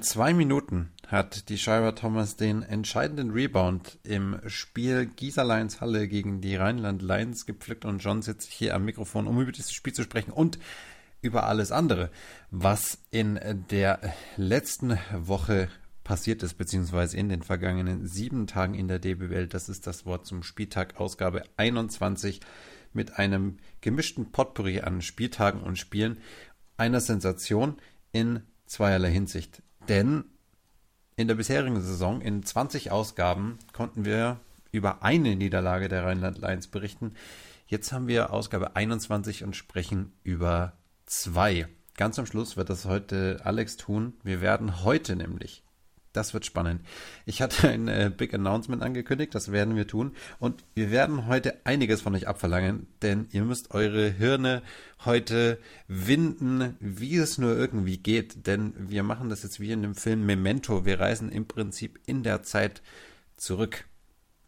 Zwei 0.00 0.32
Minuten 0.32 0.90
hat 1.08 1.48
die 1.48 1.58
Shira 1.58 1.92
Thomas 1.92 2.36
den 2.36 2.62
entscheidenden 2.62 3.30
Rebound 3.30 3.98
im 4.02 4.40
Spiel 4.46 5.06
Gießer 5.06 5.44
Lions 5.44 5.80
Halle 5.80 6.08
gegen 6.08 6.40
die 6.40 6.56
Rheinland 6.56 7.02
Lions 7.02 7.44
gepflückt 7.44 7.84
und 7.84 7.98
John 7.98 8.22
sitzt 8.22 8.50
hier 8.50 8.74
am 8.74 8.84
Mikrofon, 8.84 9.26
um 9.26 9.40
über 9.40 9.52
dieses 9.52 9.72
Spiel 9.72 9.92
zu 9.92 10.02
sprechen 10.02 10.32
und 10.32 10.58
über 11.20 11.44
alles 11.44 11.72
andere, 11.72 12.10
was 12.50 12.98
in 13.10 13.38
der 13.70 14.00
letzten 14.36 14.98
Woche 15.12 15.68
passiert 16.04 16.42
ist, 16.42 16.54
beziehungsweise 16.54 17.16
in 17.16 17.28
den 17.28 17.42
vergangenen 17.42 18.06
sieben 18.06 18.46
Tagen 18.46 18.74
in 18.74 18.88
der 18.88 19.00
DBWL. 19.00 19.48
Das 19.48 19.68
ist 19.68 19.86
das 19.86 20.06
Wort 20.06 20.26
zum 20.26 20.42
Spieltag, 20.42 21.00
Ausgabe 21.00 21.42
21 21.56 22.40
mit 22.92 23.18
einem 23.18 23.58
gemischten 23.80 24.32
Potpourri 24.32 24.80
an 24.80 25.02
Spieltagen 25.02 25.62
und 25.62 25.78
Spielen. 25.78 26.18
Einer 26.76 27.00
Sensation 27.00 27.76
in 28.12 28.42
zweierlei 28.66 29.10
Hinsicht. 29.10 29.63
Denn 29.88 30.24
in 31.16 31.28
der 31.28 31.34
bisherigen 31.34 31.80
Saison, 31.80 32.20
in 32.20 32.42
20 32.42 32.90
Ausgaben, 32.90 33.58
konnten 33.72 34.04
wir 34.04 34.40
über 34.72 35.02
eine 35.02 35.36
Niederlage 35.36 35.88
der 35.88 36.04
Rheinland 36.04 36.38
Lions 36.38 36.66
berichten. 36.66 37.14
Jetzt 37.66 37.92
haben 37.92 38.08
wir 38.08 38.32
Ausgabe 38.32 38.76
21 38.76 39.44
und 39.44 39.56
sprechen 39.56 40.12
über 40.22 40.72
zwei. 41.06 41.68
Ganz 41.96 42.18
am 42.18 42.26
Schluss 42.26 42.56
wird 42.56 42.70
das 42.70 42.84
heute 42.84 43.40
Alex 43.44 43.76
tun. 43.76 44.14
Wir 44.22 44.40
werden 44.40 44.84
heute 44.84 45.16
nämlich 45.16 45.63
das 46.14 46.32
wird 46.32 46.46
spannend. 46.46 46.80
Ich 47.26 47.42
hatte 47.42 47.68
ein 47.68 47.88
äh, 47.88 48.10
Big 48.16 48.32
Announcement 48.32 48.82
angekündigt, 48.82 49.34
das 49.34 49.52
werden 49.52 49.76
wir 49.76 49.86
tun. 49.86 50.12
Und 50.38 50.64
wir 50.74 50.90
werden 50.90 51.26
heute 51.26 51.54
einiges 51.64 52.00
von 52.00 52.14
euch 52.14 52.26
abverlangen, 52.26 52.86
denn 53.02 53.26
ihr 53.32 53.42
müsst 53.42 53.74
eure 53.74 54.08
Hirne 54.08 54.62
heute 55.04 55.58
winden, 55.88 56.76
wie 56.80 57.16
es 57.16 57.36
nur 57.36 57.56
irgendwie 57.56 57.98
geht. 57.98 58.46
Denn 58.46 58.72
wir 58.78 59.02
machen 59.02 59.28
das 59.28 59.42
jetzt 59.42 59.60
wie 59.60 59.72
in 59.72 59.82
dem 59.82 59.94
Film 59.94 60.24
Memento. 60.24 60.86
Wir 60.86 61.00
reisen 61.00 61.30
im 61.30 61.46
Prinzip 61.46 61.98
in 62.06 62.22
der 62.22 62.42
Zeit 62.42 62.80
zurück. 63.36 63.84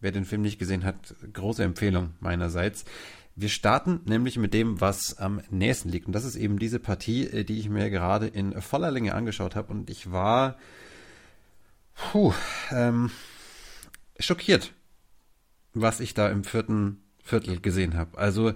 Wer 0.01 0.13
den 0.13 0.25
Film 0.25 0.43
nicht 0.43 0.59
gesehen 0.59 0.85
hat, 0.85 1.15
große 1.33 1.65
Empfehlung 1.65 2.15
meinerseits. 2.21 2.85
Wir 3.35 3.49
starten 3.49 4.01
nämlich 4.07 4.39
mit 4.39 4.55
dem, 4.55 4.81
was 4.81 5.19
am 5.19 5.43
nächsten 5.51 5.91
liegt. 5.91 6.07
Und 6.07 6.15
das 6.15 6.25
ist 6.25 6.37
eben 6.37 6.59
diese 6.59 6.79
Partie, 6.79 7.25
äh, 7.25 7.45
die 7.45 7.59
ich 7.59 7.69
mir 7.69 7.91
gerade 7.91 8.29
in 8.29 8.61
voller 8.63 8.91
Länge 8.91 9.15
angeschaut 9.15 9.57
habe. 9.57 9.73
Und 9.73 9.91
ich 9.91 10.13
war 10.13 10.57
puh, 11.97 12.33
ähm, 12.71 13.11
schockiert, 14.19 14.73
was 15.75 16.01
ich 16.01 16.15
da 16.15 16.29
im 16.29 16.45
vierten 16.45 17.03
Viertel 17.23 17.61
gesehen 17.61 17.97
habe. 17.97 18.17
Also 18.19 18.53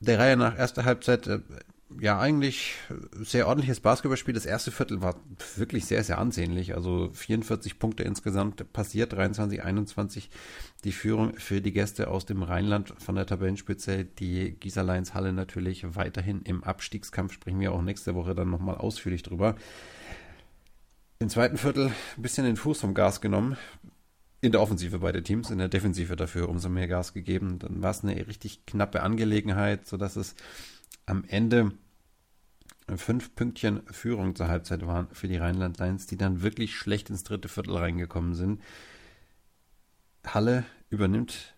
der 0.00 0.18
Reihe 0.18 0.36
nach 0.36 0.56
erster 0.56 0.84
Halbzeit, 0.84 1.26
äh, 1.26 1.40
ja 2.00 2.18
eigentlich 2.18 2.74
sehr 3.12 3.48
ordentliches 3.48 3.80
Basketballspiel. 3.80 4.34
Das 4.34 4.46
erste 4.46 4.70
Viertel 4.70 5.00
war 5.00 5.16
wirklich 5.56 5.86
sehr, 5.86 6.04
sehr 6.04 6.18
ansehnlich. 6.18 6.74
Also 6.74 7.10
44 7.12 7.78
Punkte 7.78 8.02
insgesamt 8.02 8.72
passiert, 8.72 9.12
23, 9.12 9.62
21 9.62 10.30
die 10.84 10.92
Führung 10.92 11.34
für 11.34 11.60
die 11.60 11.72
Gäste 11.72 12.08
aus 12.08 12.26
dem 12.26 12.42
Rheinland 12.42 12.94
von 12.98 13.14
der 13.14 13.26
Tabellenspitze. 13.26 14.04
Die 14.04 14.52
Gießer 14.52 14.84
Lions 14.84 15.14
Halle 15.14 15.32
natürlich 15.32 15.96
weiterhin 15.96 16.42
im 16.42 16.62
Abstiegskampf. 16.62 17.32
Sprechen 17.32 17.60
wir 17.60 17.72
auch 17.72 17.82
nächste 17.82 18.14
Woche 18.14 18.34
dann 18.34 18.50
nochmal 18.50 18.76
ausführlich 18.76 19.22
drüber 19.22 19.56
im 21.18 21.28
zweiten 21.28 21.58
Viertel 21.58 21.92
ein 22.16 22.22
bisschen 22.22 22.44
den 22.44 22.56
Fuß 22.56 22.80
vom 22.80 22.94
Gas 22.94 23.20
genommen. 23.20 23.56
In 24.40 24.52
der 24.52 24.60
Offensive 24.60 25.00
beide 25.00 25.22
Teams, 25.22 25.50
in 25.50 25.58
der 25.58 25.68
Defensive 25.68 26.14
dafür 26.14 26.48
umso 26.48 26.68
mehr 26.68 26.86
Gas 26.86 27.12
gegeben. 27.12 27.58
Dann 27.58 27.82
war 27.82 27.90
es 27.90 28.04
eine 28.04 28.26
richtig 28.28 28.66
knappe 28.66 29.02
Angelegenheit, 29.02 29.86
sodass 29.86 30.14
es 30.14 30.36
am 31.06 31.24
Ende 31.26 31.72
fünf 32.96 33.34
Pünktchen 33.34 33.82
Führung 33.90 34.36
zur 34.36 34.48
Halbzeit 34.48 34.86
waren 34.86 35.08
für 35.12 35.26
die 35.26 35.36
Rheinland 35.36 35.78
Lions, 35.78 36.06
die 36.06 36.16
dann 36.16 36.42
wirklich 36.42 36.76
schlecht 36.76 37.10
ins 37.10 37.24
dritte 37.24 37.48
Viertel 37.48 37.76
reingekommen 37.76 38.34
sind. 38.34 38.62
Halle 40.24 40.64
übernimmt 40.88 41.56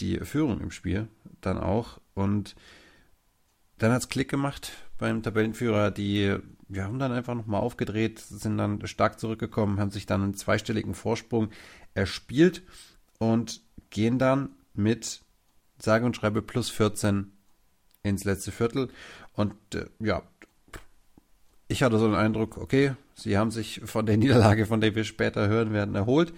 die 0.00 0.18
Führung 0.18 0.60
im 0.60 0.70
Spiel 0.70 1.08
dann 1.40 1.58
auch 1.58 2.00
und 2.14 2.54
dann 3.78 3.92
hat 3.92 4.02
es 4.02 4.08
Klick 4.08 4.30
gemacht 4.30 4.72
beim 4.98 5.22
Tabellenführer. 5.22 5.90
Die 5.90 6.36
wir 6.68 6.84
haben 6.84 6.98
dann 6.98 7.12
einfach 7.12 7.34
nochmal 7.34 7.60
aufgedreht, 7.60 8.18
sind 8.18 8.58
dann 8.58 8.84
stark 8.86 9.20
zurückgekommen, 9.20 9.78
haben 9.78 9.90
sich 9.90 10.06
dann 10.06 10.22
einen 10.22 10.34
zweistelligen 10.34 10.94
Vorsprung 10.94 11.50
erspielt 11.94 12.62
und 13.18 13.62
gehen 13.90 14.18
dann 14.18 14.50
mit 14.74 15.22
sage 15.78 16.06
und 16.06 16.16
schreibe 16.16 16.42
plus 16.42 16.70
14 16.70 17.32
ins 18.02 18.24
letzte 18.24 18.52
Viertel. 18.52 18.88
Und 19.32 19.54
äh, 19.74 19.86
ja, 20.00 20.22
ich 21.68 21.82
hatte 21.82 21.98
so 21.98 22.06
den 22.06 22.14
Eindruck, 22.14 22.58
okay, 22.58 22.94
sie 23.14 23.36
haben 23.36 23.50
sich 23.50 23.82
von 23.84 24.06
der 24.06 24.16
Niederlage, 24.18 24.66
von 24.66 24.80
der 24.80 24.94
wir 24.94 25.04
später 25.04 25.48
hören 25.48 25.72
werden, 25.72 25.94
erholt. 25.94 26.32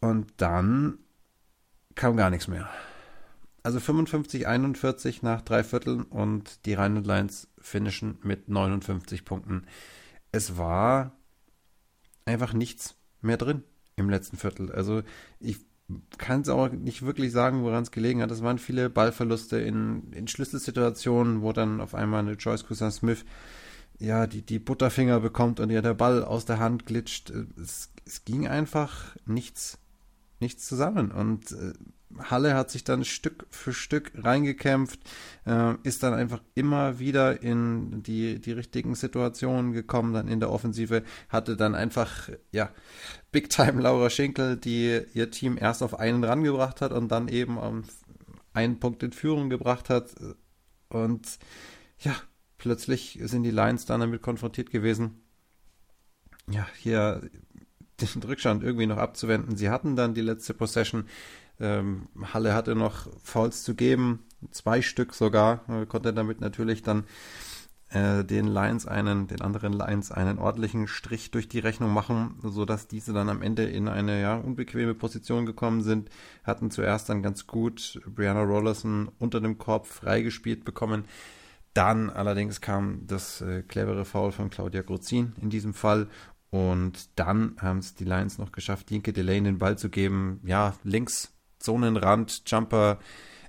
Und 0.00 0.32
dann 0.36 0.98
kam 1.94 2.16
gar 2.16 2.30
nichts 2.30 2.48
mehr. 2.48 2.68
Also 3.62 3.80
55, 3.80 4.46
41 4.46 5.22
nach 5.22 5.42
drei 5.42 5.64
Vierteln 5.64 6.02
und 6.02 6.64
die 6.66 6.74
Rheinland 6.74 7.06
Lions 7.06 7.48
finishen 7.66 8.18
mit 8.22 8.48
59 8.48 9.24
Punkten. 9.24 9.66
Es 10.30 10.56
war 10.56 11.18
einfach 12.24 12.52
nichts 12.52 12.94
mehr 13.20 13.36
drin 13.36 13.64
im 13.96 14.08
letzten 14.08 14.36
Viertel. 14.36 14.70
Also 14.70 15.02
ich 15.40 15.58
kann 16.18 16.42
es 16.42 16.48
auch 16.48 16.70
nicht 16.70 17.02
wirklich 17.02 17.32
sagen, 17.32 17.62
woran 17.64 17.82
es 17.82 17.90
gelegen 17.90 18.22
hat. 18.22 18.30
Es 18.30 18.42
waren 18.42 18.58
viele 18.58 18.88
Ballverluste 18.88 19.58
in, 19.58 20.12
in 20.12 20.28
Schlüsselsituationen, 20.28 21.42
wo 21.42 21.52
dann 21.52 21.80
auf 21.80 21.94
einmal 21.94 22.20
eine 22.20 22.32
Joyce 22.32 22.66
Cousin 22.66 22.92
Smith 22.92 23.24
ja 23.98 24.26
die, 24.26 24.42
die 24.42 24.58
Butterfinger 24.58 25.20
bekommt 25.20 25.58
und 25.58 25.70
ihr 25.70 25.82
der 25.82 25.94
Ball 25.94 26.24
aus 26.24 26.44
der 26.44 26.58
Hand 26.58 26.86
glitscht. 26.86 27.30
Es, 27.30 27.92
es 28.04 28.24
ging 28.24 28.46
einfach 28.46 29.16
nichts, 29.24 29.78
nichts 30.40 30.66
zusammen. 30.66 31.10
Und 31.10 31.52
äh, 31.52 31.72
Halle 32.18 32.54
hat 32.54 32.70
sich 32.70 32.84
dann 32.84 33.04
Stück 33.04 33.46
für 33.50 33.72
Stück 33.72 34.12
reingekämpft, 34.14 35.00
äh, 35.44 35.74
ist 35.82 36.02
dann 36.02 36.14
einfach 36.14 36.42
immer 36.54 36.98
wieder 36.98 37.42
in 37.42 38.02
die, 38.02 38.40
die 38.40 38.52
richtigen 38.52 38.94
Situationen 38.94 39.72
gekommen, 39.72 40.12
dann 40.14 40.28
in 40.28 40.40
der 40.40 40.50
Offensive, 40.50 41.02
hatte 41.28 41.56
dann 41.56 41.74
einfach, 41.74 42.30
ja, 42.52 42.70
Big 43.32 43.50
Time 43.50 43.82
Laura 43.82 44.10
Schinkel, 44.10 44.56
die 44.56 45.02
ihr 45.12 45.30
Team 45.30 45.58
erst 45.58 45.82
auf 45.82 45.98
einen 45.98 46.24
rangebracht 46.24 46.80
hat 46.80 46.92
und 46.92 47.08
dann 47.08 47.28
eben 47.28 47.58
um 47.58 47.84
einen 48.52 48.80
Punkt 48.80 49.02
in 49.02 49.12
Führung 49.12 49.50
gebracht 49.50 49.90
hat. 49.90 50.14
Und 50.88 51.38
ja, 51.98 52.14
plötzlich 52.58 53.18
sind 53.22 53.42
die 53.42 53.50
Lions 53.50 53.84
dann 53.84 54.00
damit 54.00 54.22
konfrontiert 54.22 54.70
gewesen. 54.70 55.22
Ja, 56.48 56.66
hier 56.78 57.28
den 58.00 58.22
Rückstand 58.22 58.62
irgendwie 58.62 58.86
noch 58.86 58.98
abzuwenden. 58.98 59.56
Sie 59.56 59.70
hatten 59.70 59.96
dann 59.96 60.14
die 60.14 60.20
letzte 60.20 60.54
Possession 60.54 61.04
ähm, 61.58 62.08
Halle 62.32 62.54
hatte 62.54 62.74
noch 62.74 63.08
Fouls 63.22 63.62
zu 63.62 63.74
geben, 63.74 64.24
zwei 64.50 64.82
Stück 64.82 65.14
sogar, 65.14 65.64
äh, 65.68 65.86
konnte 65.86 66.12
damit 66.12 66.40
natürlich 66.40 66.82
dann 66.82 67.04
äh, 67.90 68.24
den 68.24 68.46
Lions 68.46 68.86
einen, 68.86 69.26
den 69.26 69.40
anderen 69.40 69.72
Lions 69.72 70.12
einen 70.12 70.38
ordentlichen 70.38 70.86
Strich 70.86 71.30
durch 71.30 71.48
die 71.48 71.60
Rechnung 71.60 71.92
machen, 71.92 72.38
sodass 72.42 72.88
diese 72.88 73.12
dann 73.12 73.30
am 73.30 73.42
Ende 73.42 73.64
in 73.64 73.88
eine 73.88 74.20
ja, 74.20 74.36
unbequeme 74.36 74.94
Position 74.94 75.46
gekommen 75.46 75.82
sind, 75.82 76.10
hatten 76.44 76.70
zuerst 76.70 77.08
dann 77.08 77.22
ganz 77.22 77.46
gut 77.46 78.00
Brianna 78.06 78.42
Rollerson 78.42 79.10
unter 79.18 79.40
dem 79.40 79.56
Korb 79.56 79.86
freigespielt 79.86 80.64
bekommen. 80.64 81.04
Dann 81.72 82.10
allerdings 82.10 82.60
kam 82.60 83.06
das 83.06 83.40
äh, 83.40 83.62
clevere 83.62 84.04
Foul 84.04 84.32
von 84.32 84.50
Claudia 84.50 84.82
Grozin 84.82 85.34
in 85.40 85.50
diesem 85.50 85.74
Fall 85.74 86.08
und 86.56 87.10
dann 87.16 87.56
haben 87.60 87.80
es 87.80 87.94
die 87.94 88.04
Lions 88.04 88.38
noch 88.38 88.50
geschafft, 88.50 88.90
Linke 88.90 89.12
Delay 89.12 89.42
den 89.42 89.58
Ball 89.58 89.76
zu 89.76 89.90
geben. 89.90 90.40
Ja, 90.44 90.74
links 90.84 91.34
Zonenrand, 91.58 92.44
Jumper, 92.46 92.98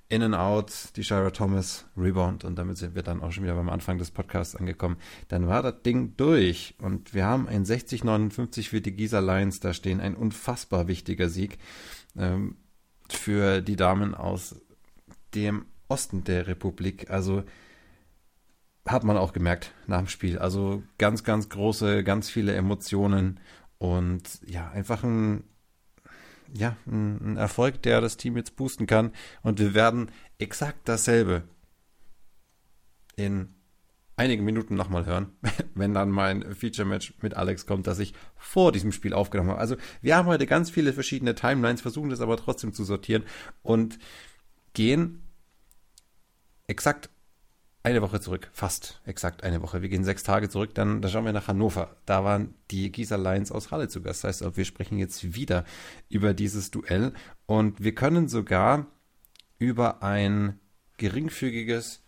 in 0.09 0.23
and 0.23 0.35
out, 0.35 0.73
die 0.97 1.05
Shira 1.05 1.29
Thomas, 1.29 1.85
Rebound 1.95 2.43
und 2.43 2.57
damit 2.57 2.77
sind 2.77 2.95
wir 2.95 3.03
dann 3.03 3.21
auch 3.21 3.31
schon 3.31 3.45
wieder 3.45 3.55
beim 3.55 3.69
Anfang 3.69 3.97
des 3.97 4.11
Podcasts 4.11 4.57
angekommen. 4.57 4.97
Dann 5.29 5.47
war 5.47 5.63
das 5.63 5.81
Ding 5.83 6.17
durch 6.17 6.75
und 6.79 7.13
wir 7.13 7.25
haben 7.25 7.47
ein 7.47 7.63
60-59 7.63 8.67
für 8.67 8.81
die 8.81 8.91
Gießer 8.91 9.21
Lions 9.21 9.61
da 9.61 9.73
stehen, 9.73 10.01
ein 10.01 10.15
unfassbar 10.15 10.89
wichtiger 10.89 11.29
Sieg 11.29 11.59
ähm, 12.17 12.57
für 13.09 13.61
die 13.61 13.77
Damen 13.77 14.15
aus 14.15 14.59
dem 15.33 15.65
Osten 15.87 16.25
der 16.25 16.47
Republik. 16.47 17.09
Also 17.09 17.43
hat 18.87 19.03
man 19.03 19.17
auch 19.17 19.33
gemerkt 19.33 19.73
nach 19.85 19.99
dem 19.99 20.07
Spiel. 20.07 20.39
Also 20.39 20.83
ganz, 20.97 21.23
ganz 21.23 21.49
große, 21.49 22.03
ganz 22.03 22.29
viele 22.29 22.55
Emotionen 22.55 23.39
und 23.77 24.23
ja, 24.45 24.69
einfach 24.71 25.03
ein 25.03 25.43
ja, 26.53 26.77
ein, 26.85 27.37
Erfolg, 27.37 27.81
der 27.81 28.01
das 28.01 28.17
Team 28.17 28.37
jetzt 28.37 28.55
boosten 28.55 28.87
kann. 28.87 29.11
Und 29.41 29.59
wir 29.59 29.73
werden 29.73 30.11
exakt 30.37 30.87
dasselbe 30.87 31.43
in 33.15 33.53
einigen 34.15 34.45
Minuten 34.45 34.75
nochmal 34.75 35.05
hören, 35.05 35.31
wenn 35.75 35.93
dann 35.93 36.09
mein 36.09 36.55
Feature-Match 36.55 37.15
mit 37.21 37.35
Alex 37.35 37.65
kommt, 37.65 37.87
das 37.87 37.99
ich 37.99 38.13
vor 38.35 38.71
diesem 38.71 38.91
Spiel 38.91 39.13
aufgenommen 39.13 39.51
habe. 39.51 39.59
Also 39.59 39.75
wir 40.01 40.15
haben 40.15 40.27
heute 40.27 40.47
ganz 40.47 40.69
viele 40.69 40.93
verschiedene 40.93 41.35
Timelines, 41.35 41.81
versuchen 41.81 42.09
das 42.09 42.21
aber 42.21 42.37
trotzdem 42.37 42.73
zu 42.73 42.83
sortieren 42.83 43.23
und 43.61 43.99
gehen 44.73 45.23
exakt 46.67 47.09
eine 47.87 48.01
Woche 48.01 48.19
zurück, 48.19 48.49
fast 48.51 49.01
exakt 49.05 49.43
eine 49.43 49.61
Woche. 49.61 49.81
Wir 49.81 49.87
gehen 49.87 50.03
sechs 50.03 50.21
Tage 50.21 50.49
zurück, 50.49 50.75
dann, 50.75 51.01
dann 51.01 51.09
schauen 51.09 51.23
wir 51.23 51.31
nach 51.31 51.47
Hannover. 51.47 51.95
Da 52.05 52.25
waren 52.25 52.53
die 52.69 52.91
Gießer 52.91 53.17
Lions 53.17 53.49
aus 53.51 53.71
Halle 53.71 53.87
zu 53.87 54.01
Gast. 54.01 54.25
Das 54.25 54.41
heißt, 54.41 54.57
wir 54.57 54.65
sprechen 54.65 54.97
jetzt 54.97 55.35
wieder 55.35 55.63
über 56.09 56.33
dieses 56.33 56.69
Duell 56.69 57.13
und 57.45 57.81
wir 57.81 57.95
können 57.95 58.27
sogar 58.27 58.87
über 59.57 60.03
ein 60.03 60.59
geringfügiges 60.97 62.03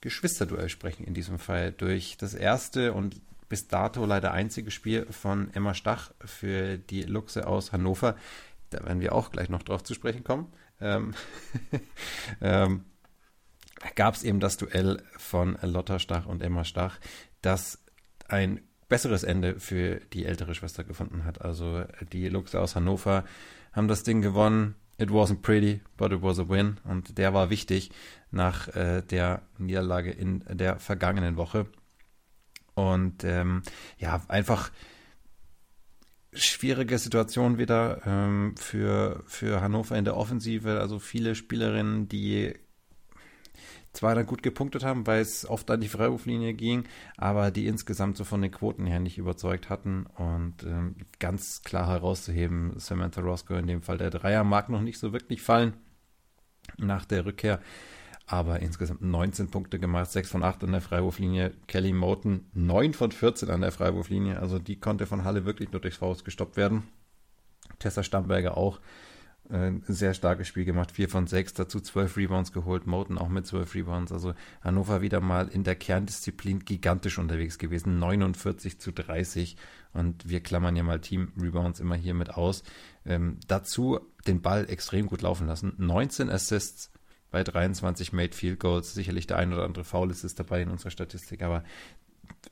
Geschwisterduell 0.00 0.70
sprechen 0.70 1.04
in 1.04 1.12
diesem 1.12 1.38
Fall. 1.38 1.72
Durch 1.72 2.16
das 2.16 2.32
erste 2.32 2.94
und 2.94 3.20
bis 3.50 3.68
dato 3.68 4.06
leider 4.06 4.32
einzige 4.32 4.70
Spiel 4.70 5.06
von 5.10 5.52
Emma 5.52 5.74
Stach 5.74 6.12
für 6.24 6.78
die 6.78 7.02
Luchse 7.02 7.46
aus 7.46 7.72
Hannover. 7.72 8.16
Da 8.70 8.82
werden 8.84 9.00
wir 9.00 9.14
auch 9.14 9.30
gleich 9.30 9.50
noch 9.50 9.62
drauf 9.62 9.82
zu 9.84 9.92
sprechen 9.92 10.24
kommen. 10.24 10.50
Ähm, 10.80 11.14
ähm, 12.40 12.84
gab 13.94 14.14
es 14.14 14.22
eben 14.22 14.40
das 14.40 14.56
Duell 14.56 15.02
von 15.16 15.58
Lotta 15.62 15.98
Stach 15.98 16.26
und 16.26 16.42
Emma 16.42 16.64
Stach, 16.64 16.98
das 17.42 17.78
ein 18.28 18.60
besseres 18.88 19.22
Ende 19.22 19.60
für 19.60 20.00
die 20.12 20.24
ältere 20.24 20.54
Schwester 20.54 20.84
gefunden 20.84 21.24
hat. 21.24 21.42
Also 21.42 21.84
die 22.12 22.28
Luchse 22.28 22.60
aus 22.60 22.74
Hannover 22.74 23.24
haben 23.72 23.88
das 23.88 24.02
Ding 24.02 24.22
gewonnen. 24.22 24.74
It 25.00 25.10
wasn't 25.10 25.42
pretty, 25.42 25.80
but 25.96 26.12
it 26.12 26.22
was 26.22 26.40
a 26.40 26.48
win. 26.48 26.80
Und 26.84 27.18
der 27.18 27.32
war 27.32 27.50
wichtig 27.50 27.90
nach 28.30 28.68
äh, 28.74 29.02
der 29.02 29.42
Niederlage 29.58 30.10
in 30.10 30.44
der 30.50 30.78
vergangenen 30.78 31.36
Woche. 31.36 31.66
Und 32.74 33.24
ähm, 33.24 33.62
ja, 33.98 34.22
einfach 34.28 34.70
schwierige 36.32 36.98
Situation 36.98 37.58
wieder 37.58 38.02
ähm, 38.06 38.54
für, 38.56 39.22
für 39.26 39.60
Hannover 39.60 39.96
in 39.96 40.04
der 40.04 40.16
Offensive. 40.16 40.80
Also 40.80 40.98
viele 40.98 41.34
Spielerinnen, 41.34 42.08
die 42.08 42.54
zwar 43.98 44.14
dann 44.14 44.26
gut 44.26 44.44
gepunktet 44.44 44.84
haben, 44.84 45.06
weil 45.06 45.20
es 45.20 45.48
oft 45.48 45.68
an 45.70 45.80
die 45.80 45.88
Freiwurflinie 45.88 46.54
ging, 46.54 46.84
aber 47.16 47.50
die 47.50 47.66
insgesamt 47.66 48.16
so 48.16 48.22
von 48.22 48.40
den 48.40 48.52
Quoten 48.52 48.86
her 48.86 49.00
nicht 49.00 49.18
überzeugt 49.18 49.70
hatten. 49.70 50.06
Und 50.16 50.62
ähm, 50.62 50.94
ganz 51.18 51.62
klar 51.62 51.88
herauszuheben, 51.88 52.78
Samantha 52.78 53.20
Roscoe 53.20 53.58
in 53.58 53.66
dem 53.66 53.82
Fall, 53.82 53.98
der 53.98 54.10
Dreier 54.10 54.44
mag 54.44 54.68
noch 54.68 54.82
nicht 54.82 54.98
so 54.98 55.12
wirklich 55.12 55.42
fallen 55.42 55.74
nach 56.76 57.04
der 57.04 57.26
Rückkehr 57.26 57.60
aber 58.30 58.60
insgesamt 58.60 59.00
19 59.00 59.50
Punkte 59.50 59.78
gemacht, 59.78 60.12
6 60.12 60.28
von 60.28 60.42
8 60.44 60.64
an 60.64 60.72
der 60.72 60.82
Freiwurflinie. 60.82 61.54
Kelly 61.66 61.94
Moten 61.94 62.44
9 62.52 62.92
von 62.92 63.10
14 63.10 63.48
an 63.48 63.62
der 63.62 63.72
Freiwurflinie, 63.72 64.38
also 64.38 64.58
die 64.58 64.78
konnte 64.78 65.06
von 65.06 65.24
Halle 65.24 65.46
wirklich 65.46 65.72
nur 65.72 65.80
durchs 65.80 65.96
Faust 65.96 66.26
gestoppt 66.26 66.58
werden. 66.58 66.82
Tessa 67.78 68.02
Stamberger 68.02 68.58
auch 68.58 68.80
ein 69.50 69.82
sehr 69.86 70.14
starkes 70.14 70.48
Spiel 70.48 70.64
gemacht, 70.64 70.92
4 70.92 71.08
von 71.08 71.26
6, 71.26 71.54
dazu 71.54 71.80
12 71.80 72.16
Rebounds 72.16 72.52
geholt, 72.52 72.86
Moten 72.86 73.18
auch 73.18 73.28
mit 73.28 73.46
12 73.46 73.74
Rebounds, 73.74 74.12
also 74.12 74.34
Hannover 74.62 75.00
wieder 75.00 75.20
mal 75.20 75.48
in 75.48 75.64
der 75.64 75.74
Kerndisziplin 75.74 76.60
gigantisch 76.64 77.18
unterwegs 77.18 77.58
gewesen, 77.58 77.98
49 77.98 78.78
zu 78.78 78.92
30 78.92 79.56
und 79.92 80.28
wir 80.28 80.40
klammern 80.40 80.76
ja 80.76 80.82
mal 80.82 81.00
Team 81.00 81.32
Rebounds 81.40 81.80
immer 81.80 81.96
hier 81.96 82.14
mit 82.14 82.30
aus. 82.34 82.62
Ähm, 83.06 83.38
dazu 83.46 84.00
den 84.26 84.42
Ball 84.42 84.68
extrem 84.68 85.06
gut 85.06 85.22
laufen 85.22 85.46
lassen, 85.46 85.72
19 85.78 86.28
Assists, 86.28 86.90
bei 87.30 87.44
23 87.44 88.12
Made 88.12 88.34
Field 88.34 88.60
Goals. 88.60 88.94
Sicherlich 88.94 89.26
der 89.26 89.36
ein 89.36 89.52
oder 89.52 89.64
andere 89.64 89.84
Foul 89.84 90.10
ist 90.10 90.38
dabei 90.38 90.62
in 90.62 90.70
unserer 90.70 90.90
Statistik, 90.90 91.42
aber 91.42 91.62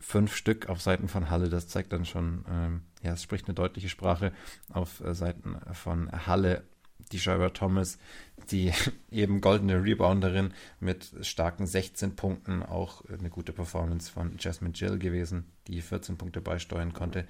fünf 0.00 0.34
Stück 0.34 0.68
auf 0.68 0.80
Seiten 0.80 1.08
von 1.08 1.30
Halle, 1.30 1.48
das 1.48 1.68
zeigt 1.68 1.92
dann 1.92 2.04
schon, 2.04 2.44
ähm, 2.50 2.82
ja, 3.02 3.12
es 3.12 3.22
spricht 3.22 3.46
eine 3.46 3.54
deutliche 3.54 3.88
Sprache 3.88 4.32
auf 4.70 5.00
äh, 5.00 5.14
Seiten 5.14 5.56
von 5.72 6.10
Halle. 6.26 6.64
Die 7.12 7.20
Schreiber 7.20 7.52
Thomas, 7.52 7.98
die 8.50 8.72
eben 9.10 9.40
goldene 9.40 9.82
Rebounderin 9.82 10.52
mit 10.80 11.12
starken 11.22 11.66
16 11.66 12.16
Punkten, 12.16 12.62
auch 12.62 13.04
eine 13.06 13.30
gute 13.30 13.52
Performance 13.52 14.10
von 14.10 14.36
Jasmine 14.38 14.74
Jill 14.74 14.98
gewesen, 14.98 15.44
die 15.68 15.80
14 15.80 16.16
Punkte 16.16 16.40
beisteuern 16.40 16.92
konnte. 16.92 17.26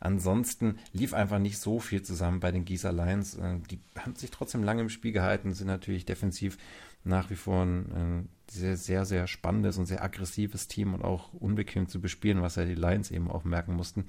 Ansonsten 0.00 0.78
lief 0.92 1.14
einfach 1.14 1.38
nicht 1.38 1.58
so 1.58 1.80
viel 1.80 2.02
zusammen 2.02 2.40
bei 2.40 2.50
den 2.50 2.64
Gießer 2.64 2.92
Lions. 2.92 3.36
Äh, 3.36 3.58
die 3.70 3.80
haben 3.98 4.16
sich 4.16 4.30
trotzdem 4.30 4.64
lange 4.64 4.82
im 4.82 4.90
Spiel 4.90 5.12
gehalten, 5.12 5.54
sind 5.54 5.68
natürlich 5.68 6.06
defensiv 6.06 6.58
nach 7.04 7.30
wie 7.30 7.36
vor 7.36 7.62
ein 7.62 8.28
sehr, 8.50 8.76
sehr, 8.76 9.04
sehr 9.04 9.26
spannendes 9.26 9.78
und 9.78 9.86
sehr 9.86 10.02
aggressives 10.02 10.68
Team 10.68 10.92
und 10.92 11.02
auch 11.02 11.32
unbequem 11.32 11.88
zu 11.88 12.00
bespielen, 12.00 12.42
was 12.42 12.56
ja 12.56 12.64
die 12.64 12.74
Lions 12.74 13.10
eben 13.10 13.30
auch 13.30 13.44
merken 13.44 13.74
mussten, 13.74 14.06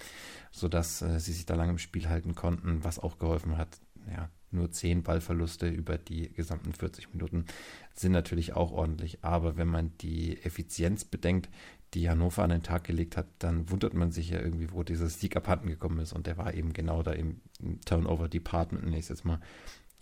sodass 0.51 1.01
äh, 1.01 1.19
sie 1.19 1.33
sich 1.33 1.45
da 1.45 1.55
lange 1.55 1.71
im 1.71 1.77
Spiel 1.77 2.09
halten 2.09 2.35
konnten, 2.35 2.83
was 2.83 2.99
auch 2.99 3.17
geholfen 3.17 3.57
hat. 3.57 3.79
Ja, 4.11 4.29
nur 4.51 4.71
zehn 4.71 5.03
Ballverluste 5.03 5.67
über 5.67 5.97
die 5.97 6.31
gesamten 6.33 6.73
40 6.73 7.13
Minuten 7.13 7.45
sind 7.93 8.11
natürlich 8.11 8.53
auch 8.53 8.71
ordentlich. 8.71 9.23
Aber 9.23 9.57
wenn 9.57 9.67
man 9.67 9.91
die 9.99 10.41
Effizienz 10.43 11.05
bedenkt, 11.05 11.49
die 11.93 12.09
Hannover 12.09 12.43
an 12.43 12.51
den 12.51 12.63
Tag 12.63 12.85
gelegt 12.85 13.17
hat, 13.17 13.27
dann 13.39 13.69
wundert 13.69 13.93
man 13.93 14.11
sich 14.11 14.29
ja 14.29 14.39
irgendwie, 14.39 14.71
wo 14.71 14.83
dieses 14.83 15.19
Sieg 15.19 15.35
abhanden 15.35 15.67
gekommen 15.67 15.99
ist. 15.99 16.13
Und 16.13 16.27
der 16.27 16.37
war 16.37 16.53
eben 16.53 16.73
genau 16.73 17.03
da 17.03 17.11
im 17.11 17.41
Turnover 17.85 18.29
Department, 18.29 18.85
nächstes 18.85 19.23
Mal 19.23 19.39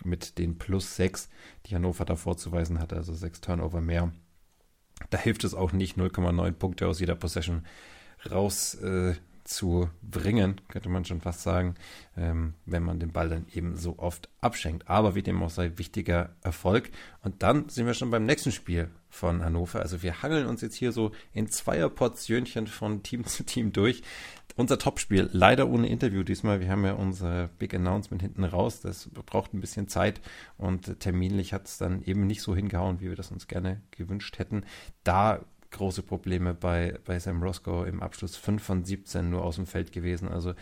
mit 0.04 0.38
den 0.38 0.58
plus 0.58 0.96
sechs, 0.96 1.30
die 1.66 1.76
Hannover 1.76 2.06
da 2.06 2.16
vorzuweisen 2.16 2.80
hatte, 2.80 2.96
also 2.96 3.14
sechs 3.14 3.42
Turnover 3.42 3.82
mehr. 3.82 4.12
Da 5.10 5.18
hilft 5.18 5.44
es 5.44 5.54
auch 5.54 5.72
nicht, 5.72 5.98
0,9 5.98 6.52
Punkte 6.54 6.88
aus 6.88 7.00
jeder 7.00 7.16
Possession 7.16 7.66
raus 8.30 8.76
äh, 8.76 9.16
zu 9.50 9.90
bringen, 10.04 10.62
könnte 10.68 10.90
man 10.90 11.06
schon 11.06 11.22
fast 11.22 11.42
sagen, 11.42 11.74
ähm, 12.16 12.54
wenn 12.68 12.84
man 12.84 13.00
den 13.00 13.12
Ball 13.12 13.30
dann 13.30 13.48
eben 13.52 13.76
so 13.78 13.98
oft 13.98 14.30
abschenkt. 14.42 14.88
Aber 14.88 15.16
wie 15.16 15.24
dem 15.24 15.42
auch 15.42 15.50
sei, 15.50 15.78
wichtiger 15.78 16.36
Erfolg. 16.42 16.92
Und 17.24 17.42
dann 17.42 17.68
sind 17.68 17.88
wir 17.88 17.96
schon 17.96 18.12
beim 18.12 18.26
nächsten 18.26 18.52
Spiel 18.52 18.92
von 19.10 19.44
Hannover. 19.44 19.80
Also 19.80 20.04
wir 20.04 20.22
hangeln 20.22 20.46
uns 20.46 20.62
jetzt 20.62 20.76
hier 20.76 20.92
so 20.92 21.12
in 21.34 21.48
zweier 21.48 21.90
Portionchen 21.90 22.68
von 22.68 23.02
Team 23.02 23.26
zu 23.26 23.44
Team 23.44 23.74
durch. 23.74 24.04
Unser 24.56 24.78
Topspiel, 24.78 25.30
leider 25.32 25.68
ohne 25.68 25.88
Interview 25.88 26.22
diesmal. 26.22 26.60
Wir 26.60 26.70
haben 26.70 26.86
ja 26.86 26.94
unser 26.94 27.48
Big 27.58 27.74
Announcement 27.74 28.22
hinten 28.22 28.44
raus. 28.44 28.82
Das 28.82 29.10
braucht 29.26 29.54
ein 29.54 29.62
bisschen 29.62 29.88
Zeit 29.88 30.22
und 30.58 31.00
terminlich 31.00 31.54
hat 31.54 31.66
es 31.66 31.80
dann 31.80 32.04
eben 32.04 32.28
nicht 32.28 32.44
so 32.44 32.56
hingehauen, 32.56 33.00
wie 33.00 33.10
wir 33.10 33.16
das 33.16 33.32
uns 33.32 33.48
gerne 33.48 33.82
gewünscht 33.90 34.38
hätten. 34.38 34.64
Da 35.04 35.40
große 35.72 36.04
Probleme 36.04 36.54
bei, 36.54 37.00
bei 37.06 37.20
Sam 37.20 37.44
Roscoe 37.44 37.86
im 37.86 38.02
Abschluss 38.02 38.36
5 38.36 38.62
von 38.62 38.84
17 38.84 39.30
nur 39.30 39.44
aus 39.44 39.56
dem 39.56 39.68
Feld 39.68 39.92
gewesen. 39.92 40.28
Also 40.30 40.54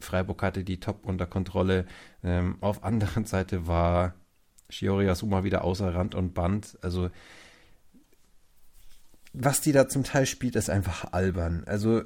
Freiburg 0.00 0.42
hatte 0.42 0.64
die 0.64 0.80
Top 0.80 1.04
unter 1.04 1.26
Kontrolle. 1.26 1.86
Ähm, 2.22 2.58
auf 2.60 2.84
anderen 2.84 3.24
Seite 3.26 3.66
war 3.66 4.14
Shiori 4.68 5.08
Asuma 5.08 5.44
wieder 5.44 5.64
außer 5.64 5.94
Rand 5.94 6.14
und 6.14 6.34
Band. 6.34 6.78
Also 6.82 7.10
was 9.32 9.60
die 9.60 9.72
da 9.72 9.88
zum 9.88 10.04
Teil 10.04 10.26
spielt, 10.26 10.56
ist 10.56 10.70
einfach 10.70 11.12
albern. 11.12 11.64
Also 11.66 12.02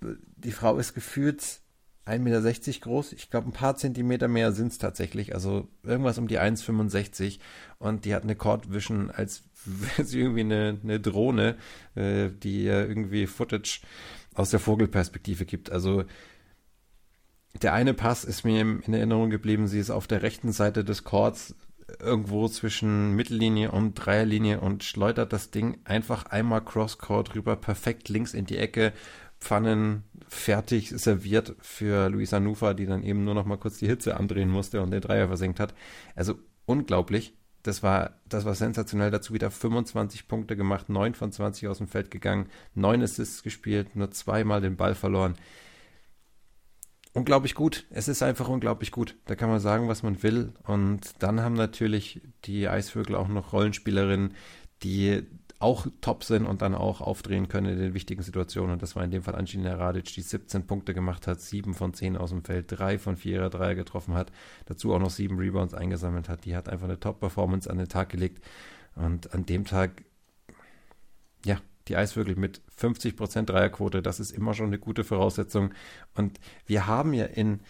die 0.00 0.52
Frau 0.52 0.76
ist 0.78 0.94
gefühlt 0.94 1.61
1,60 2.06 2.18
Meter 2.18 2.80
groß. 2.80 3.12
Ich 3.12 3.30
glaube, 3.30 3.48
ein 3.48 3.52
paar 3.52 3.76
Zentimeter 3.76 4.28
mehr 4.28 4.52
sind 4.52 4.72
es 4.72 4.78
tatsächlich. 4.78 5.34
Also 5.34 5.68
irgendwas 5.82 6.18
um 6.18 6.28
die 6.28 6.40
1,65. 6.40 7.38
Und 7.78 8.04
die 8.04 8.14
hat 8.14 8.24
eine 8.24 8.36
Court 8.36 8.72
Vision, 8.72 9.10
als 9.10 9.44
wäre 9.64 10.04
sie 10.04 10.20
irgendwie 10.20 10.40
eine, 10.40 10.78
eine 10.82 11.00
Drohne, 11.00 11.56
äh, 11.94 12.30
die 12.30 12.66
irgendwie 12.66 13.26
Footage 13.26 13.80
aus 14.34 14.50
der 14.50 14.60
Vogelperspektive 14.60 15.44
gibt. 15.44 15.70
Also 15.70 16.04
der 17.60 17.74
eine 17.74 17.94
Pass 17.94 18.24
ist 18.24 18.44
mir 18.44 18.60
in 18.60 18.94
Erinnerung 18.94 19.30
geblieben. 19.30 19.68
Sie 19.68 19.78
ist 19.78 19.90
auf 19.90 20.06
der 20.06 20.22
rechten 20.22 20.52
Seite 20.52 20.84
des 20.84 21.04
Courts 21.04 21.54
irgendwo 22.00 22.48
zwischen 22.48 23.14
Mittellinie 23.14 23.70
und 23.70 23.94
Dreierlinie 23.94 24.60
und 24.60 24.84
schleudert 24.84 25.32
das 25.32 25.50
Ding 25.50 25.78
einfach 25.84 26.26
einmal 26.26 26.62
Crosscourt 26.62 27.34
rüber, 27.34 27.56
perfekt 27.56 28.08
links 28.08 28.34
in 28.34 28.46
die 28.46 28.56
Ecke, 28.56 28.92
Pfannen 29.42 30.04
fertig 30.28 30.90
serviert 30.90 31.56
für 31.60 32.08
Luisa 32.08 32.38
Nufa, 32.38 32.74
die 32.74 32.86
dann 32.86 33.02
eben 33.02 33.24
nur 33.24 33.34
noch 33.34 33.44
mal 33.44 33.58
kurz 33.58 33.78
die 33.78 33.88
Hitze 33.88 34.16
andrehen 34.16 34.48
musste 34.48 34.80
und 34.80 34.92
den 34.92 35.00
Dreier 35.00 35.26
versenkt 35.26 35.58
hat. 35.58 35.74
Also 36.14 36.38
unglaublich. 36.64 37.34
Das 37.64 37.82
war, 37.82 38.20
das 38.28 38.44
war 38.44 38.54
sensationell. 38.54 39.10
Dazu 39.10 39.34
wieder 39.34 39.50
25 39.50 40.28
Punkte 40.28 40.56
gemacht, 40.56 40.88
9 40.88 41.14
von 41.14 41.32
20 41.32 41.68
aus 41.68 41.78
dem 41.78 41.88
Feld 41.88 42.10
gegangen, 42.10 42.48
9 42.74 43.02
Assists 43.02 43.42
gespielt, 43.42 43.94
nur 43.96 44.10
zweimal 44.12 44.60
den 44.60 44.76
Ball 44.76 44.94
verloren. 44.94 45.34
Unglaublich 47.12 47.54
gut. 47.54 47.84
Es 47.90 48.08
ist 48.08 48.22
einfach 48.22 48.48
unglaublich 48.48 48.90
gut. 48.90 49.16
Da 49.26 49.34
kann 49.34 49.50
man 49.50 49.60
sagen, 49.60 49.88
was 49.88 50.02
man 50.02 50.22
will. 50.22 50.52
Und 50.64 51.00
dann 51.18 51.40
haben 51.40 51.54
natürlich 51.54 52.22
die 52.44 52.68
Eisvögel 52.68 53.16
auch 53.16 53.28
noch 53.28 53.52
Rollenspielerinnen, 53.52 54.34
die 54.82 55.26
auch 55.62 55.86
top 56.00 56.24
sind 56.24 56.46
und 56.46 56.60
dann 56.60 56.74
auch 56.74 57.00
aufdrehen 57.00 57.48
können 57.48 57.72
in 57.72 57.78
den 57.78 57.94
wichtigen 57.94 58.22
Situationen. 58.22 58.72
Und 58.72 58.82
das 58.82 58.96
war 58.96 59.04
in 59.04 59.10
dem 59.10 59.22
Fall 59.22 59.36
Angelina 59.36 59.74
Radic, 59.74 60.12
die 60.12 60.20
17 60.20 60.66
Punkte 60.66 60.92
gemacht 60.92 61.26
hat, 61.26 61.40
7 61.40 61.74
von 61.74 61.94
10 61.94 62.16
aus 62.16 62.30
dem 62.30 62.44
Feld, 62.44 62.66
3 62.68 62.98
von 62.98 63.16
4 63.16 63.48
Dreier 63.48 63.74
getroffen 63.74 64.14
hat, 64.14 64.32
dazu 64.66 64.92
auch 64.92 64.98
noch 64.98 65.10
7 65.10 65.38
Rebounds 65.38 65.74
eingesammelt 65.74 66.28
hat. 66.28 66.44
Die 66.44 66.56
hat 66.56 66.68
einfach 66.68 66.86
eine 66.86 66.98
Top-Performance 66.98 67.70
an 67.70 67.78
den 67.78 67.88
Tag 67.88 68.08
gelegt. 68.08 68.44
Und 68.96 69.32
an 69.32 69.46
dem 69.46 69.64
Tag, 69.64 70.04
ja, 71.44 71.60
die 71.88 71.96
Eisvögel 71.96 72.36
mit 72.36 72.60
50% 72.78 73.44
Dreierquote, 73.44 74.02
das 74.02 74.20
ist 74.20 74.32
immer 74.32 74.54
schon 74.54 74.66
eine 74.66 74.78
gute 74.78 75.04
Voraussetzung. 75.04 75.72
Und 76.14 76.40
wir 76.66 76.86
haben 76.86 77.14
ja 77.14 77.26
in 77.26 77.60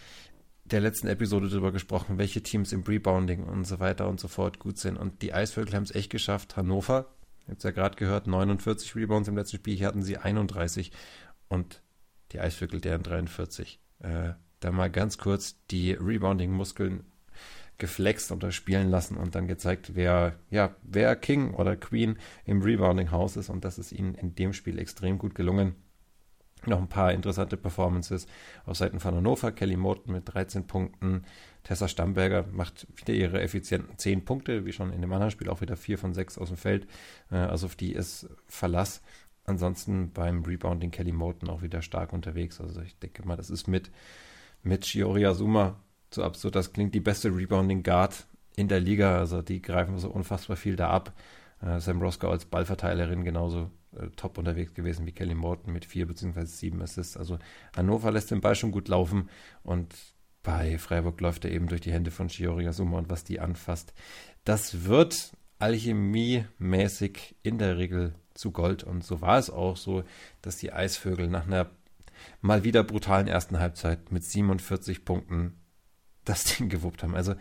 der 0.65 0.81
letzten 0.81 1.07
Episode 1.07 1.49
darüber 1.49 1.71
gesprochen, 1.71 2.17
welche 2.17 2.41
Teams 2.41 2.71
im 2.71 2.81
Rebounding 2.81 3.43
und 3.43 3.65
so 3.65 3.79
weiter 3.79 4.07
und 4.07 4.19
so 4.19 4.27
fort 4.27 4.59
gut 4.59 4.77
sind. 4.77 4.97
Und 4.97 5.21
die 5.21 5.33
Eisvögel 5.33 5.75
haben 5.75 5.83
es 5.83 5.93
echt 5.93 6.09
geschafft, 6.09 6.57
Hannover 6.57 7.07
Ihr 7.45 7.51
habt 7.51 7.59
es 7.59 7.63
ja 7.63 7.71
gerade 7.71 7.97
gehört, 7.97 8.27
49 8.27 8.95
Rebounds 8.95 9.27
im 9.27 9.35
letzten 9.35 9.57
Spiel. 9.57 9.75
Hier 9.75 9.87
hatten 9.87 10.03
sie 10.03 10.17
31 10.17 10.91
und 11.49 11.81
die 12.31 12.39
Eisvögel 12.39 12.81
deren 12.81 13.03
43. 13.03 13.79
Äh, 13.99 14.33
da 14.59 14.71
mal 14.71 14.89
ganz 14.89 15.17
kurz 15.17 15.57
die 15.67 15.91
Rebounding-Muskeln 15.91 17.03
geflext 17.77 18.31
oder 18.31 18.51
spielen 18.51 18.89
lassen 18.89 19.17
und 19.17 19.35
dann 19.35 19.47
gezeigt, 19.47 19.95
wer, 19.95 20.39
ja, 20.49 20.75
wer 20.83 21.15
King 21.15 21.53
oder 21.53 21.75
Queen 21.75 22.17
im 22.45 22.61
Rebounding-Haus 22.61 23.35
ist 23.35 23.49
und 23.49 23.65
das 23.65 23.77
ist 23.77 23.91
ihnen 23.91 24.15
in 24.15 24.35
dem 24.35 24.53
Spiel 24.53 24.79
extrem 24.79 25.17
gut 25.17 25.35
gelungen. 25.35 25.75
Noch 26.65 26.79
ein 26.79 26.87
paar 26.87 27.11
interessante 27.11 27.57
Performances 27.57 28.25
auf 28.65 28.77
Seiten 28.77 28.99
von 28.99 29.15
Hannover. 29.15 29.51
Kelly 29.51 29.75
Morton 29.75 30.13
mit 30.13 30.33
13 30.33 30.65
Punkten. 30.65 31.23
Tessa 31.63 31.87
Stamberger 31.87 32.45
macht 32.51 32.87
wieder 32.95 33.13
ihre 33.13 33.41
effizienten 33.41 33.97
10 33.97 34.25
Punkte, 34.25 34.65
wie 34.65 34.71
schon 34.71 34.91
in 34.93 35.01
dem 35.01 35.11
anderen 35.11 35.31
Spiel 35.31 35.49
auch 35.49 35.61
wieder 35.61 35.75
4 35.75 35.97
von 35.97 36.13
6 36.13 36.37
aus 36.37 36.49
dem 36.49 36.57
Feld. 36.57 36.87
Äh, 37.31 37.35
also 37.35 37.65
auf 37.65 37.75
die 37.75 37.93
ist 37.93 38.29
Verlass. 38.47 39.01
Ansonsten 39.45 40.11
beim 40.13 40.43
Rebounding 40.43 40.91
Kelly 40.91 41.11
Morton 41.11 41.49
auch 41.49 41.61
wieder 41.61 41.81
stark 41.81 42.13
unterwegs. 42.13 42.61
Also 42.61 42.81
ich 42.81 42.97
denke 42.99 43.27
mal, 43.27 43.35
das 43.35 43.49
ist 43.49 43.67
mit, 43.67 43.91
mit 44.61 44.85
Shiori 44.85 45.25
Azuma 45.25 45.75
so 46.13 46.23
absurd 46.23 46.55
das 46.55 46.71
klingt, 46.71 46.93
die 46.95 46.99
beste 46.99 47.29
Rebounding 47.29 47.83
Guard 47.83 48.25
in 48.55 48.67
der 48.67 48.79
Liga. 48.79 49.17
Also 49.17 49.41
die 49.41 49.61
greifen 49.61 49.97
so 49.97 50.09
unfassbar 50.09 50.55
viel 50.55 50.75
da 50.75 50.89
ab. 50.89 51.13
Äh, 51.61 51.79
Sam 51.79 52.01
Roscoe 52.01 52.29
als 52.29 52.45
Ballverteilerin 52.45 53.25
genauso 53.25 53.69
äh, 53.97 54.09
top 54.15 54.37
unterwegs 54.37 54.73
gewesen 54.73 55.05
wie 55.05 55.11
Kelly 55.11 55.35
Morton 55.35 55.73
mit 55.73 55.85
vier 55.85 56.07
bzw. 56.07 56.45
sieben 56.45 56.81
Assists. 56.81 57.17
Also 57.17 57.39
Hannover 57.75 58.11
lässt 58.11 58.31
den 58.31 58.41
Ball 58.41 58.55
schon 58.55 58.71
gut 58.71 58.87
laufen 58.87 59.29
und 59.63 59.93
bei 60.43 60.77
Freiburg 60.77 61.19
läuft 61.21 61.45
er 61.45 61.51
eben 61.51 61.67
durch 61.67 61.81
die 61.81 61.93
Hände 61.93 62.11
von 62.11 62.29
Shiori 62.29 62.67
Azuma 62.67 62.97
und 62.97 63.09
was 63.09 63.23
die 63.23 63.39
anfasst. 63.39 63.93
Das 64.43 64.85
wird 64.85 65.31
alchemiemäßig 65.59 67.35
in 67.43 67.57
der 67.57 67.77
Regel 67.77 68.13
zu 68.33 68.51
Gold 68.51 68.83
und 68.83 69.03
so 69.03 69.21
war 69.21 69.37
es 69.37 69.49
auch 69.49 69.77
so, 69.77 70.03
dass 70.41 70.57
die 70.57 70.73
Eisvögel 70.73 71.27
nach 71.27 71.47
einer 71.47 71.69
mal 72.41 72.63
wieder 72.63 72.83
brutalen 72.83 73.27
ersten 73.27 73.59
Halbzeit 73.59 74.11
mit 74.11 74.23
47 74.23 75.05
Punkten 75.05 75.53
das 76.25 76.43
Ding 76.43 76.69
gewuppt 76.69 77.03
haben. 77.03 77.15
Also 77.15 77.35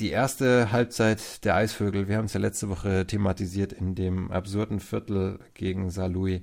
die 0.00 0.10
erste 0.10 0.72
Halbzeit 0.72 1.44
der 1.44 1.56
Eisvögel, 1.56 2.08
wir 2.08 2.16
haben 2.16 2.24
es 2.24 2.32
ja 2.32 2.40
letzte 2.40 2.70
Woche 2.70 3.06
thematisiert 3.06 3.72
in 3.72 3.94
dem 3.94 4.30
absurden 4.30 4.80
Viertel 4.80 5.38
gegen 5.54 5.90
Saarlouis, 5.90 6.40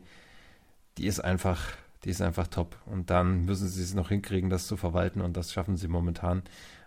die 0.97 1.07
ist 1.07 1.19
einfach, 1.19 1.73
die 2.03 2.11
ist 2.11 2.21
einfach 2.21 2.47
top. 2.47 2.77
Und 2.85 3.09
dann 3.09 3.45
müssen 3.45 3.67
sie 3.67 3.81
es 3.81 3.95
noch 3.95 4.09
hinkriegen, 4.09 4.49
das 4.49 4.67
zu 4.67 4.77
verwalten 4.77 5.21
und 5.21 5.35
das 5.35 5.51
schaffen 5.51 5.75
sie 5.75 5.87
momentan. 5.87 6.43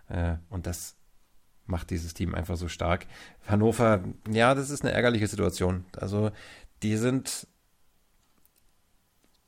Äh, 0.07 0.35
und 0.49 0.65
das 0.65 0.95
macht 1.65 1.89
dieses 1.89 2.13
Team 2.13 2.33
einfach 2.33 2.55
so 2.55 2.69
stark. 2.69 3.05
Hannover, 3.47 4.03
ja, 4.29 4.55
das 4.55 4.69
ist 4.69 4.83
eine 4.83 4.93
ärgerliche 4.93 5.27
Situation. 5.27 5.85
Also 5.97 6.31
die 6.83 6.95
sind, 6.95 7.47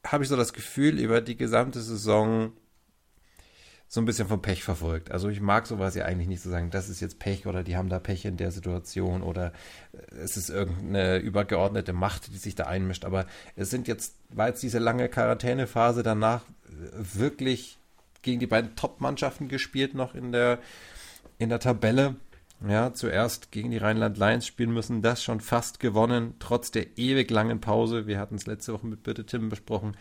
habe 0.06 0.24
ich 0.24 0.30
so 0.30 0.36
das 0.36 0.54
Gefühl, 0.54 1.00
über 1.00 1.22
die 1.22 1.38
gesamte 1.38 1.82
Saison 1.82 2.52
so 3.94 4.02
ein 4.02 4.06
bisschen 4.06 4.28
vom 4.28 4.42
Pech 4.42 4.64
verfolgt. 4.64 5.12
Also 5.12 5.30
ich 5.30 5.40
mag 5.40 5.68
sowas 5.68 5.94
ja 5.94 6.06
eigentlich 6.06 6.28
nicht 6.28 6.42
zu 6.42 6.50
sagen, 6.50 6.72
das 6.72 6.90
ist 6.90 7.00
jetzt 7.00 7.20
Pech 7.20 7.46
oder 7.46 7.62
die 7.62 7.78
haben 7.78 7.90
da 7.90 8.00
Pech 8.00 8.26
in 8.26 8.38
der 8.38 8.50
Situation 8.50 9.22
oder 9.22 9.54
äh, 9.92 10.16
es 10.16 10.36
ist 10.36 10.50
irgendeine 10.50 11.20
übergeordnete 11.20 11.94
Macht, 11.94 12.34
die 12.34 12.40
sich 12.40 12.56
da 12.56 12.64
einmischt. 12.64 13.06
Aber 13.06 13.28
es 13.56 13.70
sind 13.70 13.88
jetzt, 13.88 14.16
war 14.30 14.48
jetzt 14.48 14.64
diese 14.64 14.80
lange 14.80 15.10
Quarantänephase 15.10 16.02
danach 16.02 16.42
äh, 16.42 17.20
wirklich 17.20 17.78
gegen 18.24 18.40
die 18.40 18.48
beiden 18.48 18.76
Top-Mannschaften 18.76 19.48
gespielt 19.48 19.94
noch 19.94 20.16
in 20.16 20.32
der, 20.32 20.58
in 21.38 21.50
der 21.50 21.60
Tabelle. 21.60 22.16
Ja, 22.68 22.94
zuerst 22.94 23.52
gegen 23.52 23.70
die 23.70 23.78
Rheinland 23.78 24.18
Lions 24.18 24.48
spielen 24.48 24.74
müssen, 24.74 25.04
das 25.04 25.24
schon 25.24 25.40
fast 25.40 25.80
gewonnen, 25.80 26.34
trotz 26.40 26.72
der 26.72 26.98
ewig 26.98 27.30
langen 27.30 27.62
Pause. 27.62 28.08
Wir 28.08 28.18
hatten 28.18 28.36
es 28.36 28.48
letzte 28.48 28.74
Woche 28.74 28.88
mit 28.88 29.04
Birte 29.04 29.28
Tim 29.28 29.50
besprochen 29.50 29.96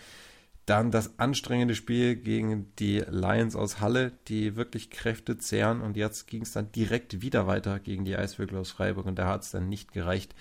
dann 0.66 0.90
das 0.90 1.18
anstrengende 1.18 1.74
Spiel 1.74 2.14
gegen 2.16 2.72
die 2.76 3.00
Lions 3.08 3.56
aus 3.56 3.80
Halle, 3.80 4.12
die 4.28 4.54
wirklich 4.54 4.90
Kräfte 4.90 5.38
zehren. 5.38 5.80
Und 5.80 5.96
jetzt 5.96 6.26
ging 6.26 6.42
es 6.42 6.52
dann 6.52 6.70
direkt 6.72 7.20
wieder 7.20 7.46
weiter 7.46 7.80
gegen 7.80 8.04
die 8.04 8.16
Eisvögel 8.16 8.58
aus 8.58 8.70
Freiburg. 8.70 9.06
Und 9.06 9.18
da 9.18 9.28
hat 9.28 9.42
es 9.42 9.50
dann 9.50 9.68
nicht 9.68 9.92
gereicht, 9.92 10.34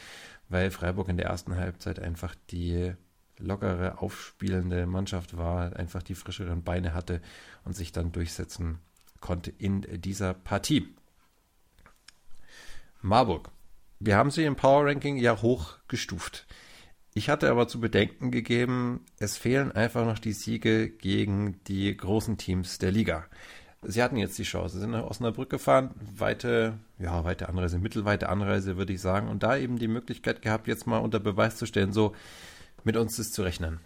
weil 0.49 0.69
Freiburg 0.69 1.09
in 1.09 1.17
der 1.17 1.25
ersten 1.27 1.55
Halbzeit 1.55 1.99
einfach 1.99 2.35
die 2.51 2.93
lockere, 3.37 3.99
aufspielende 3.99 4.85
Mannschaft 4.85 5.37
war, 5.37 5.75
einfach 5.75 6.03
die 6.03 6.15
frischeren 6.15 6.63
Beine 6.63 6.93
hatte 6.93 7.21
und 7.63 7.75
sich 7.75 7.91
dann 7.91 8.11
durchsetzen 8.11 8.79
konnte 9.19 9.51
in 9.57 9.81
dieser 10.01 10.33
Partie. 10.33 10.95
Marburg. 13.01 13.49
Wir 13.99 14.17
haben 14.17 14.31
sie 14.31 14.45
im 14.45 14.55
Power 14.55 14.85
Ranking 14.85 15.17
ja 15.17 15.41
hochgestuft. 15.41 16.45
Ich 17.13 17.29
hatte 17.29 17.49
aber 17.49 17.67
zu 17.67 17.81
bedenken 17.81 18.31
gegeben, 18.31 19.05
es 19.19 19.37
fehlen 19.37 19.73
einfach 19.73 20.05
noch 20.05 20.19
die 20.19 20.31
Siege 20.31 20.89
gegen 20.89 21.61
die 21.67 21.95
großen 21.95 22.37
Teams 22.37 22.77
der 22.77 22.91
Liga. 22.91 23.25
Sie 23.83 24.01
hatten 24.01 24.15
jetzt 24.15 24.37
die 24.37 24.43
Chance, 24.43 24.79
sind 24.79 24.91
nach 24.91 25.03
Osnabrück 25.03 25.49
gefahren, 25.49 25.91
weite, 25.99 26.77
ja, 26.99 27.23
weite 27.25 27.49
Anreise, 27.49 27.79
mittelweite 27.79 28.29
Anreise, 28.29 28.77
würde 28.77 28.93
ich 28.93 29.01
sagen, 29.01 29.27
und 29.27 29.43
da 29.43 29.57
eben 29.57 29.77
die 29.77 29.87
Möglichkeit 29.87 30.41
gehabt, 30.41 30.67
jetzt 30.67 30.87
mal 30.87 30.99
unter 30.99 31.19
Beweis 31.19 31.57
zu 31.57 31.65
stellen, 31.65 31.91
so 31.91 32.15
mit 32.83 32.95
uns 32.95 33.19
ist 33.19 33.33
zu 33.33 33.41
rechnen. 33.41 33.79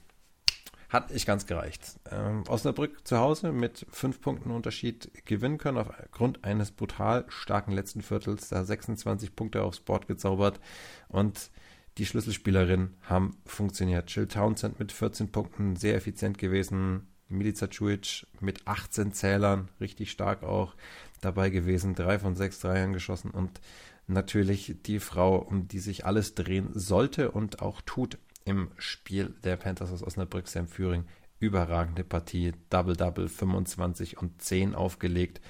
Hat 0.90 1.12
nicht 1.12 1.26
ganz 1.26 1.48
gereicht. 1.48 2.00
Ähm, 2.12 2.44
Osnabrück 2.48 3.08
zu 3.08 3.18
Hause 3.18 3.52
mit 3.52 3.88
fünf 3.90 4.22
Punkten 4.22 4.52
Unterschied 4.52 5.26
gewinnen 5.26 5.58
können 5.58 5.78
aufgrund 5.78 6.44
eines 6.44 6.72
brutal 6.72 7.26
starken 7.30 7.72
letzten 7.72 8.02
Viertels, 8.02 8.50
da 8.50 8.64
26 8.64 9.36
Punkte 9.36 9.64
aufs 9.64 9.80
Board 9.80 10.08
gezaubert 10.08 10.60
und 11.08 11.50
die 11.98 12.06
Schlüsselspielerinnen 12.06 12.96
haben 13.04 13.38
funktioniert. 13.46 14.14
Jill 14.14 14.28
Townsend 14.28 14.80
mit 14.80 14.92
14 14.92 15.32
Punkten, 15.32 15.76
sehr 15.76 15.96
effizient 15.96 16.38
gewesen. 16.38 17.08
Milica 17.28 17.68
Cuic 17.68 18.28
mit 18.40 18.68
18 18.68 19.14
Zählern, 19.14 19.70
richtig 19.80 20.12
stark 20.12 20.44
auch 20.44 20.76
dabei 21.22 21.50
gewesen. 21.50 21.96
Drei 21.96 22.20
von 22.20 22.36
sechs 22.36 22.60
Dreiern 22.60 22.94
geschossen 22.94 23.32
und 23.32 23.62
natürlich 24.08 24.76
die 24.86 25.00
Frau, 25.00 25.38
um 25.38 25.68
die 25.68 25.80
sich 25.80 26.06
alles 26.06 26.36
drehen 26.36 26.70
sollte 26.74 27.32
und 27.32 27.62
auch 27.62 27.82
tut 27.82 28.20
im 28.44 28.70
Spiel 28.78 29.34
der 29.44 29.56
Panthers 29.56 29.92
aus 29.92 30.04
Osnabrück, 30.04 30.48
Sam 30.48 30.68
Führing. 30.68 31.06
Überragende 31.40 32.04
Partie, 32.04 32.54
Double-Double, 32.70 33.28
25 33.28 34.18
und 34.18 34.42
10 34.42 34.76
aufgelegt 34.76 35.42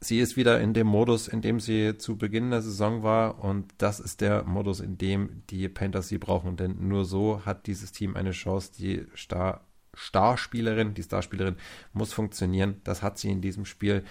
sie 0.00 0.20
ist 0.20 0.36
wieder 0.36 0.60
in 0.60 0.74
dem 0.74 0.86
Modus, 0.86 1.28
in 1.28 1.42
dem 1.42 1.60
sie 1.60 1.96
zu 1.98 2.16
Beginn 2.16 2.50
der 2.50 2.62
Saison 2.62 3.02
war 3.02 3.42
und 3.42 3.72
das 3.78 4.00
ist 4.00 4.20
der 4.20 4.44
Modus, 4.44 4.80
in 4.80 4.98
dem 4.98 5.42
die 5.50 5.68
Panthers 5.68 6.08
sie 6.08 6.18
brauchen, 6.18 6.56
denn 6.56 6.88
nur 6.88 7.04
so 7.04 7.44
hat 7.44 7.66
dieses 7.66 7.92
Team 7.92 8.16
eine 8.16 8.32
Chance, 8.32 8.72
die 8.78 9.06
Star 9.16 9.64
Starspielerin, 9.94 10.94
die 10.94 11.02
Starspielerin 11.02 11.56
muss 11.92 12.12
funktionieren. 12.12 12.80
Das 12.84 13.02
hat 13.02 13.18
sie 13.18 13.30
in 13.30 13.40
diesem 13.40 13.64
Spiel. 13.64 14.04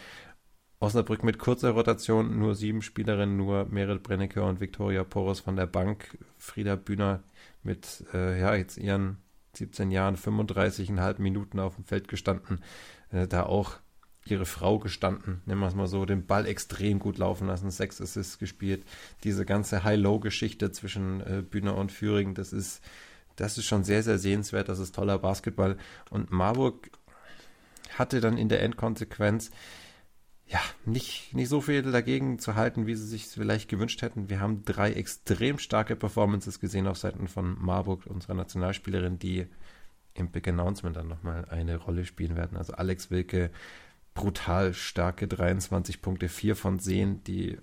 Osnabrück 0.79 1.23
mit 1.23 1.39
kurzer 1.39 1.71
Rotation, 1.71 2.37
nur 2.37 2.53
sieben 2.55 2.81
Spielerinnen, 2.81 3.37
nur 3.37 3.65
Merit 3.65 4.03
Brennecke 4.03 4.43
und 4.43 4.59
Viktoria 4.59 5.03
Poros 5.03 5.39
von 5.39 5.55
der 5.55 5.65
Bank. 5.65 6.17
Frieda 6.37 6.75
Bühner 6.75 7.23
mit 7.63 8.03
äh, 8.13 8.39
ja, 8.39 8.53
jetzt 8.53 8.77
ihren 8.77 9.17
17 9.53 9.89
Jahren, 9.89 10.17
35,5 10.17 11.21
Minuten 11.21 11.59
auf 11.59 11.75
dem 11.75 11.85
Feld 11.85 12.07
gestanden. 12.07 12.59
Äh, 13.11 13.27
da 13.27 13.43
auch 13.43 13.77
ihre 14.31 14.45
Frau 14.45 14.79
gestanden, 14.79 15.41
nennen 15.45 15.61
wir 15.61 15.67
es 15.67 15.75
mal 15.75 15.87
so, 15.87 16.05
den 16.05 16.25
Ball 16.25 16.45
extrem 16.45 16.99
gut 16.99 17.17
laufen 17.17 17.47
lassen, 17.47 17.69
sechs 17.71 18.01
Assists 18.01 18.39
gespielt. 18.39 18.85
Diese 19.23 19.45
ganze 19.45 19.83
High-Low-Geschichte 19.83 20.71
zwischen 20.71 21.21
äh, 21.21 21.41
Bühner 21.41 21.75
und 21.75 21.91
Führing, 21.91 22.33
das 22.33 22.53
ist, 22.53 22.81
das 23.35 23.57
ist 23.57 23.65
schon 23.65 23.83
sehr, 23.83 24.03
sehr 24.03 24.19
sehenswert, 24.19 24.69
das 24.69 24.79
ist 24.79 24.95
toller 24.95 25.19
Basketball. 25.19 25.77
Und 26.09 26.31
Marburg 26.31 26.89
hatte 27.97 28.21
dann 28.21 28.37
in 28.37 28.49
der 28.49 28.61
Endkonsequenz 28.61 29.51
ja, 30.49 30.59
nicht, 30.85 31.33
nicht 31.33 31.49
so 31.49 31.59
viel 31.59 31.81
dagegen 31.81 32.39
zu 32.39 32.55
halten, 32.55 32.87
wie 32.87 32.95
sie 32.95 33.05
sich 33.05 33.27
vielleicht 33.27 33.69
gewünscht 33.69 34.01
hätten. 34.01 34.29
Wir 34.29 34.39
haben 34.39 34.63
drei 34.63 34.93
extrem 34.93 35.59
starke 35.59 35.95
Performances 35.95 36.59
gesehen 36.59 36.87
auf 36.87 36.97
Seiten 36.97 37.27
von 37.27 37.57
Marburg, 37.59 38.05
unserer 38.05 38.33
Nationalspielerin, 38.33 39.19
die 39.19 39.47
im 40.13 40.31
Big 40.31 40.47
Announcement 40.47 40.95
dann 40.95 41.09
nochmal 41.09 41.45
eine 41.49 41.75
Rolle 41.77 42.05
spielen 42.05 42.35
werden. 42.35 42.57
Also 42.57 42.73
Alex 42.73 43.11
Wilke, 43.11 43.51
brutal 44.17 44.73
starke 44.73 45.27
23 45.27 46.01
Punkte, 46.01 46.27
4 46.27 46.55
von 46.55 46.79
10. 46.79 47.23
Die 47.23 47.57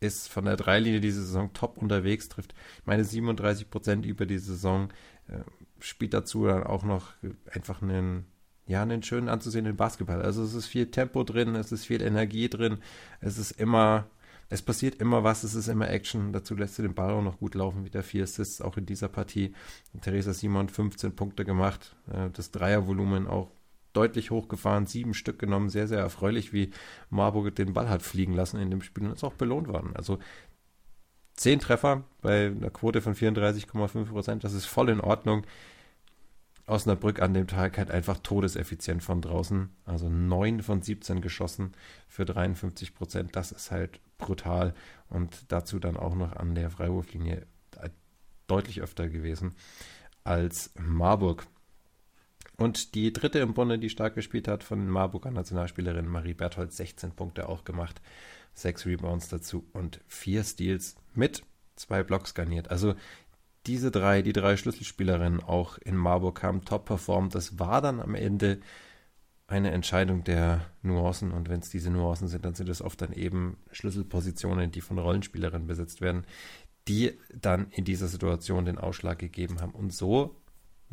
ist 0.00 0.28
von 0.28 0.44
der 0.44 0.56
Dreilinie 0.56 1.00
diese 1.00 1.24
Saison 1.24 1.52
top 1.54 1.78
unterwegs, 1.78 2.28
trifft 2.28 2.54
meine 2.84 3.04
37 3.04 3.70
Prozent 3.70 4.04
über 4.04 4.26
die 4.26 4.38
Saison, 4.38 4.90
äh, 5.28 5.38
spielt 5.80 6.12
dazu 6.12 6.44
dann 6.44 6.62
auch 6.62 6.84
noch 6.84 7.12
einfach 7.50 7.80
einen, 7.80 8.26
ja, 8.66 8.82
einen 8.82 9.02
schönen 9.02 9.30
anzusehenden 9.30 9.76
Basketball. 9.76 10.20
Also 10.20 10.42
es 10.42 10.52
ist 10.52 10.66
viel 10.66 10.90
Tempo 10.90 11.24
drin, 11.24 11.56
es 11.56 11.72
ist 11.72 11.86
viel 11.86 12.02
Energie 12.02 12.50
drin, 12.50 12.78
es 13.20 13.38
ist 13.38 13.52
immer, 13.52 14.06
es 14.50 14.60
passiert 14.60 14.96
immer 14.96 15.24
was, 15.24 15.42
es 15.42 15.54
ist 15.54 15.68
immer 15.68 15.88
Action. 15.88 16.34
Dazu 16.34 16.54
lässt 16.54 16.74
sie 16.74 16.82
den 16.82 16.94
Ball 16.94 17.12
auch 17.12 17.22
noch 17.22 17.38
gut 17.38 17.54
laufen, 17.54 17.86
wieder 17.86 18.02
vier 18.02 18.24
Assists 18.24 18.60
auch 18.60 18.76
in 18.76 18.84
dieser 18.84 19.08
Partie. 19.08 19.54
Theresa 20.02 20.34
Simon 20.34 20.68
15 20.68 21.16
Punkte 21.16 21.46
gemacht, 21.46 21.96
äh, 22.12 22.28
das 22.30 22.50
Dreiervolumen 22.50 23.26
auch 23.26 23.50
deutlich 23.94 24.30
hochgefahren, 24.30 24.86
sieben 24.86 25.14
Stück 25.14 25.38
genommen, 25.38 25.70
sehr, 25.70 25.88
sehr 25.88 26.00
erfreulich, 26.00 26.52
wie 26.52 26.70
Marburg 27.08 27.54
den 27.54 27.72
Ball 27.72 27.88
hat 27.88 28.02
fliegen 28.02 28.34
lassen 28.34 28.60
in 28.60 28.70
dem 28.70 28.82
Spiel 28.82 29.06
und 29.06 29.12
ist 29.12 29.24
auch 29.24 29.34
belohnt 29.34 29.68
worden. 29.68 29.96
Also 29.96 30.18
Zehn 31.36 31.58
Treffer 31.58 32.04
bei 32.22 32.46
einer 32.46 32.70
Quote 32.70 33.00
von 33.00 33.14
34,5 33.14 34.04
Prozent, 34.04 34.44
das 34.44 34.52
ist 34.52 34.66
voll 34.66 34.88
in 34.88 35.00
Ordnung. 35.00 35.44
Osnabrück 36.66 37.20
an 37.20 37.34
dem 37.34 37.46
Tag 37.46 37.76
halt 37.76 37.90
einfach 37.90 38.18
todeseffizient 38.18 39.02
von 39.02 39.20
draußen. 39.20 39.68
Also 39.84 40.08
9 40.08 40.62
von 40.62 40.80
17 40.80 41.20
geschossen 41.20 41.72
für 42.08 42.24
53 42.24 42.94
Prozent. 42.94 43.36
Das 43.36 43.52
ist 43.52 43.70
halt 43.70 44.00
brutal. 44.16 44.74
Und 45.08 45.52
dazu 45.52 45.78
dann 45.78 45.96
auch 45.96 46.14
noch 46.14 46.34
an 46.36 46.54
der 46.54 46.70
Freiwurflinie 46.70 47.46
deutlich 48.46 48.80
öfter 48.80 49.08
gewesen 49.08 49.54
als 50.22 50.70
Marburg. 50.78 51.46
Und 52.56 52.94
die 52.94 53.12
dritte 53.12 53.40
im 53.40 53.54
Bunde, 53.54 53.78
die 53.78 53.90
stark 53.90 54.14
gespielt 54.14 54.46
hat, 54.46 54.62
von 54.62 54.88
Marburger 54.88 55.30
Nationalspielerin 55.30 56.06
Marie 56.06 56.34
Berthold, 56.34 56.72
16 56.72 57.12
Punkte 57.12 57.48
auch 57.48 57.64
gemacht, 57.64 58.00
sechs 58.54 58.86
Rebounds 58.86 59.28
dazu 59.28 59.66
und 59.72 60.00
vier 60.06 60.44
Steals 60.44 60.96
mit 61.14 61.42
zwei 61.74 62.02
Blocks 62.04 62.34
garniert. 62.34 62.70
Also 62.70 62.94
diese 63.66 63.90
drei, 63.90 64.22
die 64.22 64.32
drei 64.32 64.56
Schlüsselspielerinnen 64.56 65.42
auch 65.42 65.78
in 65.78 65.96
Marburg 65.96 66.42
haben 66.42 66.64
top 66.64 66.84
performt. 66.84 67.34
Das 67.34 67.58
war 67.58 67.80
dann 67.80 68.00
am 68.00 68.14
Ende 68.14 68.60
eine 69.46 69.72
Entscheidung 69.72 70.24
der 70.24 70.66
Nuancen 70.82 71.32
und 71.32 71.48
wenn 71.48 71.60
es 71.60 71.70
diese 71.70 71.90
Nuancen 71.90 72.28
sind, 72.28 72.44
dann 72.44 72.54
sind 72.54 72.68
es 72.68 72.80
oft 72.80 73.00
dann 73.02 73.12
eben 73.12 73.58
Schlüsselpositionen, 73.72 74.70
die 74.70 74.80
von 74.80 74.98
Rollenspielerinnen 74.98 75.66
besetzt 75.66 76.00
werden, 76.00 76.24
die 76.88 77.18
dann 77.34 77.68
in 77.70 77.84
dieser 77.84 78.08
Situation 78.08 78.64
den 78.64 78.78
Ausschlag 78.78 79.18
gegeben 79.18 79.60
haben. 79.60 79.72
Und 79.72 79.92
so 79.92 80.36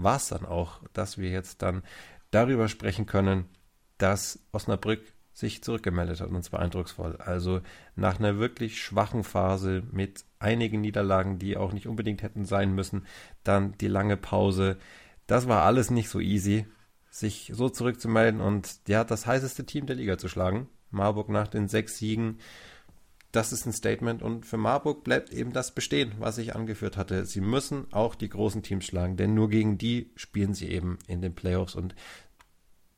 war 0.03 0.17
es 0.17 0.27
dann 0.27 0.45
auch, 0.45 0.81
dass 0.93 1.17
wir 1.17 1.29
jetzt 1.29 1.61
dann 1.61 1.83
darüber 2.31 2.67
sprechen 2.67 3.05
können, 3.05 3.45
dass 3.97 4.39
Osnabrück 4.51 5.01
sich 5.33 5.63
zurückgemeldet 5.63 6.21
hat 6.21 6.29
und 6.29 6.43
zwar 6.43 6.59
eindrucksvoll. 6.59 7.17
Also 7.17 7.61
nach 7.95 8.19
einer 8.19 8.37
wirklich 8.37 8.81
schwachen 8.81 9.23
Phase 9.23 9.83
mit 9.91 10.25
einigen 10.39 10.81
Niederlagen, 10.81 11.39
die 11.39 11.57
auch 11.57 11.73
nicht 11.73 11.87
unbedingt 11.87 12.21
hätten 12.21 12.45
sein 12.45 12.73
müssen, 12.73 13.05
dann 13.43 13.77
die 13.79 13.87
lange 13.87 14.17
Pause. 14.17 14.77
Das 15.27 15.47
war 15.47 15.63
alles 15.63 15.89
nicht 15.89 16.09
so 16.09 16.19
easy, 16.19 16.65
sich 17.09 17.51
so 17.53 17.69
zurückzumelden 17.69 18.41
und 18.41 18.79
ja, 18.87 19.03
das 19.03 19.25
heißeste 19.25 19.65
Team 19.65 19.85
der 19.85 19.95
Liga 19.95 20.17
zu 20.17 20.27
schlagen. 20.27 20.67
Marburg 20.89 21.29
nach 21.29 21.47
den 21.47 21.67
sechs 21.67 21.97
Siegen 21.97 22.39
das 23.31 23.53
ist 23.53 23.65
ein 23.65 23.73
Statement 23.73 24.21
und 24.21 24.45
für 24.45 24.57
Marburg 24.57 25.03
bleibt 25.03 25.31
eben 25.31 25.53
das 25.53 25.73
bestehen, 25.73 26.13
was 26.19 26.37
ich 26.37 26.55
angeführt 26.55 26.97
hatte. 26.97 27.25
Sie 27.25 27.41
müssen 27.41 27.91
auch 27.91 28.15
die 28.15 28.29
großen 28.29 28.63
Teams 28.63 28.85
schlagen, 28.85 29.17
denn 29.17 29.33
nur 29.33 29.49
gegen 29.49 29.77
die 29.77 30.11
spielen 30.15 30.53
sie 30.53 30.69
eben 30.69 30.99
in 31.07 31.21
den 31.21 31.33
Playoffs 31.33 31.75
und 31.75 31.95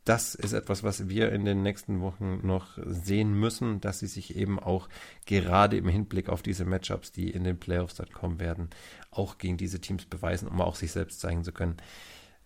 das 0.05 0.35
ist 0.35 0.51
etwas, 0.51 0.83
was 0.83 1.07
wir 1.07 1.31
in 1.31 1.45
den 1.45 1.61
nächsten 1.61 2.01
Wochen 2.01 2.45
noch 2.45 2.77
sehen 2.85 3.33
müssen, 3.33 3.79
dass 3.79 3.99
sie 3.99 4.07
sich 4.07 4.35
eben 4.35 4.59
auch 4.59 4.89
gerade 5.25 5.77
im 5.77 5.87
Hinblick 5.87 6.27
auf 6.27 6.41
diese 6.41 6.65
Matchups, 6.65 7.13
die 7.13 7.29
in 7.29 7.45
den 7.45 7.57
Playoffs 7.57 7.95
dann 7.95 8.09
kommen 8.09 8.39
werden, 8.39 8.69
auch 9.11 9.37
gegen 9.37 9.55
diese 9.55 9.79
Teams 9.79 10.05
beweisen, 10.05 10.49
um 10.49 10.59
auch 10.59 10.75
sich 10.75 10.91
selbst 10.91 11.21
zeigen 11.21 11.45
zu 11.45 11.53
können. 11.53 11.77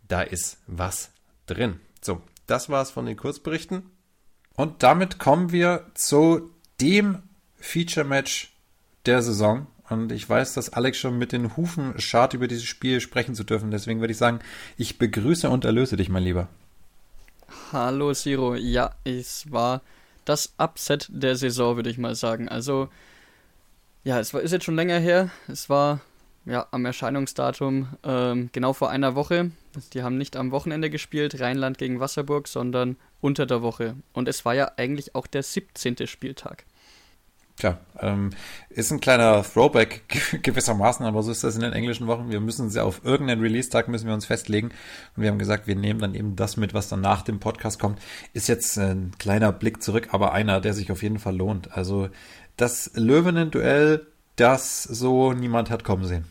Da 0.08 0.22
ist 0.22 0.60
was 0.68 1.12
drin. 1.48 1.80
So, 2.02 2.22
das 2.46 2.70
war's 2.70 2.92
von 2.92 3.08
den 3.08 3.18
Kurzberichten. 3.18 3.90
Und 4.56 4.84
damit 4.84 5.18
kommen 5.18 5.52
wir 5.52 5.90
zu 5.96 6.52
dem 6.80 7.24
Feature-Match 7.60 8.54
der 9.06 9.22
Saison. 9.22 9.68
Und 9.90 10.12
ich 10.12 10.28
weiß, 10.28 10.54
dass 10.54 10.74
Alex 10.74 10.98
schon 10.98 11.18
mit 11.18 11.32
den 11.32 11.56
Hufen 11.56 12.00
schart, 12.00 12.34
über 12.34 12.48
dieses 12.48 12.66
Spiel 12.66 13.00
sprechen 13.00 13.36
zu 13.36 13.44
dürfen. 13.44 13.72
Deswegen 13.72 14.02
würde 14.02 14.12
ich 14.12 14.18
sagen, 14.18 14.40
ich 14.76 14.98
begrüße 14.98 15.50
und 15.50 15.66
erlöse 15.66 15.96
dich, 15.96 16.10
mein 16.10 16.24
Lieber. 16.24 16.50
Hallo, 17.72 18.14
Siro. 18.14 18.56
Ja, 18.56 18.92
es 19.06 19.50
war 19.52 19.82
das 20.26 20.54
Upset 20.58 21.08
der 21.10 21.36
Saison, 21.38 21.78
würde 21.78 21.90
ich 21.90 21.98
mal 21.98 22.16
sagen. 22.16 22.50
Also, 22.50 22.90
ja, 24.04 24.20
es 24.20 24.34
war, 24.34 24.42
ist 24.42 24.52
jetzt 24.52 24.66
schon 24.66 24.76
länger 24.76 25.00
her. 25.00 25.30
Es 25.48 25.70
war 25.70 26.02
ja 26.46 26.68
am 26.72 26.86
Erscheinungsdatum 26.86 27.88
ähm, 28.04 28.50
genau 28.52 28.74
vor 28.74 28.90
einer 28.90 29.16
Woche. 29.16 29.52
Die 29.94 30.04
haben 30.04 30.18
nicht 30.18 30.36
am 30.36 30.52
Wochenende 30.52 30.90
gespielt, 30.90 31.40
Rheinland 31.40 31.78
gegen 31.78 32.00
Wasserburg, 32.00 32.48
sondern 32.48 32.98
unter 33.22 33.46
der 33.46 33.62
Woche. 33.62 33.96
Und 34.12 34.28
es 34.28 34.44
war 34.44 34.54
ja 34.54 34.72
eigentlich 34.76 35.16
auch 35.16 35.28
der 35.28 35.44
17. 35.44 36.08
Spieltag. 36.08 36.66
Tja, 37.58 37.80
ähm, 38.00 38.30
ist 38.70 38.92
ein 38.92 39.00
kleiner 39.00 39.44
Throwback 39.44 40.04
gewissermaßen, 40.44 41.04
aber 41.08 41.24
so 41.24 41.32
ist 41.32 41.44
das 41.44 41.56
in 41.56 41.62
den 41.62 41.74
englischen 41.74 42.06
Wochen. 42.06 42.30
Wir 42.30 42.40
müssen 42.40 42.70
sie 42.70 42.84
auf 42.84 43.04
irgendeinen 43.04 43.42
Release-Tag 43.42 43.88
müssen 43.88 44.06
wir 44.06 44.14
uns 44.14 44.28
festlegen. 44.28 44.68
Und 45.16 45.24
wir 45.24 45.30
haben 45.30 45.40
gesagt, 45.40 45.66
wir 45.66 45.76
nehmen 45.76 46.00
dann 46.00 46.14
eben 46.14 46.36
das 46.36 46.56
mit, 46.56 46.76
was 46.76 46.88
dann 46.88 47.02
nach 47.02 47.24
dem 47.24 47.40
Podcast 47.40 47.80
kommt. 47.80 48.00
Ist 48.34 48.48
jetzt 48.48 48.78
ein 48.78 49.12
kleiner 49.18 49.52
Blick 49.52 49.82
zurück, 49.82 50.10
aber 50.12 50.34
einer, 50.34 50.62
der 50.62 50.76
sich 50.76 50.92
auf 50.92 51.02
jeden 51.02 51.18
Fall 51.18 51.36
lohnt. 51.36 51.76
Also 51.76 52.10
das 52.58 52.92
Löwenen-Duell, 52.94 54.06
das 54.36 54.84
so 54.84 55.34
niemand 55.34 55.72
hat 55.72 55.84
kommen 55.84 56.06
sehen. 56.06 56.26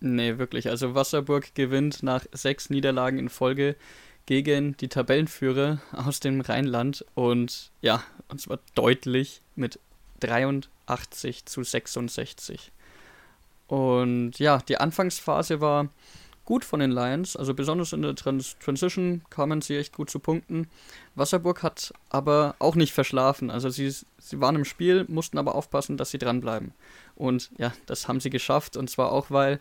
Nee, 0.00 0.38
wirklich. 0.38 0.70
Also 0.70 0.94
Wasserburg 0.94 1.54
gewinnt 1.54 2.02
nach 2.02 2.24
sechs 2.32 2.70
Niederlagen 2.70 3.18
in 3.18 3.28
Folge 3.28 3.76
gegen 4.26 4.76
die 4.78 4.88
Tabellenführer 4.88 5.80
aus 5.92 6.20
dem 6.20 6.40
Rheinland 6.40 7.04
und 7.14 7.70
ja, 7.82 8.02
und 8.28 8.40
zwar 8.40 8.58
deutlich 8.74 9.42
mit 9.54 9.78
83 10.26 11.46
zu 11.46 11.62
66. 11.62 12.72
Und 13.66 14.38
ja, 14.38 14.58
die 14.58 14.78
Anfangsphase 14.78 15.60
war 15.60 15.88
gut 16.44 16.64
von 16.64 16.80
den 16.80 16.90
Lions, 16.90 17.36
also 17.36 17.54
besonders 17.54 17.92
in 17.92 18.02
der 18.02 18.14
Trans 18.14 18.56
Transition 18.58 19.22
kamen 19.30 19.62
sie 19.62 19.76
echt 19.76 19.94
gut 19.94 20.10
zu 20.10 20.18
Punkten. 20.18 20.68
Wasserburg 21.14 21.62
hat 21.62 21.92
aber 22.10 22.54
auch 22.58 22.74
nicht 22.74 22.92
verschlafen, 22.92 23.50
also 23.50 23.70
sie, 23.70 23.90
sie 23.90 24.40
waren 24.40 24.56
im 24.56 24.64
Spiel, 24.64 25.06
mussten 25.08 25.38
aber 25.38 25.54
aufpassen, 25.54 25.96
dass 25.96 26.10
sie 26.10 26.18
dranbleiben. 26.18 26.72
Und 27.14 27.50
ja, 27.56 27.72
das 27.86 28.08
haben 28.08 28.20
sie 28.20 28.30
geschafft 28.30 28.76
und 28.76 28.90
zwar 28.90 29.12
auch, 29.12 29.30
weil 29.30 29.58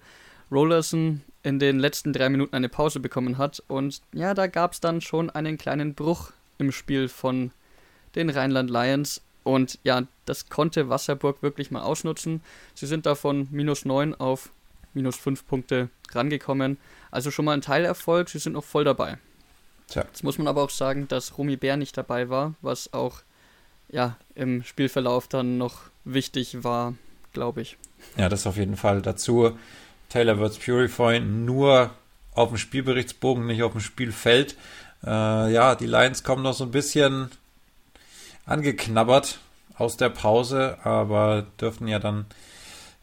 Rollerson 0.52 1.22
in 1.42 1.60
den 1.60 1.80
letzten 1.80 2.14
drei 2.14 2.30
Minuten 2.30 2.56
eine 2.56 2.70
Pause 2.70 3.00
bekommen 3.00 3.38
hat 3.38 3.64
und 3.68 4.02
ja, 4.14 4.34
da 4.34 4.48
gab 4.48 4.74
es 4.74 4.82
dann 4.82 5.02
schon 5.02 5.30
einen 5.30 5.58
kleinen 5.58 5.96
Bruch 5.96 6.32
im 6.58 6.72
Spiel 6.72 7.08
von 7.08 7.52
den 8.16 8.30
Rheinland 8.30 8.70
Lions 8.70 9.22
und 9.44 9.80
ja, 9.84 10.04
das 10.26 10.50
konnte 10.50 10.90
Wasserburg 10.90 11.42
wirklich 11.42 11.72
mal 11.72 11.82
ausnutzen. 11.82 12.42
Sie 12.74 12.88
sind 12.88 13.06
da 13.06 13.16
von 13.16 13.48
minus 13.52 13.86
9 13.86 14.16
auf 14.16 14.50
minus 14.94 15.18
5 15.18 15.46
Punkte 15.48 15.90
rangekommen. 16.12 16.78
Also 17.12 17.32
schon 17.32 17.46
mal 17.46 17.54
ein 17.54 17.62
Teilerfolg, 17.62 18.30
sie 18.30 18.40
sind 18.40 18.54
noch 18.54 18.64
voll 18.64 18.84
dabei. 18.84 19.18
Tja. 19.88 20.04
Jetzt 20.04 20.24
muss 20.24 20.38
man 20.38 20.48
aber 20.48 20.64
auch 20.64 20.70
sagen, 20.70 21.08
dass 21.08 21.38
Romy 21.38 21.58
Bär 21.58 21.78
nicht 21.78 21.98
dabei 21.98 22.30
war, 22.30 22.54
was 22.62 22.94
auch 22.94 23.22
ja, 23.90 24.18
im 24.36 24.64
Spielverlauf 24.64 25.28
dann 25.28 25.58
noch 25.58 25.82
wichtig 26.04 26.64
war, 26.64 26.96
glaube 27.34 27.62
ich. 27.62 27.78
Ja, 28.18 28.30
das 28.30 28.48
auf 28.48 28.58
jeden 28.58 28.78
Fall. 28.78 29.02
Dazu 29.02 29.58
Taylor 30.10 30.40
Words 30.40 30.58
Purify 30.58 31.20
nur 31.20 31.92
auf 32.34 32.50
dem 32.50 32.58
Spielberichtsbogen, 32.58 33.46
nicht 33.46 33.64
auf 33.64 33.74
dem 33.74 33.82
Spielfeld. 33.82 34.56
Äh, 35.06 35.54
ja, 35.54 35.76
die 35.76 35.86
Lions 35.86 36.24
kommen 36.24 36.44
noch 36.44 36.54
so 36.54 36.64
ein 36.64 36.72
bisschen 36.72 37.30
angeknabbert 38.46 39.40
aus 39.76 39.98
der 39.98 40.10
Pause, 40.10 40.78
aber 40.84 41.46
dürften 41.60 41.88
ja 41.88 42.00
dann, 42.00 42.26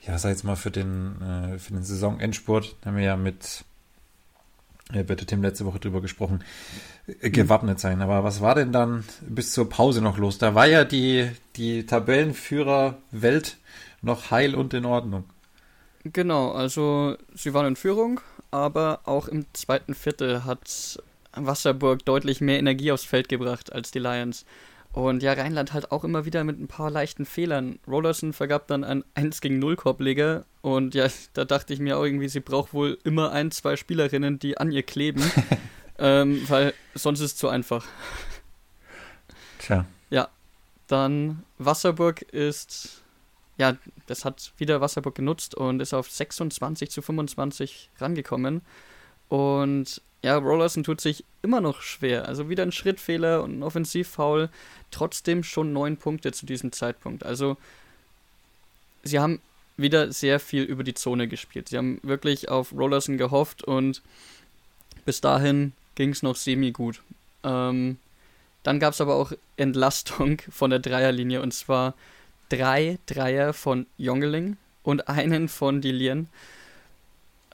ja, 0.07 0.19
sag 0.19 0.31
jetzt 0.31 0.45
mal, 0.45 0.57
für 0.57 0.71
den, 0.71 1.21
äh, 1.21 1.59
für 1.59 1.73
den 1.73 1.83
Saisonendspurt, 1.83 2.77
haben 2.85 2.97
wir 2.97 3.05
ja 3.05 3.17
mit 3.17 3.65
äh, 4.93 5.03
Bitte 5.03 5.27
Tim 5.27 5.43
letzte 5.43 5.67
Woche 5.67 5.81
drüber 5.81 6.01
gesprochen, 6.01 6.43
äh, 7.21 7.31
gewappnet 7.31 7.81
sein. 7.81 8.03
Aber 8.03 8.25
was 8.25 8.41
war 8.41 8.55
denn 8.55 8.73
dann 8.73 9.05
bis 9.21 9.53
zur 9.53 9.69
Pause 9.69 10.01
noch 10.01 10.19
los? 10.19 10.39
Da 10.39 10.55
war 10.55 10.67
ja 10.67 10.85
die, 10.85 11.31
die 11.57 11.87
Tabellenführer-Welt 11.87 13.57
noch 14.03 14.31
heil 14.31 14.55
und 14.55 14.75
in 14.75 14.85
Ordnung. 14.85 15.25
Genau, 16.05 16.53
also 16.53 17.17
sie 17.35 17.53
waren 17.53 17.67
in 17.67 17.77
Führung, 17.77 18.21
aber 18.51 19.01
auch 19.05 19.29
im 19.29 19.45
zweiten 19.53 19.95
Viertel 19.95 20.45
hat 20.45 20.99
Wasserburg 21.35 22.05
deutlich 22.05 22.41
mehr 22.41 22.59
Energie 22.59 22.91
aufs 22.91 23.05
Feld 23.05 23.29
gebracht 23.29 23.73
als 23.73 23.91
die 23.91 23.99
Lions. 23.99 24.47
Und 24.93 25.23
ja, 25.23 25.35
Rheinland 25.35 25.73
halt 25.73 25.93
auch 25.93 26.03
immer 26.03 26.25
wieder 26.25 26.43
mit 26.43 26.59
ein 26.59 26.67
paar 26.67 26.91
leichten 26.91 27.25
Fehlern. 27.25 27.79
Rollerson 27.87 28.33
vergab 28.33 28.67
dann 28.67 28.83
einen 28.83 29.05
1 29.15 29.41
gegen 29.41 29.61
0 29.61 29.77
Korbleger 29.77 30.45
und 30.63 30.95
ja, 30.95 31.07
da 31.33 31.45
dachte 31.45 31.73
ich 31.73 31.81
mir 31.81 31.97
auch 31.97 32.05
irgendwie, 32.05 32.29
sie 32.29 32.41
braucht 32.41 32.75
wohl 32.75 32.99
immer 33.05 33.31
ein, 33.31 33.51
zwei 33.51 33.77
Spielerinnen, 33.77 34.39
die 34.39 34.59
an 34.59 34.73
ihr 34.73 34.83
kleben, 34.83 35.23
ähm, 35.99 36.43
weil 36.49 36.75
sonst 36.95 37.21
ist 37.21 37.33
es 37.33 37.37
zu 37.37 37.49
einfach. 37.49 37.87
Tja. 39.61 39.85
Ja, 40.11 40.29
dann 40.89 41.45
Wasserburg 41.59 42.23
ist, 42.23 43.03
ja, 43.59 43.77
das 44.07 44.25
hat 44.25 44.53
wieder 44.57 44.81
Wasserburg 44.81 45.15
genutzt 45.15 45.55
und 45.55 45.81
ist 45.81 45.95
auf 45.95 46.11
26 46.11 46.91
zu 46.91 47.01
25 47.01 47.91
rangekommen. 47.99 48.63
Und 49.31 50.03
ja, 50.23 50.37
Rollerson 50.37 50.85
tut 50.85 51.01
sich 51.01 51.25
immer 51.41 51.63
noch 51.63 51.81
schwer. 51.81 52.29
Also 52.29 52.51
wieder 52.51 52.63
ein 52.63 52.73
Schrittfehler 52.73 53.43
und 53.43 53.59
ein 53.59 53.63
Offensivfoul. 53.63 54.51
Trotzdem 54.91 55.43
schon 55.43 55.73
neun 55.73 55.97
Punkte 55.97 56.33
zu 56.33 56.45
diesem 56.45 56.73
Zeitpunkt. 56.73 57.25
Also 57.25 57.57
sie 59.03 59.19
haben 59.19 59.41
wieder 59.79 60.13
sehr 60.13 60.39
viel 60.41 60.65
über 60.65 60.85
die 60.85 60.93
Zone 60.93 61.27
gespielt. 61.27 61.71
Sie 61.71 61.79
haben 61.79 62.01
wirklich 62.03 62.51
auf 62.51 62.73
Rollerson 62.73 63.17
gehofft 63.17 63.65
und 63.65 64.03
bis 65.07 65.23
dahin 65.23 65.73
ging 65.95 66.11
es 66.11 66.23
noch 66.23 66.37
semi-gut. 66.37 67.01
Ähm, 67.43 67.97
dann 68.63 68.79
gab 68.79 68.93
es 68.93 69.01
aber 69.01 69.15
auch 69.15 69.33
Entlastung 69.57 70.43
von 70.51 70.69
der 70.69 70.81
Dreierlinie 70.81 71.41
und 71.41 71.55
zwar 71.55 71.95
drei 72.51 72.99
Dreier 73.07 73.55
von 73.55 73.87
Jongeling, 73.97 74.59
und 74.83 75.09
einen 75.09 75.49
von 75.49 75.81
Dilien. 75.81 76.29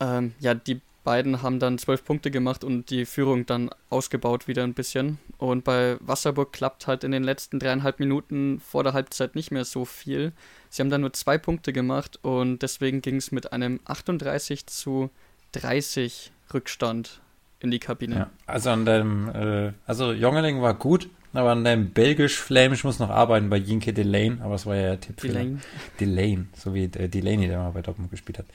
Ähm, 0.00 0.34
ja, 0.40 0.54
die 0.54 0.80
beiden 1.06 1.40
haben 1.40 1.60
dann 1.60 1.78
zwölf 1.78 2.04
Punkte 2.04 2.32
gemacht 2.32 2.64
und 2.64 2.90
die 2.90 3.06
Führung 3.06 3.46
dann 3.46 3.70
ausgebaut 3.90 4.48
wieder 4.48 4.64
ein 4.64 4.74
bisschen. 4.74 5.18
Und 5.38 5.62
bei 5.62 5.98
Wasserburg 6.00 6.52
klappt 6.52 6.88
halt 6.88 7.04
in 7.04 7.12
den 7.12 7.22
letzten 7.22 7.60
dreieinhalb 7.60 8.00
Minuten 8.00 8.58
vor 8.58 8.82
der 8.82 8.92
Halbzeit 8.92 9.36
nicht 9.36 9.52
mehr 9.52 9.64
so 9.64 9.84
viel. 9.84 10.32
Sie 10.68 10.82
haben 10.82 10.90
dann 10.90 11.02
nur 11.02 11.12
zwei 11.12 11.38
Punkte 11.38 11.72
gemacht 11.72 12.18
und 12.22 12.60
deswegen 12.60 13.02
ging 13.02 13.16
es 13.16 13.30
mit 13.30 13.52
einem 13.52 13.78
38 13.84 14.66
zu 14.66 15.08
30 15.52 16.32
Rückstand 16.52 17.20
in 17.60 17.70
die 17.70 17.78
Kabine. 17.78 18.16
Ja, 18.16 18.30
also 18.46 18.70
an 18.70 18.84
dem, 18.84 19.28
äh, 19.28 19.72
also 19.86 20.12
Jongeling 20.12 20.60
war 20.60 20.74
gut, 20.74 21.08
aber 21.36 21.52
an 21.52 21.64
dem 21.64 21.90
belgisch-flämisch 21.90 22.84
muss 22.84 22.98
noch 22.98 23.10
arbeiten 23.10 23.50
bei 23.50 23.56
Jinke 23.56 23.92
Delane, 23.92 24.38
aber 24.42 24.54
es 24.54 24.66
war 24.66 24.76
ja 24.76 24.82
der 24.82 25.00
Tipp 25.00 25.16
Delane. 25.20 25.58
Delane, 26.00 26.46
so 26.56 26.74
wie 26.74 26.84
äh, 26.84 27.08
Delaney, 27.08 27.48
der 27.48 27.58
mal 27.58 27.70
bei 27.70 27.82
Dortmund 27.82 28.10
gespielt 28.10 28.38
hat. 28.38 28.46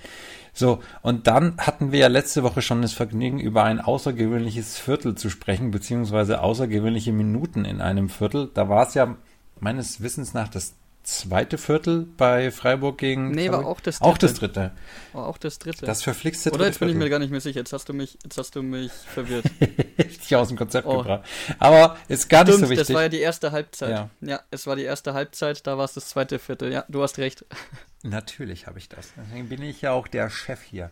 So, 0.53 0.81
und 1.01 1.27
dann 1.27 1.57
hatten 1.57 1.91
wir 1.91 1.99
ja 1.99 2.07
letzte 2.07 2.43
Woche 2.43 2.61
schon 2.61 2.81
das 2.81 2.93
Vergnügen, 2.93 3.39
über 3.39 3.63
ein 3.63 3.79
außergewöhnliches 3.79 4.77
Viertel 4.77 5.15
zu 5.15 5.29
sprechen, 5.29 5.71
beziehungsweise 5.71 6.41
außergewöhnliche 6.41 7.13
Minuten 7.13 7.65
in 7.65 7.81
einem 7.81 8.09
Viertel. 8.09 8.49
Da 8.53 8.67
war 8.67 8.87
es 8.87 8.93
ja 8.93 9.15
meines 9.59 10.01
Wissens 10.01 10.33
nach 10.33 10.49
das 10.49 10.73
zweite 11.03 11.57
Viertel 11.57 12.05
bei 12.17 12.51
Freiburg 12.51 12.97
gegen. 12.97 13.31
Nee, 13.31 13.51
war 13.51 13.65
auch 13.65 13.79
das 13.79 13.99
dritte. 13.99 14.11
Auch 14.11 14.17
das 14.17 14.33
dritte. 14.35 14.71
War 15.13 15.27
auch 15.27 15.37
das 15.37 15.59
dritte. 15.59 15.85
Das 15.85 16.03
verflixte 16.03 16.49
dritte. 16.49 16.55
Oder 16.55 16.67
jetzt 16.67 16.79
bin 16.79 16.89
ich 16.89 16.95
mir 16.95 17.09
gar 17.09 17.19
nicht 17.19 17.31
mehr 17.31 17.41
sicher. 17.41 17.59
Jetzt 17.59 17.73
hast 17.73 17.89
du 17.89 17.93
mich, 17.93 18.17
jetzt 18.23 18.37
hast 18.37 18.55
du 18.55 18.61
mich 18.61 18.91
verwirrt. 18.91 19.45
Dich 19.97 20.35
aus 20.35 20.49
dem 20.49 20.57
Konzept 20.57 20.87
oh. 20.87 20.99
gebracht. 20.99 21.27
Aber 21.59 21.97
ist 22.07 22.29
gar 22.29 22.43
Stimmt, 22.43 22.59
nicht 22.59 22.67
so 22.67 22.69
wichtig. 22.71 22.87
Das 22.87 22.95
war 22.95 23.03
ja 23.03 23.09
die 23.09 23.19
erste 23.19 23.51
Halbzeit. 23.51 23.89
Ja. 23.89 24.09
ja, 24.21 24.39
es 24.51 24.67
war 24.67 24.75
die 24.75 24.83
erste 24.83 25.13
Halbzeit, 25.13 25.65
da 25.67 25.77
war 25.77 25.85
es 25.85 25.93
das 25.93 26.09
zweite 26.09 26.39
Viertel. 26.39 26.71
Ja, 26.71 26.85
du 26.87 27.01
hast 27.01 27.17
recht. 27.17 27.45
Natürlich 28.03 28.65
habe 28.65 28.79
ich 28.79 28.89
das. 28.89 29.13
Deswegen 29.15 29.49
bin 29.49 29.61
ich 29.61 29.81
ja 29.81 29.91
auch 29.91 30.07
der 30.07 30.29
Chef 30.29 30.61
hier. 30.61 30.89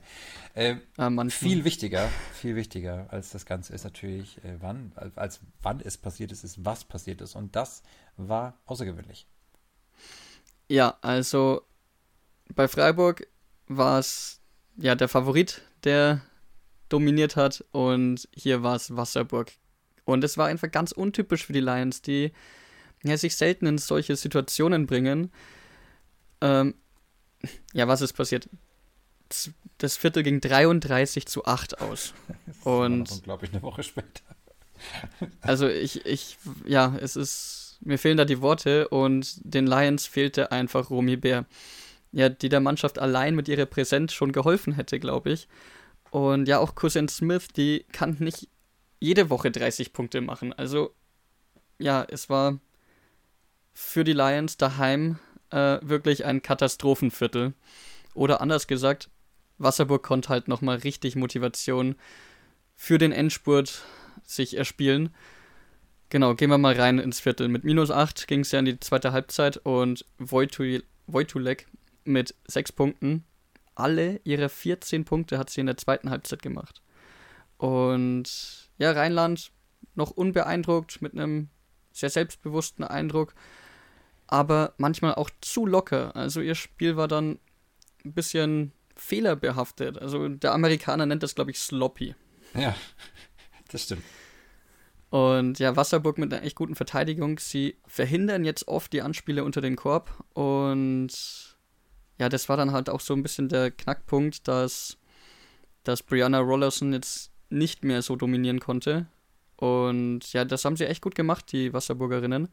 Äh, 0.54 0.76
ah, 0.98 1.10
viel 1.30 1.64
wichtiger, 1.64 2.08
viel 2.34 2.56
wichtiger 2.56 3.08
als 3.10 3.32
das 3.32 3.46
Ganze 3.46 3.74
ist 3.74 3.84
natürlich, 3.84 4.44
äh, 4.44 4.58
wann, 4.60 4.92
als 5.16 5.40
wann 5.64 5.80
es 5.80 5.98
passiert 5.98 6.32
ist, 6.32 6.44
ist 6.44 6.64
was 6.66 6.84
passiert 6.84 7.22
ist. 7.22 7.36
Und 7.36 7.56
das 7.56 7.82
war 8.18 8.60
außergewöhnlich. 8.66 9.26
Ja, 10.70 10.98
also 11.02 11.64
bei 12.56 12.68
Freiburg 12.68 13.28
war 13.68 14.00
es 14.00 14.40
ja 14.78 14.96
der 14.96 15.10
Favorit, 15.10 15.62
der 15.84 16.22
dominiert 16.90 17.36
hat 17.36 17.66
und 17.72 18.30
hier 18.34 18.64
war 18.64 18.76
es 18.76 18.96
Wasserburg. 18.96 19.52
Und 20.06 20.24
es 20.24 20.38
war 20.38 20.48
einfach 20.48 20.72
ganz 20.72 20.92
untypisch 20.92 21.46
für 21.46 21.54
die 21.54 21.60
Lions, 21.60 22.02
die 22.02 22.32
ja, 23.04 23.18
sich 23.18 23.36
selten 23.36 23.66
in 23.66 23.78
solche 23.78 24.16
Situationen 24.16 24.88
bringen. 24.88 25.32
Ähm, 26.42 26.76
ja, 27.74 27.88
was 27.88 28.02
ist 28.02 28.14
passiert? 28.14 28.50
Das 29.78 29.98
Viertel 29.98 30.24
ging 30.24 30.42
33 30.42 31.28
zu 31.28 31.46
8 31.46 31.82
aus. 31.82 32.14
Das 32.46 32.66
und 32.66 33.12
unglaublich 33.12 33.52
eine 33.54 33.62
Woche 33.62 33.84
später. 33.84 34.24
also 35.42 35.68
ich, 35.68 36.06
ich, 36.06 36.38
ja, 36.66 36.96
es 37.00 37.16
ist 37.16 37.59
mir 37.82 37.98
fehlen 37.98 38.18
da 38.18 38.26
die 38.26 38.42
Worte 38.42 38.88
und 38.90 39.40
den 39.44 39.68
Lions 39.68 40.06
fehlte 40.06 40.52
einfach 40.52 40.90
Romy 40.90 41.18
Bär. 41.18 41.46
Ja, 42.12 42.30
die 42.30 42.50
der 42.50 42.60
Mannschaft 42.60 42.98
allein 43.00 43.36
mit 43.36 43.48
ihrer 43.48 43.66
Präsenz 43.66 44.14
schon 44.14 44.32
geholfen 44.32 44.74
hätte, 44.74 45.00
glaube 45.00 45.32
ich. 45.32 45.48
Und 46.10 46.48
ja, 46.48 46.58
auch 46.58 46.76
Cousin 46.76 47.08
Smith, 47.08 47.50
die 47.50 47.86
kann 47.92 48.18
nicht 48.20 48.50
jede 49.00 49.30
Woche 49.30 49.52
30 49.52 49.94
Punkte 49.94 50.22
machen. 50.22 50.52
Also, 50.54 50.94
ja, 51.78 52.06
es 52.10 52.30
war 52.30 52.60
für 53.74 54.04
die 54.04 54.14
Lions 54.14 54.58
daheim 54.58 55.20
äh, 55.52 55.78
wirklich 55.82 56.26
ein 56.26 56.42
Katastrophenviertel. 56.42 57.54
Oder 58.14 58.42
anders 58.42 58.68
gesagt, 58.68 59.10
Wasserburg 59.58 60.04
konnte 60.04 60.30
halt 60.30 60.48
nochmal 60.48 60.78
richtig 60.78 61.16
Motivation 61.16 61.96
für 62.76 62.98
den 62.98 63.12
Endspurt 63.12 63.84
sich 64.26 64.58
erspielen. 64.58 65.14
Genau, 66.10 66.34
gehen 66.34 66.50
wir 66.50 66.58
mal 66.58 66.74
rein 66.74 66.98
ins 66.98 67.20
Viertel. 67.20 67.48
Mit 67.50 67.64
minus 67.64 67.92
8 67.92 68.28
ging 68.28 68.40
es 68.40 68.52
ja 68.52 68.60
in 68.60 68.66
die 68.66 68.80
zweite 68.80 69.12
Halbzeit 69.12 69.58
und 69.58 70.06
Wojtulek 70.18 71.68
mit 72.04 72.34
6 72.48 72.72
Punkten. 72.72 73.26
Alle 73.76 74.20
ihre 74.24 74.50
14 74.50 75.06
Punkte 75.06 75.38
hat 75.38 75.52
sie 75.52 75.62
in 75.62 75.68
der 75.68 75.78
zweiten 75.78 76.10
Halbzeit 76.10 76.42
gemacht. 76.42 76.82
Und 77.58 78.70
ja, 78.80 78.92
Rheinland 78.92 79.52
noch 79.94 80.12
unbeeindruckt 80.12 81.02
mit 81.02 81.14
einem 81.14 81.50
sehr 81.92 82.10
selbstbewussten 82.10 82.84
Eindruck, 82.84 83.36
aber 84.26 84.74
manchmal 84.78 85.16
auch 85.16 85.30
zu 85.42 85.66
locker. 85.66 86.16
Also 86.16 86.42
ihr 86.42 86.56
Spiel 86.56 86.98
war 86.98 87.08
dann 87.08 87.40
ein 88.04 88.14
bisschen 88.14 88.72
fehlerbehaftet. 88.96 90.00
Also 90.00 90.28
der 90.28 90.54
Amerikaner 90.54 91.06
nennt 91.06 91.22
das, 91.22 91.36
glaube 91.36 91.52
ich, 91.52 91.60
sloppy. 91.60 92.16
Ja, 92.56 92.76
das 93.72 93.84
stimmt. 93.84 94.04
Und 95.10 95.58
ja, 95.58 95.76
Wasserburg 95.76 96.18
mit 96.18 96.32
einer 96.32 96.44
echt 96.44 96.56
guten 96.56 96.76
Verteidigung. 96.76 97.40
Sie 97.40 97.78
verhindern 97.88 98.46
jetzt 98.46 98.68
oft 98.68 98.94
die 98.94 99.02
Anspiele 99.02 99.44
unter 99.44 99.62
den 99.62 99.76
Korb. 99.76 100.12
Und 100.34 101.10
ja, 102.20 102.30
das 102.30 102.48
war 102.50 102.58
dann 102.58 102.72
halt 102.72 102.90
auch 102.90 103.00
so 103.00 103.14
ein 103.14 103.24
bisschen 103.24 103.50
der 103.50 103.72
Knackpunkt, 103.72 104.48
dass, 104.48 104.98
dass 105.84 106.04
Brianna 106.04 106.40
Rollerson 106.40 106.94
jetzt 106.94 107.32
nicht 107.50 107.84
mehr 107.84 108.02
so 108.02 108.16
dominieren 108.16 108.60
konnte. 108.60 109.08
Und 109.56 110.32
ja, 110.32 110.46
das 110.46 110.64
haben 110.64 110.76
sie 110.76 110.86
echt 110.86 111.02
gut 111.02 111.16
gemacht, 111.16 111.52
die 111.52 111.74
Wasserburgerinnen. 111.74 112.50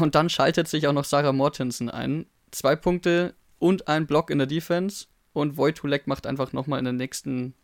Und 0.00 0.14
dann 0.14 0.28
schaltet 0.28 0.68
sich 0.68 0.88
auch 0.88 0.92
noch 0.92 1.04
Sarah 1.04 1.32
Mortensen 1.32 1.90
ein. 1.90 2.26
Zwei 2.50 2.74
Punkte 2.74 3.34
und 3.58 3.86
ein 3.88 4.06
Block 4.06 4.30
in 4.30 4.38
der 4.38 4.46
Defense. 4.46 5.06
Und 5.32 5.56
Wojtulek 5.56 6.06
macht 6.06 6.26
einfach 6.26 6.52
nochmal 6.52 6.80
in 6.80 6.84
der 6.84 6.92
nächsten 6.92 7.54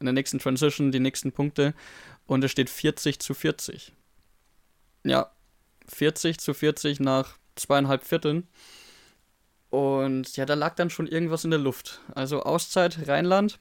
in 0.00 0.06
der 0.06 0.14
nächsten 0.14 0.38
Transition 0.38 0.92
die 0.92 1.00
nächsten 1.00 1.30
Punkte 1.30 1.74
und 2.30 2.44
es 2.44 2.52
steht 2.52 2.70
40 2.70 3.18
zu 3.18 3.34
40. 3.34 3.92
Ja, 5.02 5.32
40 5.88 6.38
zu 6.38 6.54
40 6.54 7.00
nach 7.00 7.36
zweieinhalb 7.56 8.04
Vierteln. 8.04 8.46
Und 9.68 10.36
ja, 10.36 10.46
da 10.46 10.54
lag 10.54 10.76
dann 10.76 10.90
schon 10.90 11.08
irgendwas 11.08 11.42
in 11.42 11.50
der 11.50 11.58
Luft. 11.58 12.00
Also 12.14 12.44
Auszeit 12.44 13.08
Rheinland. 13.08 13.58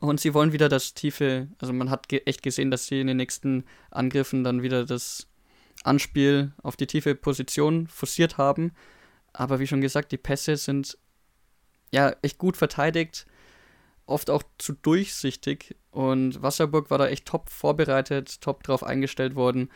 Und 0.00 0.20
sie 0.20 0.32
wollen 0.32 0.54
wieder 0.54 0.70
das 0.70 0.94
tiefe, 0.94 1.48
also 1.58 1.74
man 1.74 1.90
hat 1.90 2.08
ge 2.08 2.22
echt 2.24 2.42
gesehen, 2.42 2.70
dass 2.70 2.86
sie 2.86 2.98
in 2.98 3.08
den 3.08 3.18
nächsten 3.18 3.66
Angriffen 3.90 4.42
dann 4.42 4.62
wieder 4.62 4.86
das 4.86 5.26
Anspiel 5.84 6.52
auf 6.62 6.76
die 6.76 6.86
tiefe 6.86 7.14
Position 7.14 7.88
forciert 7.88 8.38
haben. 8.38 8.72
Aber 9.34 9.58
wie 9.58 9.66
schon 9.66 9.82
gesagt, 9.82 10.12
die 10.12 10.16
Pässe 10.16 10.56
sind 10.56 10.96
ja 11.90 12.16
echt 12.22 12.38
gut 12.38 12.56
verteidigt 12.56 13.26
oft 14.06 14.30
auch 14.30 14.42
zu 14.58 14.72
durchsichtig 14.72 15.76
und 15.92 16.42
Wasserburg 16.42 16.90
war 16.90 16.98
da 16.98 17.06
echt 17.06 17.26
top 17.26 17.50
vorbereitet, 17.50 18.40
top 18.40 18.64
drauf 18.64 18.82
eingestellt 18.82 19.36
worden. 19.36 19.70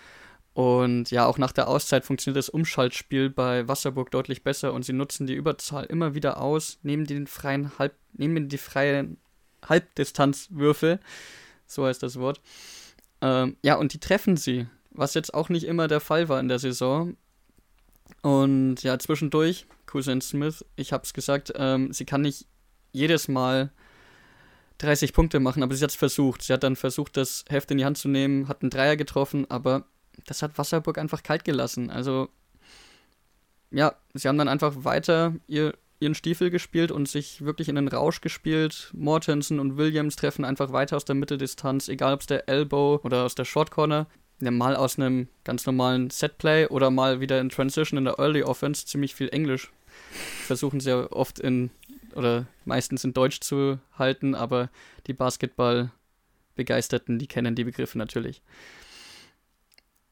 Und 0.54 1.10
ja, 1.10 1.26
auch 1.26 1.36
nach 1.36 1.52
der 1.52 1.68
Auszeit 1.68 2.06
funktioniert 2.06 2.38
das 2.38 2.48
Umschaltspiel 2.48 3.28
bei 3.28 3.68
Wasserburg 3.68 4.10
deutlich 4.10 4.42
besser 4.42 4.72
und 4.72 4.86
sie 4.86 4.94
nutzen 4.94 5.26
die 5.26 5.34
Überzahl 5.34 5.84
immer 5.84 6.14
wieder 6.14 6.40
aus, 6.40 6.78
nehmen 6.82 7.04
den 7.04 7.26
freien 7.26 7.78
Halb, 7.78 7.94
nehmen 8.14 8.48
die 8.48 8.56
freien 8.56 9.18
Halbdistanzwürfe, 9.68 10.98
so 11.66 11.84
heißt 11.84 12.02
das 12.02 12.18
Wort. 12.18 12.40
Ähm, 13.20 13.58
ja, 13.62 13.74
und 13.74 13.92
die 13.92 14.00
treffen 14.00 14.38
sie, 14.38 14.66
was 14.90 15.12
jetzt 15.12 15.34
auch 15.34 15.50
nicht 15.50 15.64
immer 15.64 15.88
der 15.88 16.00
Fall 16.00 16.30
war 16.30 16.40
in 16.40 16.48
der 16.48 16.58
Saison. 16.58 17.18
Und 18.22 18.82
ja, 18.82 18.98
zwischendurch, 18.98 19.66
Cousin 19.84 20.22
Smith, 20.22 20.64
ich 20.76 20.94
hab's 20.94 21.12
gesagt, 21.12 21.52
ähm, 21.56 21.92
sie 21.92 22.06
kann 22.06 22.22
nicht 22.22 22.46
jedes 22.92 23.28
Mal 23.28 23.70
30 24.78 25.12
Punkte 25.12 25.40
machen, 25.40 25.62
aber 25.62 25.74
sie 25.74 25.82
hat 25.82 25.90
es 25.90 25.96
versucht. 25.96 26.42
Sie 26.42 26.52
hat 26.52 26.62
dann 26.62 26.76
versucht, 26.76 27.16
das 27.16 27.44
Heft 27.48 27.70
in 27.70 27.78
die 27.78 27.84
Hand 27.84 27.98
zu 27.98 28.08
nehmen, 28.08 28.48
hat 28.48 28.62
einen 28.62 28.70
Dreier 28.70 28.96
getroffen, 28.96 29.46
aber 29.50 29.86
das 30.26 30.42
hat 30.42 30.58
Wasserburg 30.58 30.98
einfach 30.98 31.22
kalt 31.22 31.44
gelassen. 31.44 31.90
Also, 31.90 32.28
ja, 33.70 33.94
sie 34.14 34.28
haben 34.28 34.38
dann 34.38 34.48
einfach 34.48 34.84
weiter 34.84 35.34
ihr, 35.46 35.74
ihren 36.00 36.14
Stiefel 36.14 36.50
gespielt 36.50 36.90
und 36.90 37.08
sich 37.08 37.44
wirklich 37.44 37.68
in 37.68 37.76
den 37.76 37.88
Rausch 37.88 38.20
gespielt. 38.20 38.90
Mortensen 38.94 39.60
und 39.60 39.76
Williams 39.76 40.16
treffen 40.16 40.44
einfach 40.44 40.72
weiter 40.72 40.96
aus 40.96 41.04
der 41.04 41.14
Mitteldistanz, 41.14 41.88
egal 41.88 42.14
ob 42.14 42.20
es 42.20 42.26
der 42.26 42.48
Elbow 42.48 43.00
oder 43.02 43.24
aus 43.24 43.34
der 43.34 43.44
Short 43.44 43.70
Corner. 43.70 44.06
Ja, 44.40 44.50
mal 44.50 44.76
aus 44.76 44.98
einem 44.98 45.28
ganz 45.44 45.64
normalen 45.64 46.10
Setplay 46.10 46.66
oder 46.66 46.90
mal 46.90 47.20
wieder 47.20 47.40
in 47.40 47.48
Transition 47.48 47.96
in 47.96 48.04
der 48.04 48.18
Early 48.18 48.42
Offense, 48.42 48.84
ziemlich 48.84 49.14
viel 49.14 49.30
Englisch. 49.30 49.72
Versuchen 50.44 50.80
sie 50.80 50.90
ja 50.90 51.10
oft 51.10 51.38
in 51.38 51.70
oder 52.16 52.46
meistens 52.64 53.04
in 53.04 53.12
Deutsch 53.12 53.40
zu 53.40 53.78
halten, 53.96 54.34
aber 54.34 54.70
die 55.06 55.12
Basketball-Begeisterten, 55.12 57.18
die 57.18 57.26
kennen 57.26 57.54
die 57.54 57.64
Begriffe 57.64 57.98
natürlich. 57.98 58.42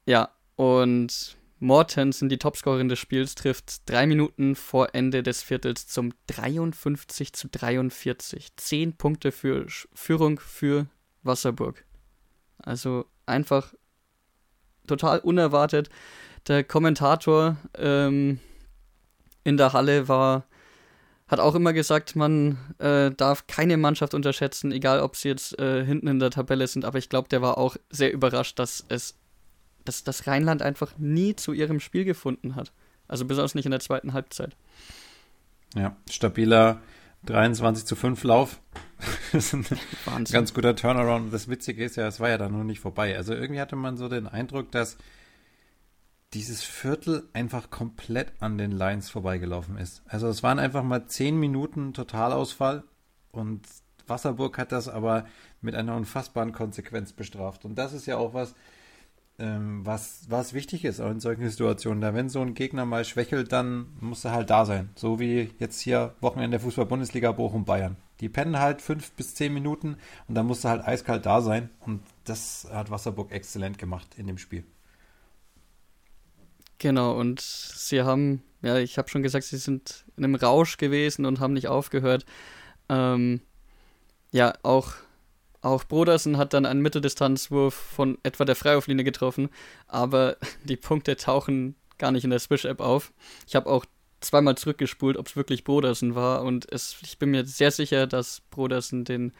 Ja, 0.07 0.29
und 0.57 1.37
Mortensen, 1.61 2.29
die 2.29 2.39
Topscorerin 2.39 2.89
des 2.89 2.99
Spiels, 2.99 3.35
trifft 3.35 3.89
drei 3.89 4.07
Minuten 4.07 4.55
vor 4.55 4.95
Ende 4.95 5.23
des 5.23 5.43
Viertels 5.43 5.87
zum 5.87 6.13
53 6.27 7.33
zu 7.33 7.49
43. 7.49 8.57
Zehn 8.57 8.97
Punkte 8.97 9.33
für 9.33 9.67
Führung 9.95 10.39
für 10.39 10.87
Wasserburg. 11.23 11.85
Also 12.59 13.07
einfach 13.25 13.73
total 14.87 15.21
unerwartet. 15.21 15.89
Der 16.49 16.65
Kommentator 16.65 17.57
ähm, 17.79 18.41
in 19.43 19.57
der 19.57 19.73
Halle 19.73 20.09
war 20.09 20.47
hat 21.27 21.41
auch 21.41 21.55
immer 21.55 21.73
gesagt, 21.73 22.17
man 22.17 22.59
äh, 22.79 23.11
darf 23.11 23.47
keine 23.47 23.77
Mannschaft 23.77 24.15
unterschätzen, 24.15 24.73
egal 24.73 25.01
ob 25.01 25.17
sie 25.17 25.29
jetzt 25.29 25.59
äh, 25.59 25.85
hinten 25.85 26.07
in 26.09 26.19
der 26.19 26.31
Tabelle 26.31 26.67
sind. 26.67 26.85
Aber 26.85 26.99
ich 26.99 27.09
glaube, 27.09 27.29
der 27.29 27.41
war 27.41 27.57
auch 27.57 27.77
sehr 27.89 28.13
überrascht, 28.13 28.59
dass 28.59 28.85
es, 28.89 29.17
dass 29.85 30.05
das 30.05 30.27
Rheinland 30.27 30.61
einfach 30.61 30.99
nie 30.99 31.35
zu 31.35 31.53
ihrem 31.53 31.81
Spiel 31.81 32.05
gefunden 32.05 32.57
hat. 32.57 32.73
Also 33.09 33.25
besonders 33.25 33.55
nicht 33.55 33.65
in 33.65 33.71
der 33.71 33.81
zweiten 33.81 34.13
Halbzeit. 34.13 34.55
Ja, 35.75 35.97
stabiler 36.11 36.81
23 37.27 37.87
zu 37.87 37.97
5 37.97 38.23
Lauf. 38.25 38.61
das 39.33 39.47
ist 39.47 39.55
ein 39.55 39.67
Wahnsinn. 40.05 40.35
ganz 40.35 40.53
guter 40.53 40.77
Turnaround. 40.77 41.33
Das 41.33 41.49
Witzige 41.49 41.85
ist 41.85 41.97
ja, 41.97 42.07
es 42.07 42.21
war 42.21 42.29
ja 42.29 42.39
dann 42.39 42.53
noch 42.53 42.65
nicht 42.65 42.81
vorbei. 42.81 43.17
Also 43.17 43.33
irgendwie 43.33 43.61
hatte 43.61 43.77
man 43.77 43.97
so 43.97 44.09
den 44.09 44.27
Eindruck, 44.27 44.71
dass 44.73 44.99
dieses 46.35 46.63
Viertel 46.63 47.29
einfach 47.33 47.71
komplett 47.71 48.33
an 48.41 48.59
den 48.59 48.73
Lines 48.73 49.09
vorbeigelaufen 49.09 49.79
ist. 49.79 50.03
Also 50.07 50.29
es 50.29 50.43
waren 50.43 50.59
einfach 50.59 50.83
mal 50.83 51.07
10 51.07 51.39
Minuten 51.39 51.95
Totalausfall 51.95 52.83
und 53.31 53.63
Wasserburg 54.07 54.59
hat 54.59 54.73
das 54.73 54.89
aber 54.89 55.25
mit 55.61 55.75
einer 55.75 55.97
unfassbaren 55.97 56.53
Konsequenz 56.53 57.13
bestraft. 57.13 57.65
Und 57.65 57.77
das 57.77 57.93
ist 57.93 58.07
ja 58.07 58.19
auch 58.19 58.35
was, 58.35 58.55
ähm, 59.39 59.87
was, 59.87 60.27
was 60.29 60.53
wichtig 60.53 60.85
ist 60.85 61.01
auch 61.01 61.11
in 61.11 61.21
solchen 61.21 61.49
Situationen. 61.49 62.01
Da 62.01 62.15
wenn 62.15 62.29
so 62.29 62.41
ein 62.41 62.55
Gegner 62.55 62.85
mal 62.85 63.05
schwächelt, 63.05 63.53
dann 63.53 63.87
muss 64.01 64.25
er 64.25 64.33
halt 64.33 64.51
da 64.51 64.67
sein. 64.67 64.91
So 64.97 65.21
wie 65.21 65.51
jetzt 65.59 65.81
hier 65.81 66.15
Wochenende 66.21 66.61
Fußball-Bundesliga 66.61 67.33
Bochum-Bayern. 67.33 67.97
Die 68.21 68.29
pennen 68.29 68.59
halt 68.59 68.83
fünf 68.83 69.13
bis 69.13 69.35
zehn 69.35 69.55
Minuten 69.55 69.97
und 70.29 70.35
dann 70.35 70.47
muss 70.47 70.65
er 70.65 70.71
halt 70.71 70.87
eiskalt 70.87 71.27
da 71.27 71.41
sein. 71.41 71.71
Und 71.81 72.03
das 72.25 72.69
hat 72.73 72.91
Wasserburg 72.91 73.33
exzellent 73.33 73.79
gemacht 73.79 74.09
in 74.17 74.27
dem 74.27 74.39
Spiel. 74.39 74.65
Genau, 76.85 77.19
und 77.19 77.41
sie 77.41 78.03
haben, 78.03 78.43
ja, 78.61 78.77
ich 78.77 78.99
habe 78.99 79.09
schon 79.09 79.23
gesagt, 79.23 79.47
sie 79.47 79.57
sind 79.57 80.05
in 80.19 80.25
einem 80.25 80.35
Rausch 80.35 80.77
gewesen 80.77 81.25
und 81.25 81.41
haben 81.41 81.55
nicht 81.55 81.67
aufgehört. 81.67 82.27
Ähm, 82.91 83.41
ja, 84.33 84.53
auch 84.63 84.93
auch 85.63 85.85
Brodersen 85.85 86.37
hat 86.37 86.53
dann 86.53 86.67
einen 86.67 86.83
Mitteldistanzwurf 86.83 87.73
von 87.73 88.19
etwa 88.23 88.45
der 88.45 88.55
Freiwurflinie 88.55 89.03
getroffen, 89.03 89.49
aber 89.89 90.37
die 90.65 90.77
Punkte 90.77 91.17
tauchen 91.17 91.75
gar 91.97 92.13
nicht 92.13 92.25
in 92.25 92.29
der 92.29 92.39
Swish-App 92.39 92.83
auf. 92.83 93.15
Ich 93.47 93.57
habe 93.57 93.71
auch 93.71 93.87
zweimal 94.21 94.59
zurückgespult, 94.59 95.17
ob 95.17 95.29
es 95.29 95.37
wirklich 95.37 95.65
Brodersen 95.65 96.15
war 96.15 96.43
und 96.43 96.71
es, 96.71 96.99
ich 97.01 97.19
bin 97.19 97.31
mir 97.31 97.47
sehr 97.47 97.71
sicher, 97.71 98.07
dass 98.07 98.43
Brodersen 98.51 99.07
den, 99.07 99.33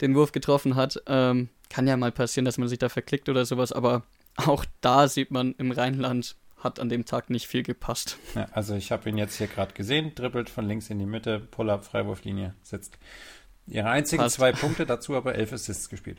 den 0.00 0.14
Wurf 0.14 0.32
getroffen 0.32 0.74
hat. 0.74 1.02
Ähm, 1.06 1.50
kann 1.68 1.86
ja 1.86 1.98
mal 1.98 2.12
passieren, 2.12 2.46
dass 2.46 2.56
man 2.56 2.68
sich 2.68 2.78
da 2.78 2.88
verklickt 2.88 3.28
oder 3.28 3.44
sowas, 3.44 3.72
aber 3.72 4.04
auch 4.36 4.64
da 4.80 5.06
sieht 5.06 5.30
man 5.30 5.54
im 5.58 5.70
Rheinland 5.70 6.36
hat 6.62 6.80
an 6.80 6.88
dem 6.88 7.04
Tag 7.04 7.30
nicht 7.30 7.46
viel 7.46 7.62
gepasst. 7.62 8.18
Ja, 8.34 8.46
also 8.52 8.74
ich 8.74 8.92
habe 8.92 9.08
ihn 9.08 9.18
jetzt 9.18 9.36
hier 9.36 9.46
gerade 9.46 9.74
gesehen, 9.74 10.14
dribbelt 10.14 10.50
von 10.50 10.66
links 10.66 10.90
in 10.90 10.98
die 10.98 11.06
Mitte, 11.06 11.40
Pull-up, 11.40 11.84
Freiwurflinie, 11.84 12.54
sitzt. 12.62 12.98
Ihre 13.66 13.90
einzigen 13.90 14.22
Passt. 14.22 14.36
zwei 14.36 14.52
Punkte, 14.52 14.86
dazu 14.86 15.14
aber 15.14 15.34
elf 15.34 15.52
Assists 15.52 15.88
gespielt. 15.88 16.18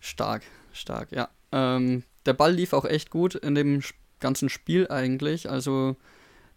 Stark, 0.00 0.42
stark, 0.72 1.12
ja. 1.12 1.28
Ähm, 1.52 2.02
der 2.24 2.34
Ball 2.34 2.52
lief 2.52 2.72
auch 2.72 2.84
echt 2.84 3.10
gut 3.10 3.34
in 3.34 3.54
dem 3.54 3.82
ganzen 4.20 4.48
Spiel 4.48 4.88
eigentlich. 4.88 5.50
Also 5.50 5.96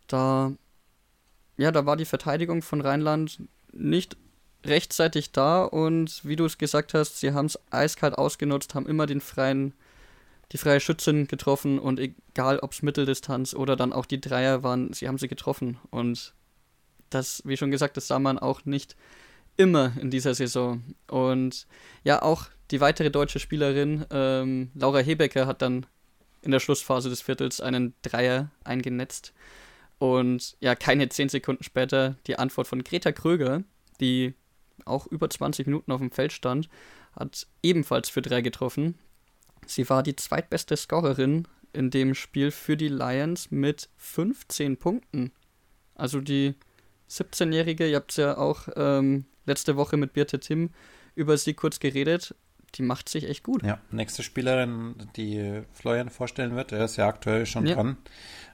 da, 0.08 0.52
ja, 1.58 1.72
da 1.72 1.86
war 1.86 1.98
die 1.98 2.06
Verteidigung 2.06 2.62
von 2.62 2.82
Rheinland 2.82 3.44
nicht 3.72 4.18
rechtzeitig 4.66 5.32
da 5.32 5.64
und 5.64 6.26
wie 6.26 6.36
du 6.36 6.46
es 6.46 6.58
gesagt 6.58 6.94
hast, 6.94 7.20
sie 7.20 7.32
haben 7.32 7.46
es 7.46 7.60
eiskalt 7.72 8.18
ausgenutzt, 8.18 8.76
haben 8.76 8.88
immer 8.88 9.06
den 9.06 9.22
freien, 9.22 9.74
die 10.52 10.58
freie 10.58 10.80
Schützin 10.80 11.28
getroffen 11.28 11.80
und 11.80 12.00
egal 12.00 12.60
ob 12.60 12.72
es 12.72 12.82
Mitteldistanz 12.82 13.54
oder 13.54 13.76
dann 13.76 13.94
auch 13.94 14.06
die 14.06 14.22
Dreier 14.22 14.64
waren, 14.64 14.94
sie 14.94 15.08
haben 15.08 15.18
sie 15.18 15.28
getroffen 15.28 15.78
und 15.92 16.34
das, 17.10 17.42
wie 17.46 17.58
schon 17.58 17.72
gesagt, 17.72 17.98
das 17.98 18.08
sah 18.08 18.20
man 18.20 18.40
auch 18.40 18.66
nicht 18.66 18.96
immer 19.58 19.94
in 20.00 20.10
dieser 20.10 20.34
Saison. 20.34 20.82
Und 21.08 21.68
ja, 22.04 22.22
auch 22.22 22.46
die 22.72 22.82
weitere 22.82 23.12
deutsche 23.12 23.40
Spielerin, 23.40 24.06
ähm, 24.12 24.72
Laura 24.74 25.00
Hebecker, 25.00 25.48
hat 25.48 25.62
dann 25.62 25.86
in 26.42 26.52
der 26.52 26.60
Schlussphase 26.60 27.10
des 27.10 27.22
Viertels 27.22 27.60
einen 27.60 27.94
Dreier 28.02 28.52
eingenetzt. 28.64 29.34
Und 29.98 30.56
ja, 30.62 30.76
keine 30.76 31.10
zehn 31.10 31.28
Sekunden 31.28 31.64
später 31.64 32.16
die 32.26 32.40
Antwort 32.40 32.68
von 32.68 32.84
Greta 32.84 33.12
Kröger, 33.12 33.64
die 34.00 34.34
auch 34.86 35.08
über 35.08 35.30
20 35.30 35.68
Minuten 35.68 35.92
auf 35.92 36.00
dem 36.00 36.12
Feld 36.12 36.32
stand, 36.32 36.70
hat 37.14 37.48
ebenfalls 37.62 38.08
für 38.08 38.22
drei 38.22 38.42
getroffen. 38.42 38.98
Sie 39.66 39.90
war 39.90 40.04
die 40.04 40.16
zweitbeste 40.16 40.76
Scorerin 40.78 41.48
in 41.74 41.90
dem 41.90 42.16
Spiel 42.16 42.52
für 42.52 42.78
die 42.78 42.88
Lions 42.88 43.52
mit 43.52 43.90
15 43.98 44.78
Punkten. 44.78 45.32
Also 45.96 46.22
die 46.22 46.56
17-Jährige, 47.10 47.88
ihr 47.88 47.98
habt 47.98 48.12
es 48.12 48.18
ja 48.18 48.38
auch 48.38 48.68
ähm, 48.76 49.26
letzte 49.46 49.76
Woche 49.76 49.98
mit 49.98 50.14
Birte 50.14 50.40
Tim 50.40 50.72
über 51.16 51.38
sie 51.38 51.54
kurz 51.54 51.80
geredet. 51.80 52.36
Die 52.76 52.84
macht 52.84 53.10
sich 53.10 53.28
echt 53.28 53.44
gut. 53.44 53.64
Ja, 53.64 53.80
nächste 53.90 54.22
Spielerin, 54.22 55.10
die 55.16 55.64
Florian 55.72 56.10
vorstellen 56.10 56.56
wird, 56.56 56.72
er 56.72 56.86
ist 56.86 56.98
ja 56.98 57.08
aktuell 57.08 57.48
schon 57.48 57.66
ja. 57.66 57.76
dran. 57.76 57.98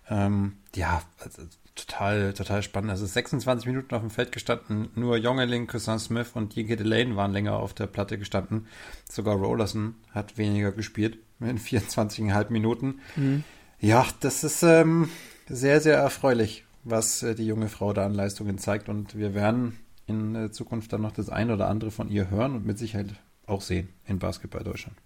Ähm, 0.09 0.57
ja, 0.73 1.01
also, 1.19 1.43
total, 1.75 2.33
total 2.33 2.63
spannend. 2.63 2.91
Also 2.91 3.05
26 3.05 3.67
Minuten 3.67 3.93
auf 3.93 4.01
dem 4.01 4.09
Feld 4.09 4.31
gestanden. 4.31 4.89
Nur 4.95 5.17
Jongeling, 5.17 5.67
Cousin 5.67 5.99
Smith 5.99 6.31
und 6.33 6.55
Yinke 6.55 6.77
Delane 6.77 7.15
waren 7.15 7.33
länger 7.33 7.57
auf 7.57 7.73
der 7.73 7.87
Platte 7.87 8.17
gestanden. 8.17 8.67
Sogar 9.09 9.35
Rollerson 9.35 9.95
hat 10.11 10.37
weniger 10.37 10.71
gespielt 10.71 11.19
in 11.39 11.59
24,5 11.59 12.49
Minuten. 12.49 12.99
Mhm. 13.15 13.43
Ja, 13.79 14.05
das 14.21 14.43
ist 14.43 14.63
ähm, 14.63 15.09
sehr, 15.47 15.81
sehr 15.81 15.97
erfreulich, 15.97 16.65
was 16.83 17.21
äh, 17.23 17.35
die 17.35 17.45
junge 17.45 17.69
Frau 17.69 17.93
da 17.93 18.05
an 18.05 18.13
Leistungen 18.13 18.57
zeigt. 18.57 18.89
Und 18.89 19.17
wir 19.17 19.33
werden 19.35 19.77
in 20.07 20.51
Zukunft 20.51 20.93
dann 20.93 21.01
noch 21.01 21.11
das 21.11 21.29
eine 21.29 21.53
oder 21.53 21.67
andere 21.67 21.91
von 21.91 22.09
ihr 22.09 22.29
hören 22.29 22.55
und 22.55 22.65
mit 22.65 22.77
Sicherheit 22.77 23.15
auch 23.47 23.61
sehen 23.61 23.89
in 24.05 24.19
Basketball 24.19 24.63
Deutschland. 24.63 24.97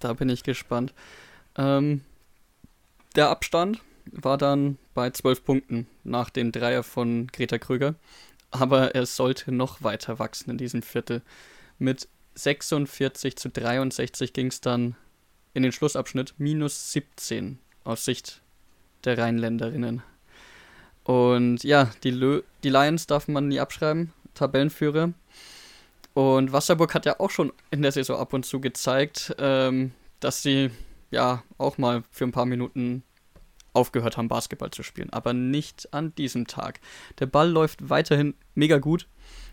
Da 0.00 0.14
bin 0.14 0.28
ich 0.30 0.42
gespannt. 0.42 0.94
Ähm, 1.56 2.00
der 3.16 3.28
Abstand 3.28 3.82
war 4.10 4.38
dann 4.38 4.78
bei 4.94 5.10
zwölf 5.10 5.44
Punkten 5.44 5.86
nach 6.04 6.30
dem 6.30 6.52
Dreier 6.52 6.82
von 6.82 7.26
Greta 7.28 7.58
Krüger. 7.58 7.94
Aber 8.50 8.94
er 8.94 9.06
sollte 9.06 9.52
noch 9.52 9.82
weiter 9.82 10.18
wachsen 10.18 10.50
in 10.50 10.58
diesem 10.58 10.82
Viertel. 10.82 11.22
Mit 11.78 12.08
46 12.34 13.36
zu 13.36 13.48
63 13.48 14.32
ging 14.32 14.48
es 14.48 14.60
dann 14.60 14.96
in 15.54 15.62
den 15.62 15.72
Schlussabschnitt 15.72 16.34
minus 16.38 16.92
17 16.92 17.58
aus 17.84 18.04
Sicht 18.04 18.40
der 19.04 19.18
Rheinländerinnen. 19.18 20.02
Und 21.04 21.64
ja, 21.64 21.90
die, 22.02 22.10
Lö 22.10 22.42
die 22.62 22.68
Lions 22.68 23.06
darf 23.06 23.28
man 23.28 23.48
nie 23.48 23.60
abschreiben, 23.60 24.12
Tabellenführer. 24.34 25.12
Und 26.14 26.52
Wasserburg 26.52 26.94
hat 26.94 27.06
ja 27.06 27.18
auch 27.18 27.30
schon 27.30 27.52
in 27.70 27.82
der 27.82 27.92
Saison 27.92 28.18
ab 28.18 28.32
und 28.32 28.44
zu 28.44 28.60
gezeigt, 28.60 29.34
ähm, 29.38 29.92
dass 30.18 30.42
sie 30.42 30.70
ja 31.10 31.42
auch 31.58 31.78
mal 31.78 32.02
für 32.10 32.24
ein 32.24 32.32
paar 32.32 32.46
Minuten 32.46 33.02
aufgehört 33.72 34.16
haben, 34.16 34.28
Basketball 34.28 34.70
zu 34.70 34.82
spielen. 34.82 35.10
Aber 35.10 35.32
nicht 35.32 35.92
an 35.92 36.14
diesem 36.14 36.46
Tag. 36.46 36.80
Der 37.18 37.26
Ball 37.26 37.50
läuft 37.50 37.88
weiterhin 37.88 38.34
mega 38.54 38.78
gut. 38.78 39.06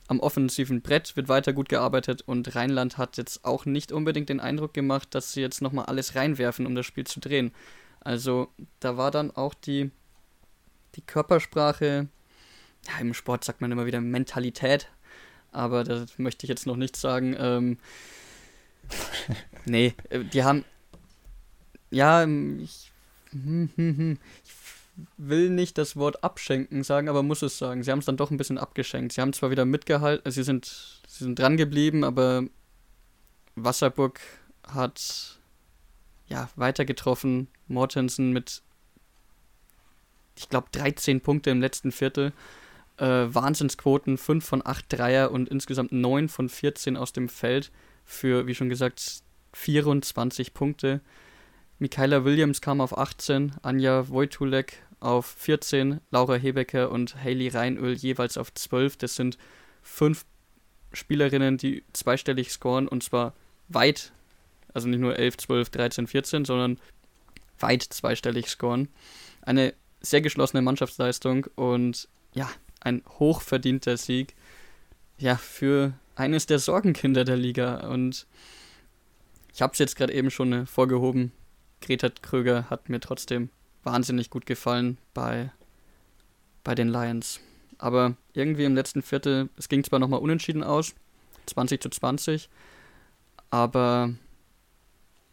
Am 0.08 0.20
offensiven 0.20 0.82
Brett 0.82 1.16
wird 1.16 1.28
weiter 1.28 1.52
gut 1.54 1.70
gearbeitet 1.70 2.22
und 2.22 2.56
Rheinland 2.56 2.98
hat 2.98 3.18
jetzt 3.18 3.44
auch 3.44 3.66
nicht 3.66 3.92
unbedingt 3.92 4.30
den 4.30 4.40
Eindruck 4.40 4.74
gemacht, 4.74 5.14
dass 5.14 5.34
sie 5.34 5.42
jetzt 5.42 5.62
nochmal 5.62 5.86
alles 5.86 6.16
reinwerfen, 6.16 6.66
um 6.66 6.76
das 6.76 6.86
Spiel 6.86 7.06
zu 7.06 7.20
drehen. 7.20 7.52
Also 8.00 8.48
da 8.80 8.96
war 8.96 9.12
dann 9.12 9.32
auch 9.32 9.54
die 9.54 9.92
die 10.98 11.02
Körpersprache, 11.02 12.08
ja, 12.88 13.00
im 13.00 13.14
Sport 13.14 13.44
sagt 13.44 13.62
man 13.62 13.72
immer 13.72 13.86
wieder 13.86 14.02
Mentalität, 14.02 14.90
aber 15.52 15.84
das 15.84 16.18
möchte 16.18 16.46
ich 16.46 16.50
jetzt 16.50 16.68
noch 16.68 16.76
nicht 16.76 16.98
sagen. 16.98 17.36
Ähm, 17.40 17.78
nee, 19.66 19.94
äh, 20.10 20.24
die 20.24 20.44
haben, 20.44 20.66
ja, 21.92 22.24
ähm, 22.24 22.60
ich, 22.60 22.92
ich 24.44 24.54
will 25.18 25.50
nicht 25.50 25.78
das 25.78 25.96
Wort 25.96 26.24
abschenken 26.24 26.84
sagen, 26.84 27.10
aber 27.10 27.24
muss 27.24 27.42
es 27.42 27.58
sagen. 27.58 27.84
Sie 27.84 27.92
haben 27.92 28.00
es 28.00 28.06
dann 28.06 28.18
doch 28.18 28.32
ein 28.32 28.38
bisschen 28.38 28.58
abgeschenkt. 28.58 29.14
Sie 29.14 29.22
haben 29.22 29.34
zwar 29.34 29.52
wieder 29.52 29.66
mitgehalten, 29.66 30.26
also 30.26 30.36
sie 30.36 30.44
sind, 30.44 30.66
sie 31.08 31.24
sind 31.24 31.38
dran 31.38 31.58
geblieben, 31.58 32.04
aber 32.04 32.44
Wasserburg 33.56 34.20
hat 34.68 35.40
ja 36.28 36.50
weiter 36.56 36.86
getroffen. 36.86 37.48
Mortensen 37.68 38.32
mit 38.32 38.62
ich 40.38 40.50
glaube, 40.50 40.68
13 40.72 41.22
Punkte 41.22 41.50
im 41.50 41.62
letzten 41.62 41.92
Viertel. 41.92 42.32
Äh, 42.98 43.06
Wahnsinnsquoten, 43.06 44.18
5 44.18 44.46
von 44.46 44.66
8 44.66 44.86
Dreier 44.90 45.32
und 45.32 45.50
insgesamt 45.50 45.92
9 45.92 46.30
von 46.30 46.50
14 46.50 46.98
aus 46.98 47.14
dem 47.14 47.30
Feld 47.30 47.72
für, 48.06 48.48
wie 48.48 48.56
schon 48.56 48.70
gesagt, 48.70 49.22
24 49.54 50.54
Punkte. 50.54 51.02
Michaela 51.80 52.26
Williams 52.26 52.62
kam 52.62 52.82
auf 52.82 52.98
18, 52.98 53.54
Anja 53.62 54.10
Wojtulek 54.10 54.82
auf 55.00 55.26
14, 55.26 56.02
Laura 56.10 56.36
Hebecker 56.36 56.92
und 56.92 57.16
Hayley 57.24 57.50
Reinöl 57.50 57.94
jeweils 57.94 58.38
auf 58.38 58.54
12. 58.54 58.98
Das 58.98 59.16
sind 59.16 59.38
fünf 59.84 60.26
Spielerinnen, 60.92 61.58
die 61.58 61.84
zweistellig 61.94 62.52
scoren 62.52 62.88
und 62.88 63.04
zwar 63.04 63.34
weit, 63.68 64.12
also 64.74 64.88
nicht 64.88 65.00
nur 65.00 65.18
11, 65.18 65.38
12, 65.38 65.70
13, 65.70 66.08
14, 66.08 66.46
sondern 66.46 66.80
weit 67.60 67.84
zweistellig 67.84 68.48
scoren. 68.48 68.88
Eine 69.42 69.74
sehr 70.02 70.22
geschlossene 70.22 70.62
Mannschaftsleistung 70.62 71.46
und 71.56 72.08
ja, 72.34 72.50
ein 72.80 73.04
hochverdienter 73.20 73.98
Sieg. 73.98 74.36
Ja, 75.18 75.36
für 75.36 75.94
eines 76.16 76.46
der 76.46 76.60
Sorgenkinder 76.60 77.24
der 77.24 77.38
Liga. 77.38 77.88
Und 77.88 78.28
ich 79.54 79.62
habe 79.62 79.74
es 79.74 79.80
jetzt 79.80 79.96
gerade 79.96 80.14
eben 80.14 80.32
schon 80.32 80.68
vorgehoben. 80.68 81.32
Greta 81.82 82.10
Kröger 82.10 82.70
hat 82.70 82.90
mir 82.90 83.00
trotzdem 83.00 83.50
wahnsinnig 83.84 84.30
gut 84.30 84.46
gefallen 84.46 84.98
bei, 85.14 85.52
bei 86.64 86.76
den 86.76 86.90
Lions. 86.90 87.40
Aber 87.78 88.16
irgendwie 88.34 88.66
im 88.66 88.76
letzten 88.76 89.02
Viertel, 89.02 89.50
es 89.58 89.70
ging 89.70 89.84
zwar 89.84 90.00
nochmal 90.00 90.20
unentschieden 90.20 90.64
aus, 90.64 90.96
20 91.46 91.82
zu 91.82 91.90
20, 91.90 92.50
aber 93.50 94.14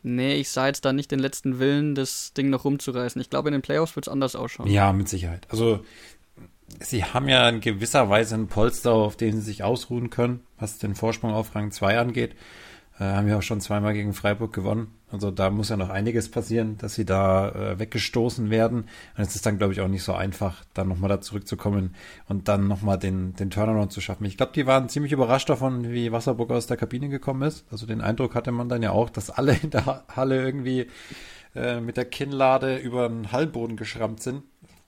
nee, 0.02 0.37
ich 0.37 0.50
sah 0.50 0.66
jetzt 0.66 0.85
da 0.85 0.92
nicht 0.92 1.11
den 1.11 1.18
letzten 1.18 1.59
Willen, 1.59 1.94
das 1.94 2.33
Ding 2.35 2.50
noch 2.50 2.64
rumzureißen. 2.64 3.20
Ich 3.20 3.30
glaube, 3.30 3.48
in 3.48 3.54
den 3.54 3.62
Playoffs 3.62 3.96
wird 3.96 4.07
es 4.07 4.12
anders 4.12 4.37
ausschauen. 4.37 4.68
Ja, 4.68 4.92
mit 4.92 5.09
Sicherheit. 5.09 5.46
Also, 5.50 5.85
sie 6.80 7.04
haben 7.04 7.28
ja 7.28 7.48
in 7.48 7.61
gewisser 7.61 8.09
Weise 8.09 8.35
einen 8.35 8.48
Polster, 8.48 8.92
auf 8.92 9.16
den 9.16 9.37
sie 9.37 9.46
sich 9.46 9.62
ausruhen 9.64 10.11
können, 10.11 10.40
was 10.59 10.78
den 10.78 10.94
Vorsprung 10.94 11.33
auf 11.33 11.54
Rang 11.54 11.72
2 11.72 11.98
angeht. 11.98 12.37
Äh, 12.98 13.04
haben 13.04 13.28
ja 13.28 13.38
auch 13.38 13.42
schon 13.42 13.61
zweimal 13.61 13.92
gegen 13.92 14.12
Freiburg 14.12 14.52
gewonnen. 14.52 14.94
Also 15.11 15.30
da 15.30 15.50
muss 15.50 15.68
ja 15.68 15.76
noch 15.76 15.90
einiges 15.90 16.30
passieren, 16.30 16.78
dass 16.78 16.94
sie 16.94 17.04
da 17.04 17.48
äh, 17.50 17.78
weggestoßen 17.78 18.50
werden. 18.50 18.88
Und 19.16 19.22
es 19.22 19.35
ist 19.35 19.46
dann, 19.46 19.59
glaube 19.59 19.72
ich, 19.72 19.80
auch 19.80 19.88
nicht 19.88 20.04
so 20.04 20.12
einfach, 20.12 20.64
dann 20.74 20.88
nochmal 20.88 21.09
da 21.09 21.20
zurückzukommen 21.20 21.94
und 22.28 22.48
dann 22.48 22.68
nochmal 22.68 22.98
den, 22.98 23.35
den 23.35 23.50
Turnaround 23.50 23.92
zu 23.92 24.00
schaffen. 24.00 24.24
Ich 24.24 24.37
glaube, 24.37 24.52
die 24.54 24.66
waren 24.66 24.88
ziemlich 24.88 25.12
überrascht 25.12 25.48
davon, 25.48 25.90
wie 25.90 26.12
Wasserburg 26.12 26.50
aus 26.52 26.66
der 26.66 26.76
Kabine 26.76 27.09
gekommen 27.09 27.42
ist. 27.42 27.64
Also 27.70 27.87
den 27.87 28.00
Eindruck 28.00 28.35
hatte 28.35 28.52
man 28.52 28.68
dann 28.68 28.83
ja 28.83 28.90
auch, 28.90 29.11
dass 29.11 29.30
alle 29.30 29.57
in 29.62 29.70
der 29.70 30.04
Halle 30.14 30.44
irgendwie 30.44 30.87
äh, 31.54 31.80
mit 31.80 31.96
der 31.96 32.04
Kinnlade 32.04 32.76
über 32.76 33.09
den 33.09 33.33
Hallenboden 33.33 33.76
geschrammt 33.76 34.22
sind. 34.22 34.42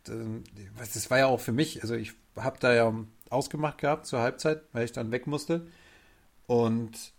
Das 0.05 1.11
war 1.11 1.19
ja 1.19 1.27
auch 1.27 1.40
für 1.40 1.53
mich, 1.53 1.83
also 1.83 1.95
ich 1.95 2.12
habe 2.37 2.59
da 2.61 2.73
ja 2.73 2.92
ausgemacht 3.31 3.79
gehabt 3.79 4.07
zur 4.07 4.21
Halbzeit, 4.21 4.62
weil 4.73 4.85
ich 4.85 4.92
dann 4.92 5.11
weg 5.11 5.27
musste. 5.27 5.66
Und 6.47 7.15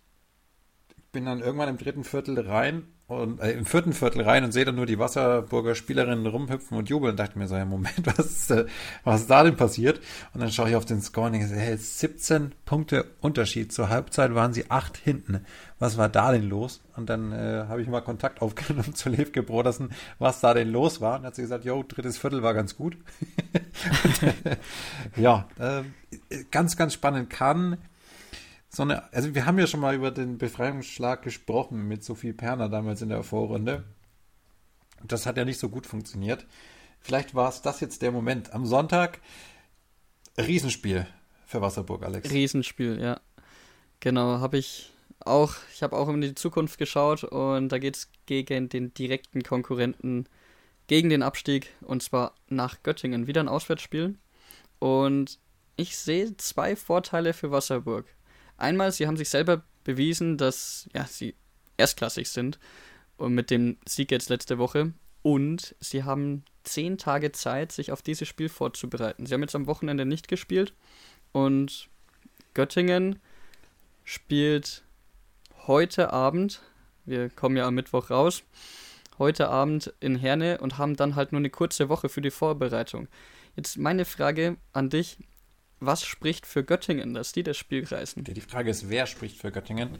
bin 1.17 1.25
dann 1.25 1.39
irgendwann 1.39 1.69
im 1.69 1.79
dritten 1.79 2.03
Viertel 2.03 2.39
rein 2.39 2.83
und 3.07 3.39
äh, 3.39 3.53
im 3.53 3.65
vierten 3.65 3.93
Viertel 3.93 4.21
rein 4.21 4.43
und 4.43 4.51
sehe 4.51 4.65
dann 4.65 4.75
nur 4.75 4.85
die 4.85 4.99
Wasserburger 4.99 5.73
Spielerinnen 5.73 6.27
rumhüpfen 6.27 6.77
und 6.77 6.89
jubeln 6.89 7.13
und 7.13 7.17
dachte 7.17 7.39
mir 7.39 7.47
so, 7.47 7.55
ja, 7.55 7.65
Moment, 7.65 8.05
was, 8.05 8.51
äh, 8.51 8.67
was 9.03 9.21
ist 9.21 9.29
da 9.31 9.43
denn 9.43 9.55
passiert? 9.55 9.99
Und 10.35 10.41
dann 10.41 10.51
schaue 10.51 10.69
ich 10.69 10.75
auf 10.75 10.85
den 10.85 11.01
Score 11.01 11.25
und 11.25 11.33
denke, 11.33 11.47
hey, 11.55 11.75
17 11.75 12.53
Punkte 12.65 13.05
Unterschied. 13.19 13.73
Zur 13.73 13.89
Halbzeit 13.89 14.35
waren 14.35 14.53
sie 14.53 14.69
acht 14.69 14.95
hinten. 14.95 15.43
Was 15.79 15.97
war 15.97 16.07
da 16.07 16.31
denn 16.31 16.47
los? 16.47 16.83
Und 16.95 17.09
dann 17.09 17.31
äh, 17.31 17.65
habe 17.67 17.81
ich 17.81 17.87
mal 17.87 18.01
Kontakt 18.01 18.39
aufgenommen 18.43 18.93
zu 18.93 19.09
Levke 19.09 19.41
Brodersen, 19.41 19.89
was 20.19 20.39
da 20.39 20.53
denn 20.53 20.69
los 20.69 21.01
war. 21.01 21.17
Und 21.17 21.25
hat 21.25 21.33
sie 21.33 21.41
gesagt, 21.41 21.65
jo, 21.65 21.81
drittes 21.81 22.19
Viertel 22.19 22.43
war 22.43 22.53
ganz 22.53 22.75
gut. 22.75 22.95
und, 24.03 24.23
äh, 24.45 24.57
ja, 25.15 25.47
äh, 25.57 25.81
ganz, 26.51 26.77
ganz 26.77 26.93
spannend. 26.93 27.31
Kann 27.31 27.79
so 28.77 28.83
eine, 28.83 29.11
also 29.11 29.33
wir 29.33 29.47
haben 29.47 29.57
ja 29.57 29.65
schon 29.65 29.79
mal 29.79 29.95
über 29.95 30.11
den 30.11 30.37
Befreiungsschlag 30.37 31.23
gesprochen 31.23 31.87
mit 31.87 32.03
Sophie 32.03 32.31
Perner 32.31 32.69
damals 32.69 33.01
in 33.01 33.09
der 33.09 33.23
Vorrunde. 33.23 33.83
Das 35.03 35.25
hat 35.25 35.35
ja 35.35 35.45
nicht 35.45 35.59
so 35.59 35.69
gut 35.69 35.87
funktioniert. 35.87 36.45
Vielleicht 36.99 37.33
war 37.33 37.49
es 37.49 37.63
das 37.63 37.79
jetzt 37.79 38.03
der 38.03 38.11
Moment. 38.11 38.53
Am 38.53 38.67
Sonntag 38.67 39.19
Riesenspiel 40.37 41.07
für 41.47 41.59
Wasserburg, 41.59 42.05
Alex. 42.05 42.29
Riesenspiel, 42.29 43.01
ja. 43.01 43.19
Genau, 43.99 44.39
habe 44.41 44.59
ich 44.59 44.93
auch, 45.21 45.55
ich 45.73 45.81
habe 45.81 45.97
auch 45.97 46.07
in 46.09 46.21
die 46.21 46.35
Zukunft 46.35 46.77
geschaut 46.77 47.23
und 47.23 47.69
da 47.69 47.79
geht 47.79 47.95
es 47.95 48.11
gegen 48.27 48.69
den 48.69 48.93
direkten 48.93 49.41
Konkurrenten, 49.41 50.29
gegen 50.85 51.09
den 51.09 51.23
Abstieg 51.23 51.73
und 51.81 52.03
zwar 52.03 52.35
nach 52.47 52.83
Göttingen. 52.83 53.25
Wieder 53.25 53.41
ein 53.41 53.49
Auswärtsspiel. 53.49 54.19
Und 54.77 55.39
ich 55.77 55.97
sehe 55.97 56.37
zwei 56.37 56.75
Vorteile 56.75 57.33
für 57.33 57.49
Wasserburg. 57.49 58.05
Einmal, 58.57 58.91
sie 58.91 59.07
haben 59.07 59.17
sich 59.17 59.29
selber 59.29 59.63
bewiesen, 59.83 60.37
dass 60.37 60.89
ja, 60.93 61.05
sie 61.05 61.35
erstklassig 61.77 62.29
sind 62.29 62.59
und 63.17 63.33
mit 63.33 63.51
dem 63.51 63.77
Sieg 63.87 64.11
jetzt 64.11 64.29
letzte 64.29 64.57
Woche. 64.57 64.93
Und 65.21 65.75
sie 65.79 66.03
haben 66.03 66.43
zehn 66.63 66.97
Tage 66.97 67.31
Zeit, 67.31 67.71
sich 67.71 67.91
auf 67.91 68.01
dieses 68.01 68.27
Spiel 68.27 68.49
vorzubereiten. 68.49 69.25
Sie 69.25 69.33
haben 69.33 69.41
jetzt 69.41 69.55
am 69.55 69.67
Wochenende 69.67 70.05
nicht 70.05 70.27
gespielt 70.27 70.73
und 71.31 71.89
Göttingen 72.53 73.19
spielt 74.03 74.83
heute 75.67 76.13
Abend, 76.13 76.61
wir 77.05 77.29
kommen 77.29 77.57
ja 77.57 77.67
am 77.67 77.75
Mittwoch 77.75 78.09
raus, 78.09 78.43
heute 79.19 79.49
Abend 79.49 79.93
in 79.99 80.15
Herne 80.15 80.59
und 80.59 80.77
haben 80.77 80.95
dann 80.95 81.15
halt 81.15 81.31
nur 81.31 81.39
eine 81.39 81.49
kurze 81.49 81.89
Woche 81.89 82.09
für 82.09 82.21
die 82.21 82.31
Vorbereitung. 82.31 83.07
Jetzt 83.55 83.77
meine 83.77 84.05
Frage 84.05 84.57
an 84.73 84.89
dich, 84.89 85.17
was 85.79 86.03
spricht 86.03 86.45
für 86.45 86.63
Göttingen, 86.63 87.13
dass 87.13 87.31
die 87.31 87.43
das 87.43 87.57
Spiel 87.57 87.85
reißen? 87.85 88.23
Die 88.23 88.41
Frage 88.41 88.69
ist, 88.69 88.89
wer 88.89 89.05
spricht 89.05 89.37
für 89.37 89.51
Göttingen? 89.51 89.97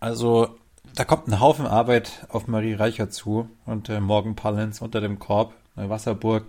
Also, 0.00 0.58
da 0.94 1.04
kommt 1.04 1.28
ein 1.28 1.40
Haufen 1.40 1.66
Arbeit 1.66 2.26
auf 2.28 2.46
Marie 2.46 2.74
Reicher 2.74 3.10
zu 3.10 3.48
und 3.66 3.88
äh, 3.88 4.00
Morgan 4.00 4.36
Pallens 4.36 4.80
unter 4.80 5.00
dem 5.00 5.18
Korb, 5.18 5.54
Wasserburg, 5.74 6.46